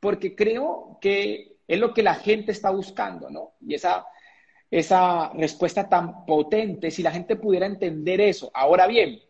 porque 0.00 0.34
creo 0.34 0.98
que 1.00 1.56
es 1.66 1.78
lo 1.78 1.94
que 1.94 2.02
la 2.02 2.14
gente 2.14 2.52
está 2.52 2.70
buscando, 2.70 3.30
¿no? 3.30 3.54
Y 3.60 3.74
esa 3.74 4.06
esa 4.70 5.30
respuesta 5.34 5.88
tan 5.88 6.24
potente, 6.26 6.90
si 6.90 7.02
la 7.02 7.12
gente 7.12 7.36
pudiera 7.36 7.66
entender 7.66 8.20
eso. 8.20 8.50
Ahora 8.52 8.86
bien, 8.86 9.20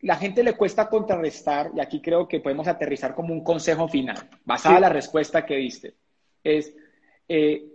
la 0.00 0.16
gente 0.16 0.42
le 0.42 0.54
cuesta 0.54 0.88
contrarrestar, 0.88 1.70
y 1.74 1.80
aquí 1.80 2.00
creo 2.00 2.26
que 2.28 2.40
podemos 2.40 2.66
aterrizar 2.66 3.14
como 3.14 3.32
un 3.32 3.44
consejo 3.44 3.88
final, 3.88 4.16
basada 4.44 4.76
en 4.76 4.82
la 4.82 4.88
respuesta 4.88 5.44
que 5.44 5.56
diste, 5.56 5.94
es, 6.42 6.74
eh, 7.28 7.66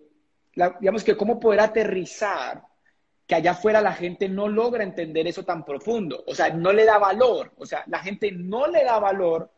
digamos 0.79 1.03
que 1.03 1.17
cómo 1.17 1.39
poder 1.39 1.59
aterrizar 1.59 2.63
que 3.29 3.35
allá 3.35 3.51
afuera 3.51 3.79
la 3.79 3.93
gente 3.93 4.27
no 4.27 4.47
logra 4.47 4.83
entender 4.83 5.27
eso 5.27 5.45
tan 5.45 5.63
profundo, 5.63 6.23
o 6.25 6.33
sea, 6.33 6.49
no 6.49 6.73
le 6.73 6.83
da 6.83 6.97
valor, 6.97 7.51
o 7.57 7.65
sea, 7.67 7.83
la 7.85 7.99
gente 7.99 8.31
no 8.31 8.65
le 8.65 8.83
da 8.83 8.97
valor 8.97 9.51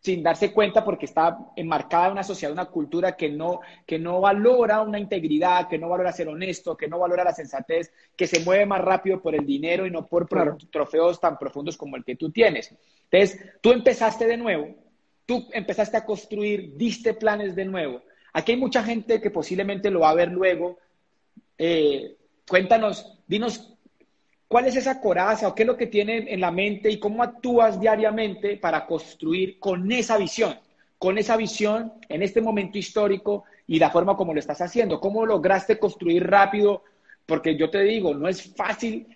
sin 0.00 0.20
darse 0.20 0.52
cuenta 0.52 0.84
porque 0.84 1.04
está 1.04 1.38
enmarcada 1.54 2.06
en 2.06 2.12
una 2.14 2.24
sociedad, 2.24 2.52
una 2.52 2.64
cultura 2.64 3.16
que 3.16 3.28
no, 3.28 3.60
que 3.86 4.00
no 4.00 4.20
valora 4.20 4.82
una 4.82 4.98
integridad, 4.98 5.68
que 5.68 5.78
no 5.78 5.88
valora 5.88 6.10
ser 6.10 6.26
honesto, 6.26 6.76
que 6.76 6.88
no 6.88 6.98
valora 6.98 7.22
la 7.22 7.32
sensatez, 7.32 7.92
que 8.16 8.26
se 8.26 8.40
mueve 8.40 8.66
más 8.66 8.80
rápido 8.80 9.22
por 9.22 9.36
el 9.36 9.46
dinero 9.46 9.86
y 9.86 9.92
no 9.92 10.04
por, 10.04 10.26
trofeos 10.68 11.20
tan 11.20 11.38
profundos 11.38 11.76
como 11.76 11.94
el 11.94 12.04
que 12.04 12.16
tú 12.16 12.32
tienes. 12.32 12.74
Entonces, 13.12 13.40
tú 13.60 13.70
empezaste 13.70 14.26
de 14.26 14.36
nuevo, 14.38 14.74
tú 15.24 15.46
empezaste 15.52 15.96
a 15.98 16.04
construir, 16.04 16.76
diste 16.76 17.14
planes 17.14 17.54
de 17.54 17.64
nuevo. 17.64 18.02
Aquí 18.32 18.50
hay 18.50 18.58
mucha 18.58 18.82
gente 18.82 19.20
que 19.20 19.30
posiblemente 19.30 19.88
lo 19.88 20.00
va 20.00 20.10
a 20.10 20.14
ver 20.14 20.32
luego. 20.32 20.78
Eh, 21.56 22.17
cuéntanos, 22.48 23.18
dinos 23.26 23.78
¿Cuál 24.48 24.64
es 24.64 24.76
esa 24.76 24.98
coraza 24.98 25.46
o 25.46 25.54
qué 25.54 25.62
es 25.62 25.66
lo 25.66 25.76
que 25.76 25.86
tienen 25.86 26.26
en 26.26 26.40
la 26.40 26.50
mente 26.50 26.90
y 26.90 26.98
cómo 26.98 27.22
actúas 27.22 27.78
diariamente 27.78 28.56
para 28.56 28.86
construir 28.86 29.58
con 29.58 29.92
esa 29.92 30.16
visión? 30.16 30.58
Con 30.96 31.18
esa 31.18 31.36
visión 31.36 31.92
en 32.08 32.22
este 32.22 32.40
momento 32.40 32.78
histórico 32.78 33.44
y 33.66 33.78
la 33.78 33.90
forma 33.90 34.16
como 34.16 34.32
lo 34.32 34.40
estás 34.40 34.62
haciendo. 34.62 35.00
¿Cómo 35.00 35.26
lograste 35.26 35.78
construir 35.78 36.26
rápido? 36.26 36.82
Porque 37.26 37.56
yo 37.56 37.68
te 37.68 37.82
digo, 37.82 38.14
no 38.14 38.26
es 38.26 38.54
fácil 38.56 39.06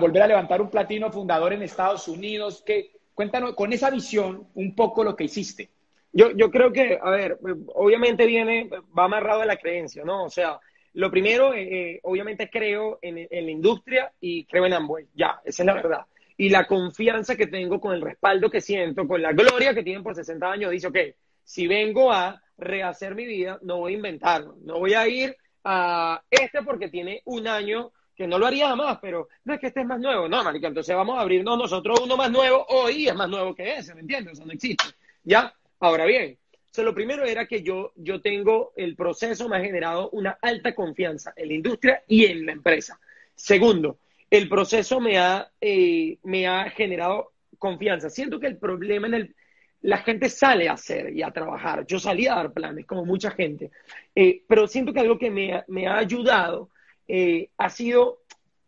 volver 0.00 0.22
a 0.22 0.28
levantar 0.28 0.62
un 0.62 0.70
platino 0.70 1.10
fundador 1.10 1.52
en 1.52 1.62
Estados 1.62 2.06
Unidos. 2.06 2.62
Que, 2.64 2.92
cuéntanos 3.14 3.54
con 3.54 3.72
esa 3.72 3.90
visión 3.90 4.46
un 4.54 4.76
poco 4.76 5.02
lo 5.02 5.16
que 5.16 5.24
hiciste. 5.24 5.70
Yo, 6.12 6.30
yo 6.30 6.52
creo 6.52 6.72
que, 6.72 7.00
a 7.02 7.10
ver, 7.10 7.38
obviamente 7.74 8.26
viene, 8.26 8.70
va 8.96 9.04
amarrado 9.04 9.42
a 9.42 9.46
la 9.46 9.56
creencia, 9.56 10.04
¿no? 10.04 10.24
O 10.24 10.30
sea, 10.30 10.60
lo 10.98 11.12
primero, 11.12 11.54
eh, 11.54 11.62
eh, 11.62 12.00
obviamente 12.02 12.50
creo 12.50 12.98
en, 13.00 13.28
la 13.30 13.50
industria 13.52 14.12
y 14.20 14.44
creo 14.46 14.66
en 14.66 14.72
Amway, 14.72 15.06
ya, 15.14 15.40
esa 15.44 15.62
es 15.62 15.66
la 15.68 15.74
verdad. 15.74 16.00
Y 16.36 16.48
la 16.48 16.66
confianza 16.66 17.36
que 17.36 17.46
tengo 17.46 17.80
con 17.80 17.94
el 17.94 18.00
respaldo 18.00 18.50
que 18.50 18.60
siento, 18.60 19.06
con 19.06 19.22
la 19.22 19.30
gloria 19.30 19.72
que 19.72 19.84
tienen 19.84 20.02
por 20.02 20.16
60 20.16 20.50
años, 20.50 20.72
dice, 20.72 20.88
ok, 20.88 20.98
si 21.44 21.68
vengo 21.68 22.10
a 22.10 22.42
rehacer 22.56 23.14
mi 23.14 23.26
vida, 23.26 23.60
no 23.62 23.76
voy 23.76 23.92
a 23.92 23.96
inventarlo, 23.96 24.56
no 24.64 24.80
voy 24.80 24.94
a 24.94 25.06
ir 25.06 25.36
a 25.62 26.20
este 26.28 26.64
porque 26.64 26.88
tiene 26.88 27.22
un 27.26 27.46
año 27.46 27.92
que 28.16 28.26
no 28.26 28.36
lo 28.36 28.46
haría 28.46 28.66
jamás, 28.66 28.98
pero 29.00 29.28
no 29.44 29.54
es 29.54 29.60
que 29.60 29.68
este 29.68 29.82
es 29.82 29.86
más 29.86 30.00
nuevo, 30.00 30.28
no, 30.28 30.42
marica, 30.42 30.66
entonces 30.66 30.96
vamos 30.96 31.16
a 31.16 31.20
abrirnos 31.20 31.56
nosotros 31.56 32.00
uno 32.00 32.16
más 32.16 32.32
nuevo 32.32 32.66
hoy 32.70 33.06
es 33.06 33.14
más 33.14 33.28
nuevo 33.28 33.54
que 33.54 33.76
ese, 33.76 33.94
¿me 33.94 34.00
entiendes? 34.00 34.32
Eso 34.32 34.44
no 34.44 34.52
existe, 34.52 34.84
¿ya? 35.22 35.54
Ahora 35.78 36.06
bien, 36.06 36.36
lo 36.76 36.94
primero 36.94 37.24
era 37.24 37.46
que 37.46 37.62
yo, 37.62 37.92
yo 37.96 38.20
tengo 38.20 38.72
el 38.76 38.94
proceso, 38.94 39.48
me 39.48 39.56
ha 39.56 39.60
generado 39.60 40.10
una 40.10 40.38
alta 40.40 40.74
confianza 40.74 41.32
en 41.34 41.48
la 41.48 41.54
industria 41.54 42.02
y 42.06 42.26
en 42.26 42.46
la 42.46 42.52
empresa. 42.52 43.00
Segundo, 43.34 43.98
el 44.30 44.48
proceso 44.48 45.00
me 45.00 45.18
ha, 45.18 45.50
eh, 45.60 46.18
me 46.22 46.46
ha 46.46 46.70
generado 46.70 47.32
confianza. 47.58 48.10
Siento 48.10 48.38
que 48.38 48.46
el 48.46 48.58
problema 48.58 49.06
en 49.08 49.14
el... 49.14 49.34
La 49.80 49.98
gente 49.98 50.28
sale 50.28 50.68
a 50.68 50.72
hacer 50.72 51.16
y 51.16 51.22
a 51.22 51.30
trabajar. 51.30 51.86
Yo 51.86 52.00
salí 52.00 52.26
a 52.26 52.34
dar 52.34 52.52
planes, 52.52 52.84
como 52.84 53.04
mucha 53.04 53.30
gente. 53.30 53.70
Eh, 54.14 54.42
pero 54.48 54.66
siento 54.66 54.92
que 54.92 55.00
algo 55.00 55.18
que 55.18 55.30
me, 55.30 55.62
me 55.68 55.86
ha 55.86 55.98
ayudado 55.98 56.70
eh, 57.06 57.50
ha 57.56 57.70
sido 57.70 58.22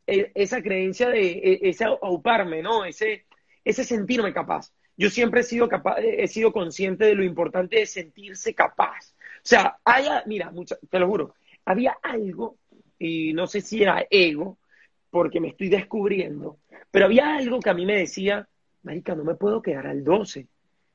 eh, 0.07 0.31
esa 0.35 0.63
creencia 0.63 1.09
de 1.09 1.31
eh, 1.33 1.59
ese 1.63 1.85
auparme, 1.85 2.63
¿no? 2.63 2.85
Ese, 2.85 3.27
ese 3.65 3.83
sentirme 3.85 4.33
capaz. 4.33 4.73
Yo 5.01 5.09
siempre 5.09 5.41
he 5.41 5.45
sido 5.45 5.67
capaz, 5.67 5.97
he 6.01 6.29
sido 6.29 6.53
consciente 6.53 7.07
de 7.07 7.15
lo 7.15 7.25
importante 7.25 7.77
de 7.77 7.87
sentirse 7.87 8.53
capaz. 8.53 9.15
O 9.37 9.45
sea, 9.45 9.79
haya, 9.83 10.23
mira, 10.27 10.53
te 10.91 10.99
lo 10.99 11.09
juro, 11.09 11.35
había 11.65 11.97
algo, 12.03 12.59
y 12.99 13.33
no 13.33 13.47
sé 13.47 13.63
si 13.63 13.83
era 13.83 14.07
ego, 14.11 14.59
porque 15.09 15.41
me 15.41 15.49
estoy 15.49 15.71
descubriendo, 15.71 16.59
pero 16.91 17.07
había 17.07 17.35
algo 17.35 17.61
que 17.61 17.71
a 17.71 17.75
mí 17.75 17.87
me 17.87 17.97
decía, 17.97 18.47
Marica, 18.83 19.15
no 19.15 19.25
me 19.25 19.37
puedo 19.37 19.63
quedar 19.63 19.87
al 19.87 20.05
12. 20.05 20.47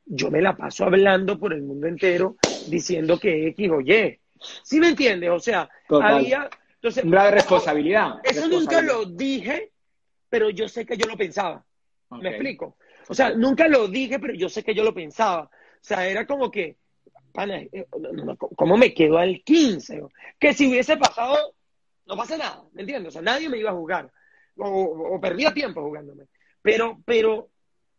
Yo 0.06 0.30
me 0.30 0.40
la 0.40 0.56
paso 0.56 0.86
hablando 0.86 1.40
por 1.40 1.52
el 1.52 1.64
mundo 1.64 1.88
entero 1.88 2.36
diciendo 2.68 3.20
que 3.20 3.48
X 3.48 3.72
o 3.72 3.82
Y. 3.82 4.20
¿Sí 4.62 4.80
me 4.80 4.90
entiendes? 4.90 5.32
O 5.32 5.40
sea, 5.40 5.68
había, 5.90 6.48
entonces, 6.76 7.04
grave 7.10 7.32
responsabilidad. 7.32 8.20
Eso 8.24 8.48
nunca 8.48 8.84
lo 8.84 9.06
dije, 9.06 9.72
pero 10.30 10.52
yo 10.52 10.68
sé 10.68 10.86
que 10.86 10.96
yo 10.96 11.08
lo 11.08 11.18
pensaba. 11.18 11.66
¿Me 12.12 12.30
explico? 12.30 12.78
O 13.08 13.14
sea, 13.14 13.32
nunca 13.32 13.68
lo 13.68 13.88
dije, 13.88 14.20
pero 14.20 14.34
yo 14.34 14.50
sé 14.50 14.64
que 14.64 14.74
yo 14.74 14.84
lo 14.84 14.94
pensaba. 14.94 15.44
O 15.44 15.50
sea, 15.82 16.08
era 16.08 16.26
como 16.26 16.50
que, 16.50 16.78
eh, 17.38 17.86
¿cómo 18.56 18.78
me 18.78 18.94
quedo 18.94 19.18
al 19.18 19.44
15? 19.44 20.04
Que 20.40 20.54
si 20.54 20.68
hubiese 20.68 20.98
pasado, 20.98 21.54
no 22.06 22.16
pasa 22.16 22.38
nada, 22.38 22.64
¿me 22.74 22.82
entiendes? 22.82 23.10
O 23.10 23.12
sea, 23.14 23.22
nadie 23.22 23.50
me 23.50 23.58
iba 23.58 23.72
a 23.72 23.76
jugar. 23.76 24.12
O, 24.58 25.20
perdía 25.22 25.54
tiempo 25.54 25.82
jugándome. 25.82 26.26
Pero, 26.62 27.02
pero 27.06 27.50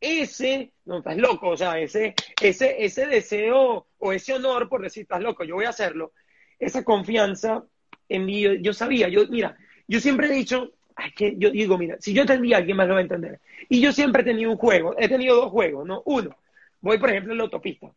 ese, 0.00 0.72
no, 0.84 0.98
estás 0.98 1.16
loco, 1.16 1.50
o 1.50 1.56
sea, 1.56 1.78
ese, 1.78 2.14
ese, 2.40 2.84
ese 2.84 3.06
deseo 3.06 3.86
o 3.98 4.12
ese 4.12 4.34
honor 4.34 4.68
por 4.68 4.82
decir, 4.82 5.02
estás 5.02 5.20
loco, 5.20 5.44
yo 5.44 5.54
voy 5.54 5.64
a 5.64 5.70
hacerlo, 5.70 6.12
esa 6.58 6.84
confianza 6.84 7.64
en 8.08 8.24
mí, 8.24 8.42
yo, 8.62 8.72
sabía, 8.72 9.08
yo, 9.08 9.26
mira, 9.28 9.56
yo 9.86 10.00
siempre 10.00 10.28
he 10.28 10.32
dicho, 10.32 10.72
ay, 10.96 11.12
que 11.12 11.36
yo 11.36 11.50
digo, 11.50 11.78
mira, 11.78 11.96
si 12.00 12.12
yo 12.12 12.22
entendía, 12.22 12.56
alguien 12.56 12.76
más 12.76 12.88
lo 12.88 12.94
va 12.94 13.00
a 13.00 13.02
entender. 13.02 13.40
Y 13.68 13.80
yo 13.80 13.92
siempre 13.92 14.22
he 14.22 14.24
tenido 14.24 14.50
un 14.50 14.56
juego, 14.56 14.94
he 14.98 15.08
tenido 15.08 15.36
dos 15.36 15.50
juegos, 15.50 15.86
¿no? 15.86 16.02
Uno, 16.06 16.36
voy, 16.80 16.98
por 16.98 17.10
ejemplo, 17.10 17.32
en 17.32 17.38
la 17.38 17.44
autopista 17.44 17.92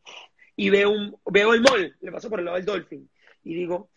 y 0.55 0.69
veo, 0.69 0.91
un, 0.91 1.15
veo 1.25 1.53
el 1.53 1.61
mall, 1.61 1.95
le 2.01 2.11
paso 2.11 2.29
por 2.29 2.39
el 2.39 2.45
lado 2.45 2.57
del 2.57 2.65
Dolphin, 2.65 3.09
y 3.45 3.53
digo, 3.53 3.89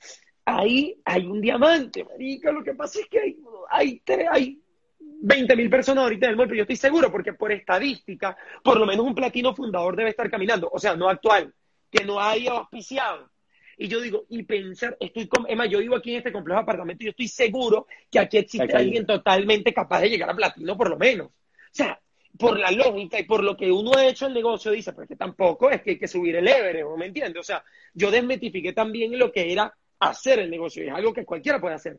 ahí 0.44 0.96
hay 1.04 1.26
un 1.26 1.40
diamante, 1.40 2.04
marica, 2.04 2.52
lo 2.52 2.62
que 2.62 2.74
pasa 2.74 3.00
es 3.00 3.08
que 3.08 3.18
hay, 3.18 3.36
hay, 3.68 4.02
hay 4.30 4.62
20 5.00 5.56
mil 5.56 5.68
personas 5.68 6.04
ahorita 6.04 6.26
en 6.26 6.30
el 6.30 6.36
mall, 6.36 6.46
pero 6.46 6.58
yo 6.58 6.62
estoy 6.62 6.76
seguro, 6.76 7.10
porque 7.10 7.32
por 7.32 7.50
estadística, 7.50 8.36
por 8.62 8.78
lo 8.78 8.86
menos 8.86 9.04
un 9.04 9.14
platino 9.14 9.54
fundador 9.56 9.96
debe 9.96 10.10
estar 10.10 10.30
caminando, 10.30 10.70
o 10.72 10.78
sea, 10.78 10.94
no 10.94 11.08
actual, 11.08 11.52
que 11.90 12.04
no 12.04 12.20
haya 12.20 12.52
auspiciado. 12.52 13.31
Y 13.76 13.88
yo 13.88 14.00
digo, 14.00 14.26
y 14.28 14.42
pensar, 14.42 14.96
estoy 15.00 15.26
con, 15.26 15.46
Emma, 15.48 15.66
yo 15.66 15.78
vivo 15.78 15.96
aquí 15.96 16.12
en 16.12 16.18
este 16.18 16.32
complejo 16.32 16.58
de 16.58 16.62
apartamento 16.62 17.02
y 17.02 17.06
yo 17.06 17.10
estoy 17.10 17.28
seguro 17.28 17.86
que 18.10 18.18
aquí 18.18 18.38
existe 18.38 18.76
alguien 18.76 19.06
totalmente 19.06 19.72
capaz 19.72 20.00
de 20.02 20.10
llegar 20.10 20.30
a 20.30 20.36
platino, 20.36 20.76
por 20.76 20.90
lo 20.90 20.98
menos. 20.98 21.28
O 21.28 21.30
sea, 21.70 21.98
por 22.38 22.58
la 22.58 22.70
lógica 22.70 23.18
y 23.18 23.24
por 23.24 23.42
lo 23.42 23.56
que 23.56 23.70
uno 23.70 23.92
ha 23.96 24.06
hecho 24.06 24.26
el 24.26 24.34
negocio, 24.34 24.70
dice, 24.70 24.92
pero 24.92 25.06
que 25.06 25.16
tampoco 25.16 25.70
es 25.70 25.82
que 25.82 25.90
hay 25.90 25.98
que 25.98 26.08
subir 26.08 26.36
el 26.36 26.48
Everest, 26.48 26.88
¿me 26.96 27.06
entiendes? 27.06 27.40
O 27.40 27.42
sea, 27.42 27.64
yo 27.94 28.10
desmetifiqué 28.10 28.72
también 28.72 29.18
lo 29.18 29.30
que 29.32 29.52
era 29.52 29.74
hacer 30.00 30.38
el 30.38 30.50
negocio, 30.50 30.82
y 30.82 30.88
es 30.88 30.94
algo 30.94 31.12
que 31.12 31.24
cualquiera 31.24 31.60
puede 31.60 31.74
hacer. 31.74 31.98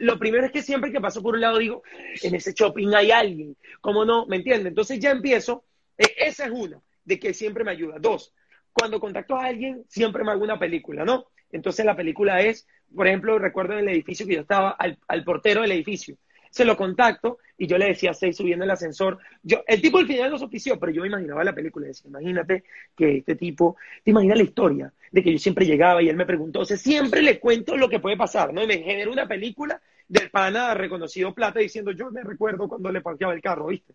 lo 0.00 0.18
primero 0.18 0.46
es 0.46 0.52
que 0.52 0.62
siempre 0.62 0.92
que 0.92 1.00
paso 1.00 1.22
por 1.22 1.34
un 1.34 1.40
lado 1.40 1.58
digo, 1.58 1.82
en 2.22 2.34
ese 2.34 2.52
shopping 2.52 2.94
hay 2.94 3.10
alguien, 3.10 3.56
¿cómo 3.80 4.04
no? 4.04 4.26
¿Me 4.26 4.36
entiendes? 4.36 4.68
Entonces 4.68 4.98
ya 4.98 5.10
empiezo, 5.10 5.64
eh, 5.98 6.14
esa 6.16 6.46
es 6.46 6.52
una, 6.52 6.80
de 7.04 7.18
que 7.18 7.34
siempre 7.34 7.64
me 7.64 7.72
ayuda. 7.72 7.96
Dos, 7.98 8.32
cuando 8.72 9.00
contacto 9.00 9.36
a 9.36 9.46
alguien, 9.46 9.84
siempre 9.88 10.24
me 10.24 10.32
hago 10.32 10.42
una 10.42 10.58
película, 10.58 11.04
¿no? 11.04 11.26
Entonces 11.50 11.84
la 11.84 11.96
película 11.96 12.40
es, 12.40 12.66
por 12.94 13.06
ejemplo, 13.06 13.38
recuerdo 13.38 13.74
en 13.74 13.80
el 13.80 13.88
edificio 13.90 14.26
que 14.26 14.34
yo 14.34 14.40
estaba, 14.40 14.70
al, 14.70 15.24
portero 15.24 15.60
del 15.60 15.72
edificio. 15.72 16.16
Se 16.50 16.64
lo 16.64 16.76
contacto 16.76 17.38
y 17.56 17.66
yo 17.66 17.78
le 17.78 17.86
decía, 17.86 18.12
seis 18.12 18.36
subiendo 18.36 18.64
el 18.64 18.70
ascensor. 18.70 19.18
Yo, 19.42 19.62
el 19.66 19.80
tipo 19.80 19.98
al 19.98 20.06
final 20.06 20.30
nos 20.30 20.42
ofició, 20.42 20.78
pero 20.78 20.92
yo 20.92 21.02
me 21.02 21.08
imaginaba 21.08 21.44
la 21.44 21.54
película. 21.54 21.86
Decía, 21.86 22.08
imagínate 22.08 22.64
que 22.96 23.18
este 23.18 23.36
tipo, 23.36 23.76
te 24.02 24.10
imaginas 24.10 24.38
la 24.38 24.44
historia 24.44 24.92
de 25.10 25.22
que 25.22 25.32
yo 25.32 25.38
siempre 25.38 25.66
llegaba 25.66 26.02
y 26.02 26.08
él 26.08 26.16
me 26.16 26.26
preguntó. 26.26 26.60
O 26.60 26.64
sea, 26.64 26.76
siempre 26.76 27.22
le 27.22 27.38
cuento 27.38 27.76
lo 27.76 27.88
que 27.88 28.00
puede 28.00 28.16
pasar, 28.16 28.52
¿no? 28.52 28.62
Y 28.62 28.66
me 28.66 28.78
generó 28.78 29.12
una 29.12 29.28
película 29.28 29.80
del 30.08 30.30
pana 30.30 30.74
reconocido 30.74 31.34
plata 31.34 31.60
diciendo, 31.60 31.92
yo 31.92 32.10
me 32.10 32.22
recuerdo 32.22 32.68
cuando 32.68 32.90
le 32.90 33.00
parqueaba 33.00 33.32
el 33.32 33.40
carro, 33.40 33.66
¿viste? 33.66 33.94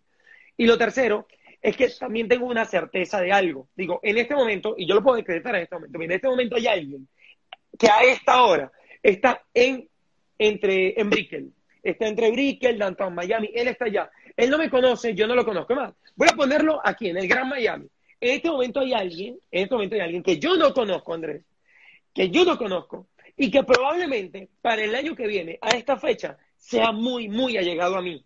Y 0.58 0.66
lo 0.66 0.78
tercero 0.78 1.28
es 1.68 1.76
que 1.76 1.89
también 1.89 2.30
tengo 2.30 2.45
una 2.45 2.63
certeza 2.63 3.20
de 3.20 3.30
algo. 3.30 3.68
Digo, 3.76 3.99
en 4.01 4.18
este 4.18 4.34
momento, 4.34 4.74
y 4.78 4.88
yo 4.88 4.95
lo 4.95 5.03
puedo 5.03 5.18
decretar 5.18 5.53
en 5.53 5.63
este 5.63 5.76
momento, 5.76 6.01
en 6.01 6.11
este 6.13 6.28
momento 6.30 6.55
hay 6.55 6.68
alguien 6.68 7.09
que 7.78 7.89
a 7.89 8.03
esta 8.03 8.41
hora 8.43 8.72
está 9.03 9.43
en, 9.53 9.86
entre, 10.38 10.97
en 10.97 11.09
Brickell. 11.09 11.51
Está 11.84 12.07
entre 12.07 12.32
Brickell, 12.32 12.80
Downtown 12.80 13.13
Miami, 13.13 13.49
él 13.53 13.68
está 13.68 13.84
allá. 13.84 14.09
Él 14.38 14.49
no 14.49 14.57
me 14.57 14.70
conoce, 14.70 15.13
yo 15.13 15.28
no 15.28 15.36
lo 15.36 15.43
conozco 15.43 15.76
más. 15.76 15.93
Voy 16.15 16.30
a 16.32 16.38
ponerlo 16.38 16.80
aquí, 16.82 17.09
en 17.09 17.18
el 17.18 17.28
Gran 17.28 17.49
Miami. 17.49 17.88
En 18.22 18.36
este 18.36 18.49
momento 18.49 18.80
hay 18.80 18.93
alguien, 18.93 19.38
en 19.51 19.63
este 19.63 19.76
momento 19.76 19.95
hay 19.95 20.01
alguien 20.01 20.24
que 20.24 20.39
yo 20.39 20.55
no 20.55 20.74
conozco, 20.74 21.15
Andrés, 21.15 21.43
que 22.13 22.30
yo 22.30 22.45
no 22.45 22.57
conozco, 22.57 23.09
y 23.36 23.51
que 23.51 23.63
probablemente 23.63 24.47
para 24.61 24.86
el 24.86 24.95
año 24.95 25.18
que 25.18 25.28
viene, 25.28 25.59
a 25.61 25.72
esta 25.72 25.97
fecha, 25.97 26.38
sea 26.55 26.93
muy, 26.93 27.28
muy 27.28 27.57
allegado 27.57 27.97
a 27.97 28.01
mí 28.01 28.24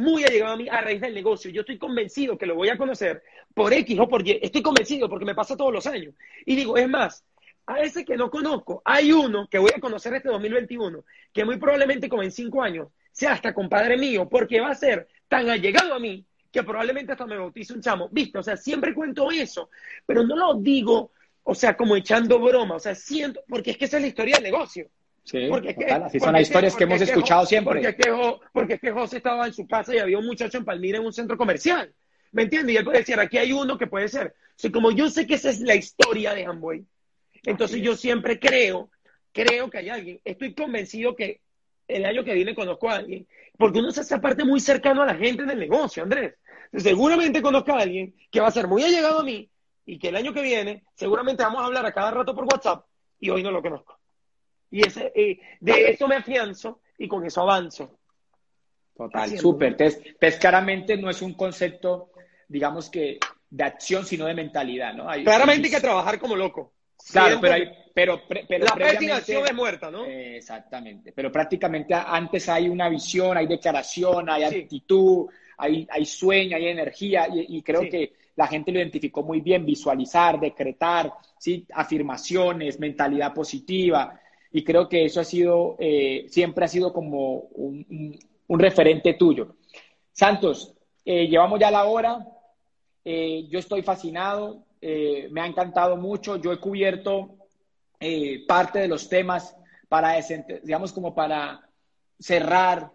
muy 0.00 0.24
allegado 0.24 0.54
a 0.54 0.56
mí 0.56 0.66
a 0.68 0.80
raíz 0.80 1.00
del 1.00 1.14
negocio. 1.14 1.50
Yo 1.50 1.60
estoy 1.60 1.78
convencido 1.78 2.38
que 2.38 2.46
lo 2.46 2.54
voy 2.54 2.70
a 2.70 2.78
conocer 2.78 3.22
por 3.54 3.72
X 3.72 3.98
o 4.00 4.08
por 4.08 4.26
Y. 4.26 4.38
Estoy 4.42 4.62
convencido 4.62 5.08
porque 5.08 5.26
me 5.26 5.34
pasa 5.34 5.56
todos 5.56 5.72
los 5.72 5.86
años. 5.86 6.14
Y 6.46 6.56
digo, 6.56 6.76
es 6.78 6.88
más, 6.88 7.24
a 7.66 7.80
ese 7.80 8.04
que 8.04 8.16
no 8.16 8.30
conozco, 8.30 8.80
hay 8.84 9.12
uno 9.12 9.46
que 9.48 9.58
voy 9.58 9.70
a 9.76 9.80
conocer 9.80 10.14
este 10.14 10.30
2021, 10.30 11.04
que 11.32 11.44
muy 11.44 11.58
probablemente 11.58 12.08
como 12.08 12.22
en 12.22 12.32
cinco 12.32 12.62
años 12.62 12.88
sea 13.12 13.32
hasta 13.32 13.52
compadre 13.52 13.98
mío, 13.98 14.26
porque 14.28 14.60
va 14.60 14.70
a 14.70 14.74
ser 14.74 15.06
tan 15.28 15.50
allegado 15.50 15.94
a 15.94 16.00
mí 16.00 16.24
que 16.50 16.62
probablemente 16.62 17.12
hasta 17.12 17.26
me 17.26 17.36
bautice 17.36 17.74
un 17.74 17.82
chamo. 17.82 18.08
¿Viste? 18.10 18.38
O 18.38 18.42
sea, 18.42 18.56
siempre 18.56 18.94
cuento 18.94 19.30
eso, 19.30 19.68
pero 20.06 20.24
no 20.24 20.34
lo 20.34 20.54
digo, 20.54 21.12
o 21.44 21.54
sea, 21.54 21.76
como 21.76 21.94
echando 21.94 22.40
broma, 22.40 22.76
o 22.76 22.80
sea, 22.80 22.94
siento, 22.94 23.42
porque 23.46 23.72
es 23.72 23.76
que 23.76 23.84
esa 23.84 23.98
es 23.98 24.02
la 24.02 24.08
historia 24.08 24.36
del 24.36 24.44
negocio. 24.44 24.88
Sí, 25.24 25.46
porque 25.48 25.76
así 25.88 26.18
son 26.18 26.32
las 26.32 26.42
historias 26.42 26.74
que, 26.74 26.84
hemos 26.84 27.00
escuchado 27.00 27.46
siempre. 27.46 27.74
Porque 27.74 27.88
es, 27.88 27.96
que, 27.96 28.38
porque 28.52 28.74
es 28.74 28.80
que 28.80 28.90
José 28.90 29.18
estaba 29.18 29.46
en 29.46 29.52
su 29.52 29.66
casa 29.66 29.94
y 29.94 29.98
había 29.98 30.18
un 30.18 30.26
muchacho 30.26 30.58
en 30.58 30.64
Palmira 30.64 30.98
en 30.98 31.04
un 31.04 31.12
centro 31.12 31.36
comercial. 31.36 31.92
¿Me 32.32 32.42
entiendes? 32.42 32.74
Y 32.74 32.78
él 32.78 32.84
puede 32.84 32.98
decir, 32.98 33.18
aquí 33.18 33.38
hay 33.38 33.52
uno 33.52 33.76
que 33.76 33.86
puede 33.86 34.08
ser. 34.08 34.34
O 34.64 34.72
como 34.72 34.90
yo 34.90 35.08
sé 35.08 35.26
que 35.26 35.34
esa 35.34 35.50
es 35.50 35.60
la 35.60 35.74
historia 35.74 36.34
de 36.34 36.46
Amway, 36.46 36.84
entonces 37.44 37.80
yo 37.80 37.96
siempre 37.96 38.38
creo, 38.38 38.90
creo 39.32 39.70
que 39.70 39.78
hay 39.78 39.88
alguien. 39.88 40.20
Estoy 40.24 40.54
convencido 40.54 41.16
que 41.16 41.40
el 41.88 42.04
año 42.04 42.24
que 42.24 42.34
viene 42.34 42.54
conozco 42.54 42.88
a 42.88 42.96
alguien, 42.96 43.26
porque 43.56 43.78
uno 43.78 43.90
se 43.90 44.00
hace 44.00 44.18
parte 44.18 44.44
muy 44.44 44.60
cercano 44.60 45.02
a 45.02 45.06
la 45.06 45.14
gente 45.14 45.44
del 45.44 45.58
negocio, 45.58 46.02
Andrés. 46.02 46.34
Seguramente 46.72 47.42
conozco 47.42 47.72
a 47.72 47.80
alguien 47.80 48.14
que 48.30 48.40
va 48.40 48.48
a 48.48 48.52
ser 48.52 48.68
muy 48.68 48.82
allegado 48.82 49.20
a 49.20 49.24
mí 49.24 49.50
y 49.86 49.98
que 49.98 50.08
el 50.08 50.16
año 50.16 50.32
que 50.32 50.42
viene 50.42 50.84
seguramente 50.94 51.42
vamos 51.42 51.62
a 51.62 51.66
hablar 51.66 51.84
a 51.84 51.92
cada 51.92 52.12
rato 52.12 52.34
por 52.34 52.44
WhatsApp 52.44 52.84
y 53.18 53.30
hoy 53.30 53.42
no 53.42 53.50
lo 53.50 53.60
conozco. 53.60 53.99
Y 54.70 54.86
ese, 54.86 55.12
eh, 55.14 55.40
de 55.60 55.90
eso 55.90 56.06
me 56.06 56.16
afianzo 56.16 56.80
y 56.98 57.08
con 57.08 57.24
eso 57.24 57.42
avanzo. 57.42 57.98
Total, 58.96 59.38
súper. 59.38 59.68
Entonces, 59.68 60.14
pues 60.18 60.36
claramente 60.36 60.96
no 60.96 61.08
es 61.10 61.22
un 61.22 61.34
concepto, 61.34 62.12
digamos 62.46 62.90
que 62.90 63.18
de 63.48 63.64
acción, 63.64 64.04
sino 64.04 64.26
de 64.26 64.34
mentalidad, 64.34 64.94
¿no? 64.94 65.06
claramente 65.24 65.68
hay 65.68 65.74
que 65.74 65.80
trabajar 65.80 66.18
como 66.18 66.36
loco. 66.36 66.74
Claro, 67.10 67.38
pero, 67.40 67.54
hay, 67.54 67.64
pero, 67.94 68.20
pero 68.28 68.66
la 68.66 69.16
acción 69.16 69.44
es 69.46 69.54
muerta, 69.54 69.90
¿no? 69.90 70.04
exactamente. 70.04 71.12
Pero 71.12 71.32
prácticamente 71.32 71.94
antes 71.94 72.48
hay 72.48 72.68
una 72.68 72.88
visión, 72.88 73.36
hay 73.38 73.46
declaración, 73.46 74.28
hay 74.28 74.44
actitud, 74.44 75.28
hay, 75.56 75.88
hay 75.90 76.04
sueño, 76.04 76.56
hay 76.56 76.68
energía, 76.68 77.26
y, 77.32 77.62
creo 77.62 77.80
que 77.88 78.12
la 78.36 78.46
gente 78.46 78.70
lo 78.70 78.78
identificó 78.78 79.22
muy 79.22 79.40
bien, 79.40 79.64
visualizar, 79.64 80.38
decretar, 80.38 81.12
¿sí? 81.38 81.66
afirmaciones, 81.72 82.78
mentalidad 82.78 83.32
positiva 83.32 84.20
y 84.52 84.64
creo 84.64 84.88
que 84.88 85.04
eso 85.04 85.20
ha 85.20 85.24
sido, 85.24 85.76
eh, 85.78 86.26
siempre 86.28 86.64
ha 86.64 86.68
sido 86.68 86.92
como 86.92 87.48
un, 87.52 88.18
referente 88.48 89.14
tuyo. 89.14 89.54
Santos, 90.12 90.74
eh, 91.04 91.28
llevamos 91.28 91.60
ya 91.60 91.70
la 91.70 91.84
hora, 91.84 92.26
eh, 93.04 93.46
yo 93.48 93.60
estoy 93.60 93.82
fascinado, 93.82 94.64
me 94.82 95.40
ha 95.40 95.46
encantado 95.46 95.96
mucho, 95.96 96.36
yo 96.36 96.52
he 96.52 96.58
cubierto 96.58 97.36
parte 98.48 98.78
de 98.78 98.88
los 98.88 99.08
temas 99.10 99.54
para, 99.88 100.18
digamos, 100.62 100.92
como 100.92 101.14
para 101.14 101.68
cerrar 102.18 102.90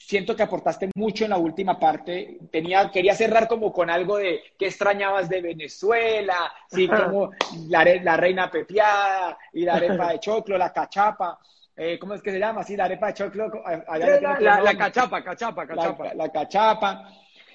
siento 0.00 0.34
que 0.34 0.42
aportaste 0.42 0.90
mucho 0.94 1.24
en 1.24 1.30
la 1.30 1.36
última 1.36 1.78
parte. 1.78 2.38
Tenía, 2.50 2.90
quería 2.90 3.14
cerrar 3.14 3.46
como 3.46 3.72
con 3.72 3.90
algo 3.90 4.16
de 4.16 4.42
qué 4.58 4.66
extrañabas 4.66 5.28
de 5.28 5.42
Venezuela, 5.42 6.52
sí, 6.68 6.88
como 6.88 7.30
la, 7.68 7.84
la, 8.02 8.16
reina 8.16 8.50
pepiada 8.50 9.38
y 9.52 9.64
la 9.64 9.74
arepa 9.74 10.12
de 10.12 10.20
choclo, 10.20 10.56
la 10.56 10.72
cachapa. 10.72 11.38
Eh, 11.76 11.98
¿Cómo 11.98 12.14
es 12.14 12.22
que 12.22 12.32
se 12.32 12.38
llama? 12.38 12.62
Sí, 12.64 12.76
la 12.76 12.86
arepa 12.86 13.08
de 13.08 13.14
choclo. 13.14 13.62
la, 13.62 14.74
cachapa, 14.76 15.22
cachapa, 15.22 15.66
cachapa. 15.66 16.14
La, 16.14 16.28
cachapa. 16.30 17.12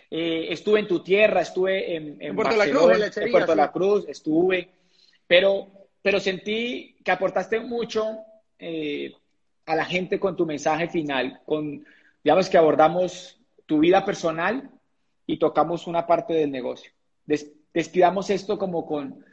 Eh, 0.10 0.48
estuve 0.52 0.80
en 0.80 0.88
tu 0.88 1.04
tierra, 1.04 1.42
estuve 1.42 1.96
en, 1.96 2.18
en, 2.22 2.36
Puerto 2.36 2.56
La 2.56 2.70
Cruz, 2.70 3.18
en 3.18 3.32
Puerto 3.32 3.56
La 3.56 3.72
Cruz, 3.72 4.06
estuve, 4.08 4.70
pero, 5.28 5.68
pero 6.02 6.20
sentí 6.20 6.96
que 7.04 7.12
aportaste 7.12 7.60
mucho 7.60 8.20
eh, 8.60 9.12
a 9.66 9.76
la 9.76 9.84
gente 9.84 10.20
con 10.20 10.36
tu 10.36 10.46
mensaje 10.46 10.88
final, 10.88 11.42
con 11.44 11.84
digamos 12.26 12.50
que 12.50 12.58
abordamos 12.58 13.40
tu 13.68 13.78
vida 13.78 14.04
personal 14.04 14.72
y 15.28 15.38
tocamos 15.38 15.86
una 15.86 16.08
parte 16.08 16.34
del 16.34 16.52
negocio. 16.52 16.92
despidamos 17.72 18.32
esto 18.32 18.58
como 18.58 18.84
con, 18.84 19.24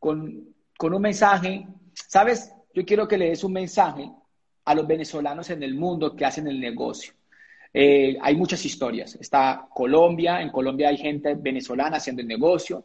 con, 0.00 0.52
un 0.80 1.00
mensaje. 1.00 1.68
¿Sabes? 1.92 2.52
Yo 2.74 2.84
quiero 2.84 3.06
que 3.06 3.16
le 3.16 3.28
des 3.28 3.44
un 3.44 3.52
mensaje 3.52 4.10
a 4.64 4.74
los 4.74 4.88
venezolanos 4.88 5.50
en 5.50 5.62
el 5.62 5.76
mundo 5.76 6.16
que 6.16 6.24
hacen 6.24 6.48
el 6.48 6.58
negocio. 6.58 7.12
Eh, 7.72 8.18
hay 8.20 8.34
muchas 8.34 8.64
historias. 8.64 9.14
Está 9.20 9.68
Colombia, 9.72 10.42
en 10.42 10.50
Colombia 10.50 10.88
hay 10.88 10.96
gente 10.96 11.36
venezolana 11.36 11.98
haciendo 11.98 12.22
el 12.22 12.28
negocio. 12.28 12.84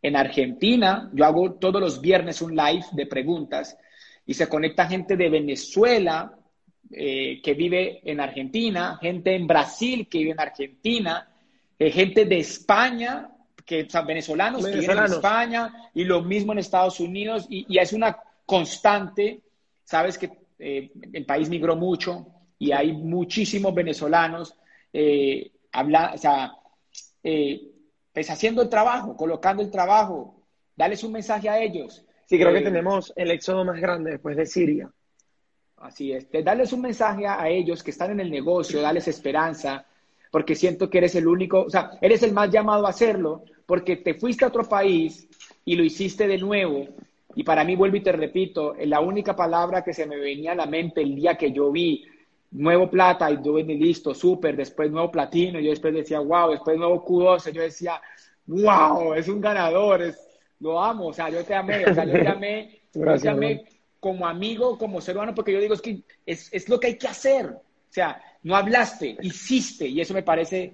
En 0.00 0.14
Argentina, 0.14 1.10
yo 1.12 1.24
hago 1.24 1.54
todos 1.54 1.80
los 1.80 2.00
viernes 2.00 2.40
un 2.40 2.54
live 2.54 2.84
de 2.92 3.06
preguntas 3.06 3.76
y 4.24 4.34
se 4.34 4.48
conecta 4.48 4.86
gente 4.86 5.16
de 5.16 5.28
Venezuela, 5.28 6.38
eh, 6.94 7.40
que 7.42 7.54
vive 7.54 8.00
en 8.04 8.20
Argentina, 8.20 8.98
gente 9.00 9.34
en 9.34 9.46
Brasil 9.46 10.08
que 10.08 10.18
vive 10.18 10.32
en 10.32 10.40
Argentina, 10.40 11.28
eh, 11.78 11.90
gente 11.90 12.26
de 12.26 12.38
España, 12.38 13.30
que, 13.64 13.88
son 13.88 14.06
venezolanos, 14.06 14.64
que 14.64 14.78
viven 14.78 14.98
en 14.98 15.04
España, 15.04 15.72
y 15.94 16.04
lo 16.04 16.22
mismo 16.22 16.52
en 16.52 16.58
Estados 16.58 17.00
Unidos, 17.00 17.46
y, 17.48 17.78
es 17.78 17.92
una 17.92 18.18
constante, 18.44 19.40
sabes 19.84 20.18
que 20.18 20.30
eh, 20.58 20.92
el 21.12 21.24
país 21.24 21.48
migró 21.48 21.76
mucho 21.76 22.26
y 22.58 22.72
hay 22.72 22.92
muchísimos 22.92 23.74
venezolanos 23.74 24.54
habla, 25.72 26.12
o 26.14 26.18
sea, 26.18 26.52
pues 28.12 28.28
haciendo 28.28 28.60
el 28.60 28.68
trabajo, 28.68 29.16
colocando 29.16 29.62
el 29.62 29.70
trabajo, 29.70 30.42
dales 30.76 31.02
un 31.02 31.12
mensaje 31.12 31.48
a 31.48 31.58
ellos. 31.58 32.04
Sí, 32.26 32.38
creo 32.38 32.52
que 32.52 32.60
tenemos 32.60 33.12
el 33.16 33.30
éxodo 33.30 33.64
más 33.64 33.80
grande 33.80 34.10
después 34.10 34.36
de 34.36 34.44
Siria. 34.44 34.92
Así 35.82 36.12
es, 36.12 36.30
de 36.30 36.44
darles 36.44 36.72
un 36.72 36.80
mensaje 36.80 37.26
a 37.26 37.48
ellos 37.48 37.82
que 37.82 37.90
están 37.90 38.12
en 38.12 38.20
el 38.20 38.30
negocio, 38.30 38.80
darles 38.80 39.08
esperanza, 39.08 39.84
porque 40.30 40.54
siento 40.54 40.88
que 40.88 40.98
eres 40.98 41.16
el 41.16 41.26
único, 41.26 41.62
o 41.62 41.70
sea, 41.70 41.98
eres 42.00 42.22
el 42.22 42.32
más 42.32 42.50
llamado 42.50 42.86
a 42.86 42.90
hacerlo, 42.90 43.42
porque 43.66 43.96
te 43.96 44.14
fuiste 44.14 44.44
a 44.44 44.48
otro 44.48 44.62
país 44.62 45.28
y 45.64 45.74
lo 45.74 45.82
hiciste 45.82 46.28
de 46.28 46.38
nuevo. 46.38 46.86
Y 47.34 47.42
para 47.42 47.64
mí, 47.64 47.74
vuelvo 47.74 47.96
y 47.96 48.00
te 48.00 48.12
repito, 48.12 48.76
la 48.84 49.00
única 49.00 49.34
palabra 49.34 49.82
que 49.82 49.92
se 49.92 50.06
me 50.06 50.18
venía 50.18 50.52
a 50.52 50.54
la 50.54 50.66
mente 50.66 51.02
el 51.02 51.16
día 51.16 51.36
que 51.36 51.50
yo 51.50 51.72
vi 51.72 52.04
nuevo 52.52 52.88
plata 52.88 53.28
y 53.32 53.42
yo 53.42 53.54
venía 53.54 53.74
listo, 53.74 54.14
súper, 54.14 54.56
después 54.56 54.88
nuevo 54.88 55.10
platino, 55.10 55.58
y 55.58 55.64
yo 55.64 55.70
después 55.70 55.92
decía, 55.92 56.20
wow, 56.20 56.52
después 56.52 56.78
nuevo 56.78 57.04
Q12, 57.04 57.50
yo 57.50 57.62
decía, 57.62 58.00
wow, 58.46 59.14
es 59.14 59.26
un 59.26 59.40
ganador, 59.40 60.02
es, 60.02 60.16
lo 60.60 60.80
amo, 60.80 61.08
o 61.08 61.12
sea, 61.12 61.28
yo 61.28 61.44
te 61.44 61.56
amé, 61.56 61.84
o 61.84 61.92
sea, 61.92 62.04
yo 62.04 62.12
te 62.12 62.28
amé, 62.28 62.82
yo 62.94 63.18
te 63.18 63.28
amé 63.28 63.64
como 64.02 64.26
amigo, 64.26 64.76
como 64.76 65.00
ser 65.00 65.14
humano, 65.14 65.32
porque 65.32 65.52
yo 65.52 65.60
digo, 65.60 65.74
es 65.74 65.80
que 65.80 66.02
es, 66.26 66.68
lo 66.68 66.80
que 66.80 66.88
hay 66.88 66.98
que 66.98 67.06
hacer. 67.06 67.46
O 67.46 67.62
sea, 67.88 68.20
no 68.42 68.56
hablaste, 68.56 69.16
hiciste, 69.22 69.86
y 69.86 70.00
eso 70.00 70.12
me 70.12 70.24
parece 70.24 70.72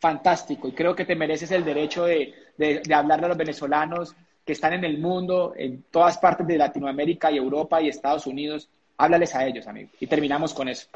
fantástico. 0.00 0.66
Y 0.66 0.72
creo 0.72 0.92
que 0.92 1.04
te 1.04 1.14
mereces 1.14 1.52
el 1.52 1.64
derecho 1.64 2.04
de, 2.04 2.34
de, 2.58 2.80
de 2.80 2.94
hablarle 2.94 3.26
a 3.26 3.28
los 3.28 3.38
venezolanos 3.38 4.16
que 4.44 4.54
están 4.54 4.72
en 4.72 4.82
el 4.82 4.98
mundo, 4.98 5.54
en 5.56 5.84
todas 5.88 6.18
partes 6.18 6.48
de 6.48 6.58
Latinoamérica 6.58 7.30
y 7.30 7.36
Europa 7.36 7.80
y 7.80 7.86
Estados 7.86 8.26
Unidos. 8.26 8.68
Háblales 8.96 9.36
a 9.36 9.46
ellos, 9.46 9.68
amigo. 9.68 9.90
Y 10.00 10.08
terminamos 10.08 10.52
con 10.52 10.68
eso. 10.68 10.88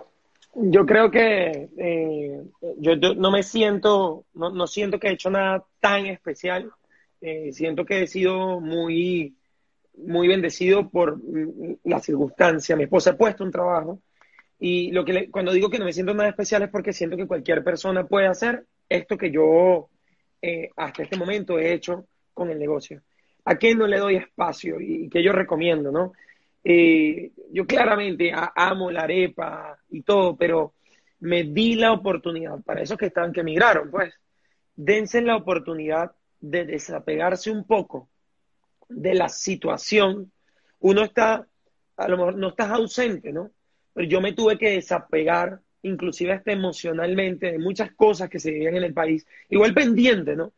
Yo 0.55 0.85
creo 0.85 1.12
que 1.12 1.68
eh, 1.79 2.43
yo, 2.79 2.97
no 2.97 3.31
me 3.31 3.45
siento, 3.45 4.24
no, 4.35 4.51
no, 4.51 4.66
siento 4.66 4.99
que 4.99 5.07
he 5.07 5.12
hecho 5.12 5.31
nada 5.31 5.64
tan 5.79 6.07
especial. 6.07 6.72
Eh, 7.20 7.53
siento 7.53 7.85
que 7.85 8.03
he 8.03 8.07
sido 8.09 8.59
muy 8.59 9.38
muy 10.07 10.29
bendecido 10.29 10.89
por 10.89 11.21
la 11.85 12.01
circunstancia. 12.01 12.77
Mi 12.77 12.85
esposa 12.85 13.11
ha 13.11 13.17
puesto 13.17 13.45
un 13.45 13.51
trabajo 13.51 14.01
y 14.59 14.91
lo 14.91 15.05
que 15.05 15.31
cuando 15.31 15.53
digo 15.53 15.71
que 15.71 15.79
no 15.79 15.85
me 15.85 15.93
siento 15.93 16.15
nada 16.15 16.31
especial 16.31 16.63
es 16.63 16.71
porque 16.71 16.93
siento 16.93 17.17
que 17.17 17.27
cualquier 17.27 17.63
persona 17.63 18.07
puede 18.07 18.27
hacer 18.27 18.65
esto 18.89 19.17
que 19.17 19.31
yo 19.31 19.89
eh, 20.43 20.71
hasta 20.77 21.03
este 21.03 21.17
momento 21.17 21.59
he 21.59 21.73
hecho 21.73 22.07
con 22.33 22.51
el 22.51 22.59
negocio. 22.59 23.03
¿A 23.45 23.57
qué 23.57 23.75
no 23.75 23.87
le 23.87 23.99
doy 23.99 24.17
espacio 24.17 24.81
y, 24.81 25.09
que 25.09 25.23
yo 25.23 25.33
recomiendo, 25.33 25.91
no? 25.91 26.13
Eh, 26.63 27.31
yo 27.51 27.67
claramente 27.67 28.33
amo 28.35 28.91
la 28.91 29.03
arepa 29.03 29.79
y 29.91 30.03
todo, 30.03 30.37
pero 30.37 30.75
me 31.21 31.45
di 31.45 31.75
la 31.75 31.93
oportunidad 31.93 32.61
para 32.63 32.83
esos 32.83 32.99
que 32.99 33.07
estaban 33.07 33.33
que 33.33 33.41
emigraron, 33.41 33.91
pues, 33.91 34.15
dense 34.77 35.23
la 35.23 35.37
oportunidad 35.37 36.13
de 36.41 36.65
desapegarse 36.65 37.51
un 37.51 37.65
poco 37.65 38.09
de 38.89 39.14
la 39.14 39.28
situación, 39.28 40.32
uno 40.80 41.05
está, 41.05 41.47
a 41.97 42.09
lo 42.09 42.16
mejor 42.16 42.36
no 42.36 42.49
estás 42.49 42.70
ausente, 42.70 43.32
¿no? 43.32 43.51
Pero 43.93 44.09
yo 44.09 44.20
me 44.20 44.32
tuve 44.32 44.59
que 44.59 44.70
desapegar, 44.70 45.61
inclusive 45.82 46.32
hasta 46.32 46.53
emocionalmente, 46.53 47.53
de 47.53 47.59
muchas 47.59 47.93
cosas 47.93 48.28
que 48.28 48.39
se 48.39 48.51
vivían 48.51 48.76
en 48.76 48.84
el 48.84 48.95
país, 48.95 49.26
igual 49.49 49.74
pendiente, 49.74 50.36
¿no? 50.36 50.53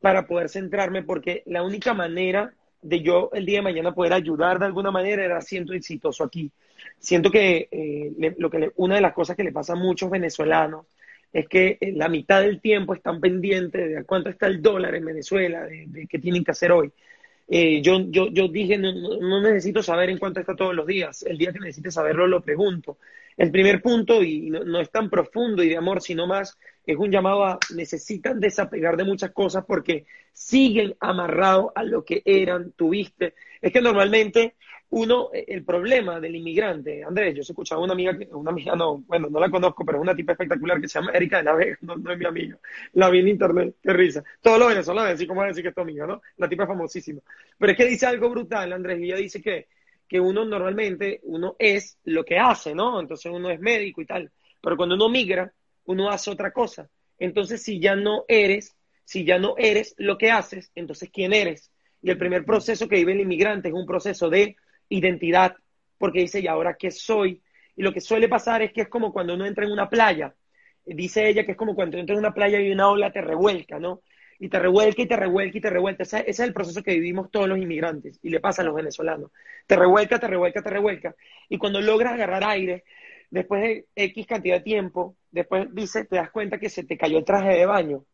Para 0.00 0.26
poder 0.26 0.48
centrarme, 0.48 1.02
porque 1.02 1.42
la 1.46 1.62
única 1.62 1.94
manera 1.94 2.52
de 2.82 3.00
yo 3.00 3.30
el 3.32 3.46
día 3.46 3.58
de 3.58 3.62
mañana 3.62 3.94
poder 3.94 4.12
ayudar 4.12 4.58
de 4.58 4.66
alguna 4.66 4.90
manera 4.90 5.24
era 5.24 5.40
siendo 5.40 5.72
exitoso 5.72 6.22
aquí. 6.24 6.50
Siento 6.98 7.30
que, 7.30 7.68
eh, 7.70 8.34
lo 8.38 8.50
que 8.50 8.72
una 8.76 8.96
de 8.96 9.00
las 9.00 9.12
cosas 9.12 9.36
que 9.36 9.44
le 9.44 9.52
pasa 9.52 9.72
a 9.72 9.76
muchos 9.76 10.10
venezolanos 10.10 10.86
es 11.32 11.48
que 11.48 11.78
eh, 11.80 11.92
la 11.92 12.08
mitad 12.08 12.42
del 12.42 12.60
tiempo 12.60 12.94
están 12.94 13.20
pendientes 13.20 13.94
de 13.94 14.04
cuánto 14.04 14.30
está 14.30 14.46
el 14.46 14.62
dólar 14.62 14.94
en 14.94 15.04
Venezuela, 15.04 15.64
de 15.64 16.06
qué 16.08 16.18
tienen 16.18 16.44
que 16.44 16.52
hacer 16.52 16.72
hoy. 16.72 16.92
Eh, 17.48 17.80
yo, 17.82 18.00
yo, 18.08 18.28
yo 18.28 18.48
dije, 18.48 18.76
no, 18.76 18.92
no, 18.92 19.40
necesito 19.40 19.82
saber 19.82 20.10
en 20.10 20.18
cuánto 20.18 20.40
está 20.40 20.56
todos 20.56 20.74
los 20.74 20.86
días. 20.86 21.22
El 21.22 21.38
día 21.38 21.52
que 21.52 21.60
necesite 21.60 21.90
saberlo, 21.90 22.26
lo 22.26 22.42
pregunto. 22.42 22.98
El 23.36 23.50
primer 23.50 23.82
punto, 23.82 24.22
y 24.22 24.50
no, 24.50 24.64
no, 24.64 24.80
es 24.80 24.90
tan 24.90 25.10
profundo 25.10 25.62
y 25.62 25.68
de 25.68 25.76
amor, 25.76 26.02
sino 26.02 26.26
más, 26.26 26.58
es 26.86 26.96
un 26.96 27.10
llamado 27.10 27.44
a 27.44 27.58
necesitan 27.74 28.38
desapegar 28.38 28.96
de 28.96 29.04
muchas 29.04 29.32
cosas 29.32 29.64
porque 29.66 30.06
siguen 30.32 30.94
amarrados 31.00 31.72
a 31.74 31.82
lo 31.82 32.04
que 32.04 32.22
eran, 32.24 32.72
tuviste. 32.72 33.34
Es 33.60 33.72
que 33.72 33.80
normalmente 33.80 34.54
uno, 34.90 35.30
eh, 35.32 35.44
el 35.48 35.64
problema 35.64 36.20
del 36.20 36.36
inmigrante, 36.36 37.02
Andrés, 37.02 37.34
yo 37.34 37.40
he 37.40 37.42
escuchado 37.42 37.80
a 37.80 37.84
una 37.84 37.94
amiga, 37.94 38.16
una 38.30 38.50
amiga 38.50 38.76
no, 38.76 38.98
bueno, 38.98 39.28
no 39.28 39.40
la 39.40 39.50
conozco, 39.50 39.84
pero 39.84 39.98
es 39.98 40.02
una 40.02 40.14
tipa 40.14 40.32
espectacular 40.32 40.80
que 40.80 40.88
se 40.88 41.00
llama 41.00 41.12
Erika 41.12 41.38
de 41.38 41.42
la 41.44 41.54
Vega, 41.54 41.78
no, 41.82 42.12
es 42.12 42.18
mi 42.18 42.24
amiga, 42.24 42.58
la 42.92 43.10
vi 43.10 43.18
en 43.18 43.28
internet, 43.28 43.74
qué 43.82 43.92
risa. 43.92 44.22
Todos 44.40 44.58
los 44.58 44.68
venezolanos 44.68 45.14
así 45.14 45.26
como 45.26 45.42
decir 45.42 45.62
que 45.62 45.70
es 45.70 45.74
tu 45.74 45.80
amiga, 45.80 46.06
¿no? 46.06 46.22
La 46.36 46.48
tipa 46.48 46.62
es 46.62 46.68
famosísima. 46.68 47.20
Pero 47.58 47.72
es 47.72 47.78
que 47.78 47.86
dice 47.86 48.06
algo 48.06 48.30
brutal, 48.30 48.72
Andrés, 48.72 49.00
y 49.00 49.04
ella 49.04 49.16
dice 49.16 49.42
que, 49.42 49.66
que 50.06 50.20
uno 50.20 50.44
normalmente, 50.44 51.20
uno 51.24 51.56
es 51.58 51.98
lo 52.04 52.24
que 52.24 52.38
hace, 52.38 52.74
¿no? 52.74 53.00
Entonces 53.00 53.32
uno 53.32 53.50
es 53.50 53.58
médico 53.60 54.02
y 54.02 54.06
tal. 54.06 54.30
Pero 54.60 54.76
cuando 54.76 54.94
uno 54.94 55.08
migra, 55.08 55.52
uno 55.86 56.10
hace 56.10 56.30
otra 56.30 56.52
cosa. 56.52 56.88
Entonces, 57.18 57.62
si 57.62 57.80
ya 57.80 57.96
no 57.96 58.24
eres, 58.28 58.76
si 59.04 59.24
ya 59.24 59.38
no 59.38 59.54
eres 59.56 59.94
lo 59.98 60.18
que 60.18 60.30
haces, 60.30 60.70
entonces 60.74 61.10
¿quién 61.12 61.32
eres? 61.32 61.70
Y 62.02 62.10
el 62.10 62.18
primer 62.18 62.44
proceso 62.44 62.88
que 62.88 62.96
vive 62.96 63.12
el 63.12 63.20
inmigrante 63.20 63.68
es 63.68 63.74
un 63.74 63.86
proceso 63.86 64.28
de 64.28 64.56
identidad, 64.88 65.56
porque 65.98 66.20
dice, 66.20 66.40
¿y 66.40 66.46
ahora 66.46 66.76
qué 66.78 66.90
soy? 66.90 67.42
Y 67.76 67.82
lo 67.82 67.92
que 67.92 68.00
suele 68.00 68.28
pasar 68.28 68.62
es 68.62 68.72
que 68.72 68.82
es 68.82 68.88
como 68.88 69.12
cuando 69.12 69.34
uno 69.34 69.46
entra 69.46 69.64
en 69.64 69.72
una 69.72 69.88
playa. 69.88 70.34
Dice 70.84 71.28
ella 71.28 71.44
que 71.44 71.52
es 71.52 71.56
como 71.56 71.74
cuando 71.74 71.98
entra 71.98 72.14
en 72.14 72.20
una 72.20 72.32
playa 72.32 72.60
y 72.60 72.70
una 72.70 72.88
ola 72.88 73.12
te 73.12 73.20
revuelca, 73.20 73.78
¿no? 73.78 74.02
Y 74.38 74.48
te 74.48 74.58
revuelca 74.58 75.02
y 75.02 75.06
te 75.06 75.16
revuelca 75.16 75.58
y 75.58 75.60
te 75.60 75.70
revuelca. 75.70 76.02
Ese, 76.02 76.24
es 76.26 76.40
el 76.40 76.52
proceso 76.52 76.82
que 76.82 76.92
vivimos 76.92 77.30
todos 77.30 77.48
los 77.48 77.58
inmigrantes 77.58 78.20
y 78.22 78.30
le 78.30 78.40
pasa 78.40 78.62
a 78.62 78.64
los 78.64 78.74
venezolanos. 78.74 79.30
Te 79.66 79.76
revuelca, 79.76 80.18
te 80.18 80.28
revuelca, 80.28 80.62
te 80.62 80.70
revuelca. 80.70 81.16
Y 81.48 81.58
cuando 81.58 81.80
logras 81.80 82.12
agarrar 82.12 82.44
aire, 82.44 82.84
después 83.30 83.62
de 83.62 83.86
X 83.94 84.26
cantidad 84.26 84.56
de 84.56 84.62
tiempo, 84.62 85.16
después 85.30 85.68
dice, 85.72 86.04
te 86.04 86.16
das 86.16 86.30
cuenta 86.30 86.58
que 86.58 86.68
se 86.68 86.84
te 86.84 86.96
cayó 86.96 87.18
el 87.18 87.24
traje 87.24 87.50
de 87.50 87.66
baño. 87.66 88.04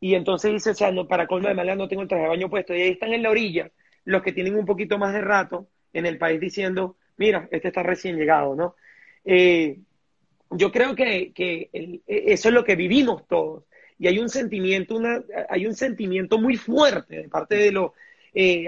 Y 0.00 0.14
entonces 0.14 0.52
dice, 0.52 0.70
o 0.70 0.74
sea, 0.74 0.92
no, 0.92 1.08
para 1.08 1.26
colmo 1.26 1.48
de 1.48 1.54
mala 1.54 1.74
no 1.74 1.88
tengo 1.88 2.02
el 2.02 2.08
traje 2.08 2.24
de 2.24 2.28
baño 2.28 2.50
puesto. 2.50 2.74
Y 2.74 2.82
ahí 2.82 2.90
están 2.90 3.12
en 3.12 3.22
la 3.22 3.30
orilla 3.30 3.70
los 4.04 4.22
que 4.22 4.32
tienen 4.32 4.56
un 4.56 4.66
poquito 4.66 4.98
más 4.98 5.14
de 5.14 5.22
rato 5.22 5.68
en 5.92 6.06
el 6.06 6.18
país 6.18 6.40
diciendo, 6.40 6.96
mira, 7.16 7.48
este 7.50 7.68
está 7.68 7.82
recién 7.82 8.16
llegado, 8.16 8.54
¿no? 8.54 8.74
Eh, 9.24 9.78
yo 10.50 10.70
creo 10.70 10.94
que, 10.94 11.32
e, 11.36 12.00
eso 12.06 12.48
es 12.48 12.54
lo 12.54 12.64
que 12.64 12.76
vivimos 12.76 13.26
todos. 13.26 13.64
Y 13.98 14.08
hay 14.08 14.18
un 14.18 14.28
sentimiento, 14.28 14.96
una, 14.96 15.22
hay 15.48 15.66
un 15.66 15.74
sentimiento 15.74 16.38
muy 16.38 16.56
fuerte 16.56 17.22
de 17.22 17.28
parte 17.28 17.56
de 17.56 17.72
los 17.72 17.92
eh, 18.34 18.66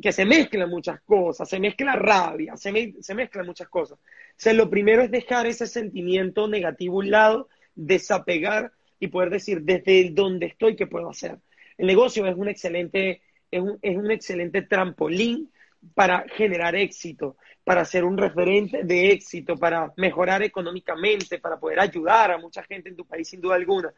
que 0.00 0.12
se 0.12 0.24
mezclan 0.24 0.70
muchas 0.70 1.00
cosas, 1.00 1.48
se 1.48 1.58
mezcla 1.58 1.96
rabia, 1.96 2.56
se, 2.56 2.94
se 3.00 3.14
mezclan 3.14 3.46
muchas 3.46 3.68
cosas. 3.68 3.98
O 3.98 4.34
sea, 4.36 4.52
lo 4.52 4.70
primero 4.70 5.02
es 5.02 5.10
dejar 5.10 5.46
ese 5.46 5.66
sentimiento 5.66 6.46
negativo 6.46 6.94
a 6.94 6.98
un 6.98 7.10
lado, 7.10 7.48
desapegar 7.74 8.70
y 9.00 9.08
poder 9.08 9.30
decir 9.30 9.62
desde 9.62 10.10
donde 10.10 10.46
estoy 10.46 10.76
qué 10.76 10.86
puedo 10.86 11.10
hacer. 11.10 11.38
El 11.76 11.86
negocio 11.86 12.26
es 12.26 12.36
un 12.36 12.48
excelente, 12.48 13.22
es 13.50 13.60
un, 13.60 13.78
es 13.82 13.96
un 13.96 14.10
excelente 14.10 14.62
trampolín 14.62 15.50
para 15.94 16.24
generar 16.28 16.76
éxito, 16.76 17.36
para 17.64 17.84
ser 17.84 18.04
un 18.04 18.16
referente 18.16 18.84
de 18.84 19.10
éxito, 19.10 19.56
para 19.56 19.92
mejorar 19.96 20.42
económicamente, 20.42 21.38
para 21.38 21.58
poder 21.58 21.80
ayudar 21.80 22.30
a 22.30 22.38
mucha 22.38 22.62
gente 22.62 22.88
en 22.88 22.96
tu 22.96 23.04
país 23.04 23.28
sin 23.28 23.40
duda 23.40 23.56
alguna. 23.56 23.92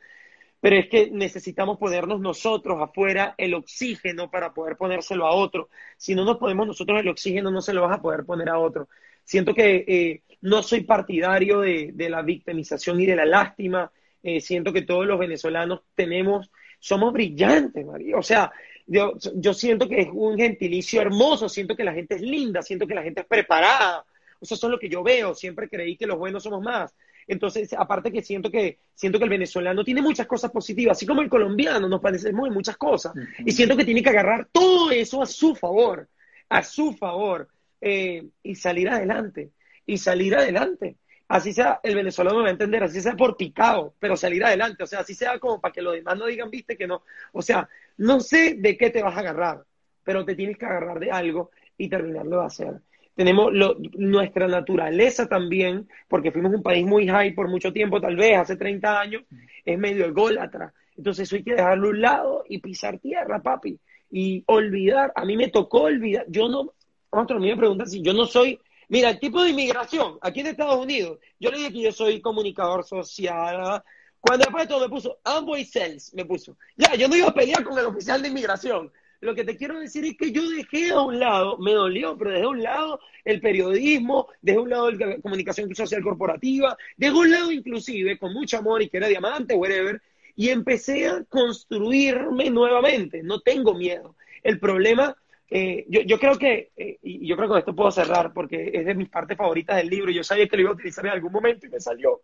Pero 0.60 0.76
es 0.76 0.88
que 0.88 1.10
necesitamos 1.10 1.78
ponernos 1.78 2.20
nosotros 2.20 2.78
afuera 2.80 3.34
el 3.38 3.54
oxígeno 3.54 4.30
para 4.30 4.52
poder 4.52 4.76
ponérselo 4.76 5.26
a 5.26 5.34
otro. 5.34 5.70
Si 5.96 6.14
no 6.14 6.24
nos 6.24 6.36
ponemos 6.36 6.66
nosotros 6.66 7.00
el 7.00 7.08
oxígeno, 7.08 7.50
no 7.50 7.62
se 7.62 7.72
lo 7.72 7.82
vas 7.82 7.98
a 7.98 8.02
poder 8.02 8.24
poner 8.24 8.50
a 8.50 8.58
otro. 8.58 8.88
Siento 9.24 9.54
que 9.54 9.84
eh, 9.88 10.22
no 10.42 10.62
soy 10.62 10.82
partidario 10.82 11.60
de, 11.60 11.94
la 12.10 12.22
victimización 12.22 13.00
y 13.00 13.06
de 13.06 13.16
la 13.16 13.24
lástima. 13.24 13.90
Eh, 14.22 14.40
siento 14.40 14.72
que 14.72 14.82
todos 14.82 15.06
los 15.06 15.18
venezolanos 15.18 15.80
tenemos, 15.94 16.50
somos 16.78 17.12
brillantes, 17.12 17.86
María. 17.86 18.18
O 18.18 18.22
sea, 18.22 18.52
yo, 18.86 19.14
yo 19.34 19.54
siento 19.54 19.88
que 19.88 20.00
es 20.00 20.08
un 20.12 20.36
gentilicio 20.36 21.00
hermoso, 21.00 21.48
siento 21.48 21.74
que 21.74 21.84
la 21.84 21.94
gente 21.94 22.16
es 22.16 22.22
linda, 22.22 22.60
siento 22.60 22.86
que 22.86 22.94
la 22.94 23.02
gente 23.02 23.22
es 23.22 23.26
preparada. 23.26 24.04
Eso 24.40 24.54
es 24.54 24.62
lo 24.62 24.78
que 24.78 24.88
yo 24.88 25.02
veo. 25.02 25.34
Siempre 25.34 25.68
creí 25.68 25.96
que 25.96 26.06
los 26.06 26.18
buenos 26.18 26.42
somos 26.42 26.62
más. 26.62 26.94
Entonces, 27.30 27.72
aparte 27.78 28.10
que 28.10 28.22
siento 28.22 28.50
que 28.50 28.78
siento 28.92 29.18
que 29.18 29.24
el 29.24 29.30
venezolano 29.30 29.84
tiene 29.84 30.02
muchas 30.02 30.26
cosas 30.26 30.50
positivas, 30.50 30.96
así 30.96 31.06
como 31.06 31.22
el 31.22 31.28
colombiano 31.28 31.88
nos 31.88 32.00
parecemos 32.00 32.48
en 32.48 32.52
muchas 32.52 32.76
cosas. 32.76 33.12
Y 33.38 33.52
siento 33.52 33.76
que 33.76 33.84
tiene 33.84 34.02
que 34.02 34.08
agarrar 34.08 34.48
todo 34.50 34.90
eso 34.90 35.22
a 35.22 35.26
su 35.26 35.54
favor, 35.54 36.08
a 36.48 36.64
su 36.64 36.92
favor, 36.92 37.48
eh, 37.80 38.26
y 38.42 38.56
salir 38.56 38.88
adelante, 38.88 39.52
y 39.86 39.96
salir 39.96 40.34
adelante. 40.34 40.96
Así 41.28 41.52
sea, 41.52 41.78
el 41.84 41.94
venezolano 41.94 42.38
me 42.38 42.42
va 42.42 42.48
a 42.48 42.52
entender, 42.52 42.82
así 42.82 43.00
sea 43.00 43.14
por 43.14 43.36
picado, 43.36 43.94
pero 44.00 44.16
salir 44.16 44.44
adelante, 44.44 44.82
o 44.82 44.86
sea, 44.88 44.98
así 44.98 45.14
sea 45.14 45.38
como 45.38 45.60
para 45.60 45.72
que 45.72 45.82
los 45.82 45.94
demás 45.94 46.18
no 46.18 46.26
digan, 46.26 46.50
viste, 46.50 46.76
que 46.76 46.88
no. 46.88 47.04
O 47.32 47.42
sea, 47.42 47.68
no 47.96 48.18
sé 48.18 48.54
de 48.58 48.76
qué 48.76 48.90
te 48.90 49.04
vas 49.04 49.16
a 49.16 49.20
agarrar, 49.20 49.64
pero 50.02 50.24
te 50.24 50.34
tienes 50.34 50.58
que 50.58 50.66
agarrar 50.66 50.98
de 50.98 51.12
algo 51.12 51.52
y 51.78 51.88
terminarlo 51.88 52.40
de 52.40 52.46
hacer. 52.46 52.80
Tenemos 53.14 53.52
nuestra 53.96 54.46
naturaleza 54.48 55.28
también, 55.28 55.88
porque 56.08 56.32
fuimos 56.32 56.54
un 56.54 56.62
país 56.62 56.86
muy 56.86 57.06
high 57.06 57.34
por 57.34 57.48
mucho 57.48 57.72
tiempo, 57.72 58.00
tal 58.00 58.16
vez 58.16 58.38
hace 58.38 58.56
30 58.56 59.00
años, 59.00 59.22
es 59.64 59.78
medio 59.78 60.06
ególatra. 60.06 60.72
Entonces 60.96 61.28
eso 61.28 61.36
hay 61.36 61.42
que 61.42 61.54
dejarlo 61.54 61.88
a 61.88 61.90
un 61.90 62.00
lado 62.00 62.44
y 62.48 62.58
pisar 62.58 62.98
tierra, 62.98 63.42
papi. 63.42 63.78
Y 64.10 64.42
olvidar, 64.46 65.12
a 65.14 65.24
mí 65.24 65.36
me 65.36 65.48
tocó 65.48 65.82
olvidar, 65.82 66.24
yo 66.28 66.48
no, 66.48 66.72
otro 67.10 67.38
me 67.38 67.56
preguntan 67.56 67.88
si 67.88 68.02
yo 68.02 68.12
no 68.12 68.26
soy, 68.26 68.58
mira, 68.88 69.10
el 69.10 69.20
tipo 69.20 69.42
de 69.42 69.50
inmigración 69.50 70.18
aquí 70.20 70.40
en 70.40 70.48
Estados 70.48 70.82
Unidos, 70.82 71.18
yo 71.38 71.50
le 71.50 71.58
dije 71.58 71.72
que 71.72 71.82
yo 71.82 71.92
soy 71.92 72.20
comunicador 72.20 72.84
social, 72.84 73.82
cuando 74.20 74.44
después 74.44 74.64
de 74.64 74.68
todo 74.68 74.80
me 74.80 74.88
puso 74.88 75.18
Amboy 75.24 75.64
Sales, 75.64 76.12
me 76.14 76.24
puso, 76.24 76.56
ya, 76.76 76.94
yo 76.94 77.08
no 77.08 77.16
iba 77.16 77.28
a 77.28 77.34
pelear 77.34 77.64
con 77.64 77.78
el 77.78 77.86
oficial 77.86 78.20
de 78.20 78.28
inmigración, 78.28 78.92
lo 79.20 79.34
que 79.34 79.44
te 79.44 79.56
quiero 79.56 79.78
decir 79.78 80.04
es 80.04 80.16
que 80.16 80.32
yo 80.32 80.48
dejé 80.48 80.90
a 80.90 81.02
un 81.02 81.18
lado, 81.18 81.58
me 81.58 81.72
dolió, 81.72 82.16
pero 82.16 82.30
dejé 82.30 82.44
a 82.44 82.48
un 82.48 82.62
lado 82.62 83.00
el 83.24 83.40
periodismo, 83.40 84.28
dejé 84.40 84.58
a 84.58 84.62
un 84.62 84.70
lado 84.70 84.90
la 84.90 85.18
comunicación 85.18 85.74
social 85.74 86.02
corporativa, 86.02 86.76
dejé 86.96 87.12
a 87.12 87.18
un 87.18 87.30
lado 87.30 87.52
inclusive, 87.52 88.18
con 88.18 88.32
mucho 88.32 88.58
amor 88.58 88.82
y 88.82 88.88
que 88.88 88.96
era 88.96 89.08
diamante, 89.08 89.54
whatever, 89.54 90.00
y 90.36 90.48
empecé 90.48 91.06
a 91.06 91.22
construirme 91.24 92.48
nuevamente. 92.48 93.22
No 93.22 93.40
tengo 93.40 93.74
miedo. 93.74 94.16
El 94.42 94.58
problema, 94.58 95.14
eh, 95.50 95.84
yo, 95.88 96.18
creo 96.18 96.38
que, 96.38 96.70
eh, 96.76 96.98
y 97.02 97.26
yo 97.26 97.36
creo 97.36 97.48
que 97.48 97.50
con 97.50 97.58
esto 97.58 97.76
puedo 97.76 97.90
cerrar 97.90 98.32
porque 98.32 98.70
es 98.72 98.86
de 98.86 98.94
mis 98.94 99.10
partes 99.10 99.36
favoritas 99.36 99.76
del 99.76 99.90
libro 99.90 100.10
y 100.10 100.14
yo 100.14 100.24
sabía 100.24 100.48
que 100.48 100.56
lo 100.56 100.62
iba 100.62 100.70
a 100.70 100.74
utilizar 100.74 101.04
en 101.04 101.12
algún 101.12 101.32
momento 101.32 101.66
y 101.66 101.68
me 101.68 101.80
salió. 101.80 102.22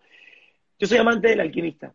Yo 0.78 0.86
soy 0.86 0.96
amante 0.96 1.28
del 1.28 1.40
alquimista, 1.40 1.94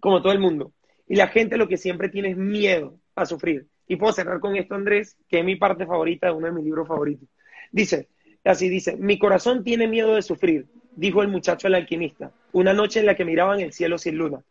como 0.00 0.22
todo 0.22 0.32
el 0.32 0.38
mundo. 0.38 0.72
Y 1.06 1.16
la 1.16 1.28
gente 1.28 1.58
lo 1.58 1.68
que 1.68 1.76
siempre 1.76 2.08
tiene 2.08 2.30
es 2.30 2.36
miedo 2.38 2.98
a 3.14 3.26
sufrir. 3.26 3.66
Y 3.86 3.96
puedo 3.96 4.12
cerrar 4.12 4.40
con 4.40 4.56
esto, 4.56 4.74
Andrés, 4.74 5.16
que 5.28 5.40
es 5.40 5.44
mi 5.44 5.56
parte 5.56 5.86
favorita 5.86 6.28
de 6.28 6.32
uno 6.32 6.46
de 6.46 6.52
mis 6.52 6.64
libros 6.64 6.88
favoritos. 6.88 7.28
Dice, 7.70 8.08
así 8.44 8.68
dice, 8.68 8.96
mi 8.96 9.18
corazón 9.18 9.62
tiene 9.62 9.86
miedo 9.86 10.14
de 10.14 10.22
sufrir, 10.22 10.66
dijo 10.96 11.22
el 11.22 11.28
muchacho 11.28 11.66
al 11.66 11.74
alquimista, 11.74 12.32
una 12.52 12.72
noche 12.72 13.00
en 13.00 13.06
la 13.06 13.14
que 13.14 13.24
miraban 13.24 13.60
el 13.60 13.72
cielo 13.72 13.98
sin 13.98 14.16
luna. 14.16 14.42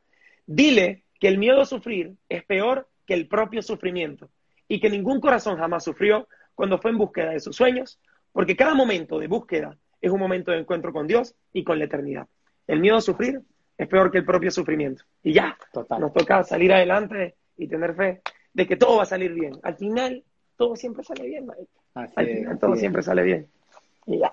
Dile 0.45 1.03
que 1.19 1.27
el 1.27 1.38
miedo 1.38 1.61
a 1.61 1.65
sufrir 1.65 2.13
es 2.29 2.43
peor 2.43 2.89
que 3.05 3.13
el 3.13 3.27
propio 3.27 3.61
sufrimiento 3.61 4.29
y 4.67 4.79
que 4.79 4.89
ningún 4.89 5.19
corazón 5.19 5.57
jamás 5.57 5.84
sufrió 5.84 6.27
cuando 6.55 6.77
fue 6.77 6.91
en 6.91 6.97
búsqueda 6.97 7.31
de 7.31 7.39
sus 7.39 7.55
sueños, 7.55 7.99
porque 8.31 8.55
cada 8.55 8.73
momento 8.73 9.19
de 9.19 9.27
búsqueda 9.27 9.77
es 10.01 10.11
un 10.11 10.19
momento 10.19 10.51
de 10.51 10.59
encuentro 10.59 10.91
con 10.91 11.07
Dios 11.07 11.36
y 11.53 11.63
con 11.63 11.79
la 11.79 11.86
eternidad. 11.86 12.27
El 12.67 12.79
miedo 12.79 12.97
a 12.97 13.01
sufrir 13.01 13.41
es 13.77 13.88
peor 13.88 14.11
que 14.11 14.17
el 14.19 14.25
propio 14.25 14.51
sufrimiento. 14.51 15.03
Y 15.23 15.34
ya, 15.34 15.57
nos 15.99 16.13
toca 16.13 16.43
salir 16.43 16.73
adelante 16.73 17.36
y 17.57 17.67
tener 17.67 17.95
fe 17.95 18.21
de 18.53 18.67
que 18.67 18.75
todo 18.75 18.97
va 18.97 19.03
a 19.03 19.07
salir 19.07 19.33
bien. 19.33 19.59
Al 19.63 19.75
final, 19.75 20.23
todo 20.55 20.75
siempre 20.75 21.03
sale 21.03 21.25
bien, 21.27 21.47
Al 21.95 22.09
final, 22.09 22.59
todo 22.59 22.75
siempre 22.75 23.01
sale 23.01 23.23
bien. 23.23 23.47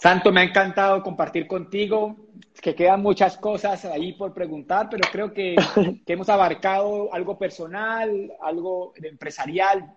Santo, 0.00 0.32
me 0.32 0.40
ha 0.40 0.44
encantado 0.44 1.02
compartir 1.02 1.46
contigo, 1.46 2.16
que 2.60 2.74
quedan 2.74 3.02
muchas 3.02 3.36
cosas 3.36 3.84
ahí 3.84 4.12
por 4.14 4.34
preguntar, 4.34 4.88
pero 4.90 5.08
creo 5.10 5.32
que, 5.34 5.56
hemos 6.06 6.28
abarcado 6.28 7.12
algo 7.14 7.38
personal, 7.38 8.32
algo 8.40 8.92
empresarial, 8.96 9.94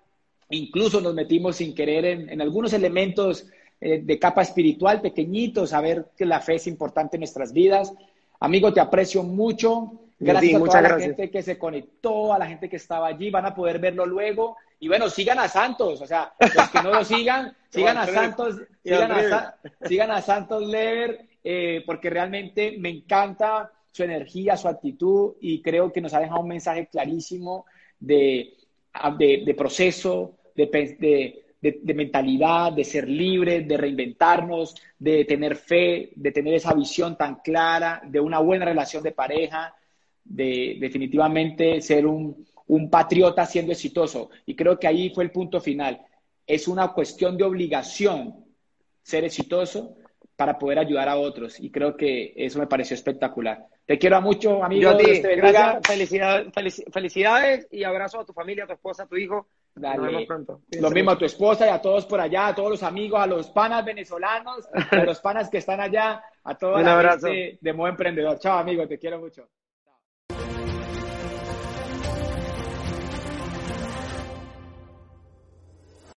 incluso 0.50 1.02
nos 1.02 1.14
metimos 1.14 1.56
sin 1.56 1.74
querer 1.74 2.06
en, 2.06 2.42
algunos 2.42 2.74
elementos 2.74 3.48
eh, 3.82 4.02
de 4.04 4.20
capa 4.20 4.44
espiritual 4.44 5.02
pequeñitos, 5.02 5.72
saber 5.72 6.12
que 6.16 6.26
la 6.26 6.40
fe 6.40 6.56
es 6.56 6.68
importante 6.68 7.18
en 7.18 7.22
nuestras 7.22 7.52
vidas. 7.52 7.94
Amigo, 8.40 8.74
te 8.74 8.80
aprecio 8.80 9.24
mucho. 9.24 10.00
Gracias 10.24 10.62
a 10.62 10.66
toda 10.66 10.82
la 10.82 11.00
gente 11.00 11.30
que 11.30 11.42
se 11.42 11.58
conectó, 11.58 12.34
a 12.34 12.40
la 12.40 12.48
gente 12.48 12.70
que 12.70 12.78
estaba 12.78 13.08
allí, 13.08 13.30
van 13.30 13.46
a 13.46 13.56
poder 13.56 13.80
verlo 13.80 14.06
luego. 14.06 14.58
Y 14.80 14.88
bueno, 14.88 15.10
sigan 15.10 15.40
a 15.40 15.48
Santos, 15.48 16.02
o 16.02 16.08
sea, 16.08 16.34
los 16.40 16.70
que 16.70 16.84
no 16.84 16.92
lo 16.92 17.04
sigan, 17.04 17.56
sigan 17.70 17.98
a 17.98 18.06
Santos, 18.06 18.62
sigan 18.84 20.12
a, 20.12 20.22
Santos 20.22 20.68
Lever, 20.68 21.26
eh, 21.44 21.84
porque 21.86 22.10
realmente 22.10 22.76
me 22.80 22.90
encanta 22.90 23.72
su 23.92 24.04
energía, 24.04 24.58
su 24.58 24.68
actitud, 24.68 25.36
y 25.40 25.62
creo 25.62 25.92
que 25.92 26.02
nos 26.02 26.14
ha 26.14 26.20
dejado 26.20 26.42
un 26.42 26.48
mensaje 26.48 26.88
clarísimo 26.88 27.66
de, 28.00 28.58
de, 29.18 29.56
proceso, 29.56 30.38
de, 30.56 30.66
de, 31.62 31.94
mentalidad, 31.94 32.74
de 32.74 32.84
ser 32.84 33.08
libre, 33.08 33.62
de 33.62 33.78
reinventarnos, 33.78 34.76
de 35.00 35.26
tener 35.26 35.56
fe, 35.56 36.12
de 36.16 36.32
tener 36.32 36.56
esa 36.56 36.74
visión 36.74 37.16
tan 37.16 37.36
clara, 37.36 38.02
de 38.06 38.20
una 38.20 38.40
buena 38.40 38.66
relación 38.66 39.02
de 39.04 39.12
pareja, 39.12 39.74
de 40.24 40.78
definitivamente 40.80 41.82
ser 41.82 42.06
un, 42.06 42.46
patriota 42.90 43.46
siendo 43.46 43.72
exitoso. 43.72 44.30
Y 44.46 44.56
creo 44.56 44.80
que 44.80 44.88
ahí 44.88 45.12
fue 45.12 45.24
el 45.24 45.32
punto 45.32 45.62
final. 45.62 46.02
Es 46.48 46.68
una 46.68 46.92
cuestión 46.94 47.38
de 47.38 47.44
obligación 47.44 48.46
ser 49.04 49.26
exitoso 49.26 49.96
para 50.36 50.58
poder 50.58 50.80
ayudar 50.80 51.08
a 51.08 51.18
otros. 51.18 51.60
Y 51.60 51.70
creo 51.70 51.96
que 51.96 52.34
eso 52.36 52.58
me 52.58 52.68
pareció 52.68 52.96
espectacular. 52.96 53.68
Te 53.86 54.00
quiero 54.00 54.22
mucho, 54.22 54.64
amigo. 54.64 54.92
Yo 54.92 54.98
Gracias. 54.98 55.82
Felicidades, 55.86 56.84
felicidades 56.92 57.68
y 57.70 57.84
abrazo 57.84 58.22
a 58.22 58.26
tu 58.26 58.34
familia, 58.34 58.64
a 58.64 58.68
tu 58.68 58.74
esposa, 58.74 59.04
a 59.04 59.08
tu 59.08 59.18
hijo. 59.18 59.48
Dale. 59.76 60.28
Lo 60.80 60.92
mismo 60.92 61.12
a 61.12 61.18
tu 61.18 61.26
esposa 61.26 61.66
y 61.66 61.70
a 61.70 61.82
todos 61.82 62.06
por 62.06 62.22
allá, 62.22 62.48
a 62.48 62.56
todos 62.56 62.70
los 62.70 62.84
amigos, 62.84 63.20
a 63.20 63.28
los 63.28 63.50
panas 63.50 63.84
venezolanos, 63.84 64.68
a 64.74 65.04
los 65.04 65.20
panas 65.20 65.50
que 65.50 65.58
están 65.58 65.80
allá, 65.80 66.24
a 66.44 66.56
toda 66.56 66.82
la 67.04 67.18
gente 67.20 67.58
de 67.60 67.74
Modo 67.74 67.90
Emprendedor. 67.90 68.40
Chao, 68.40 68.58
amigo, 68.58 68.88
te 68.88 69.00
quiero 69.00 69.20
mucho. 69.20 69.50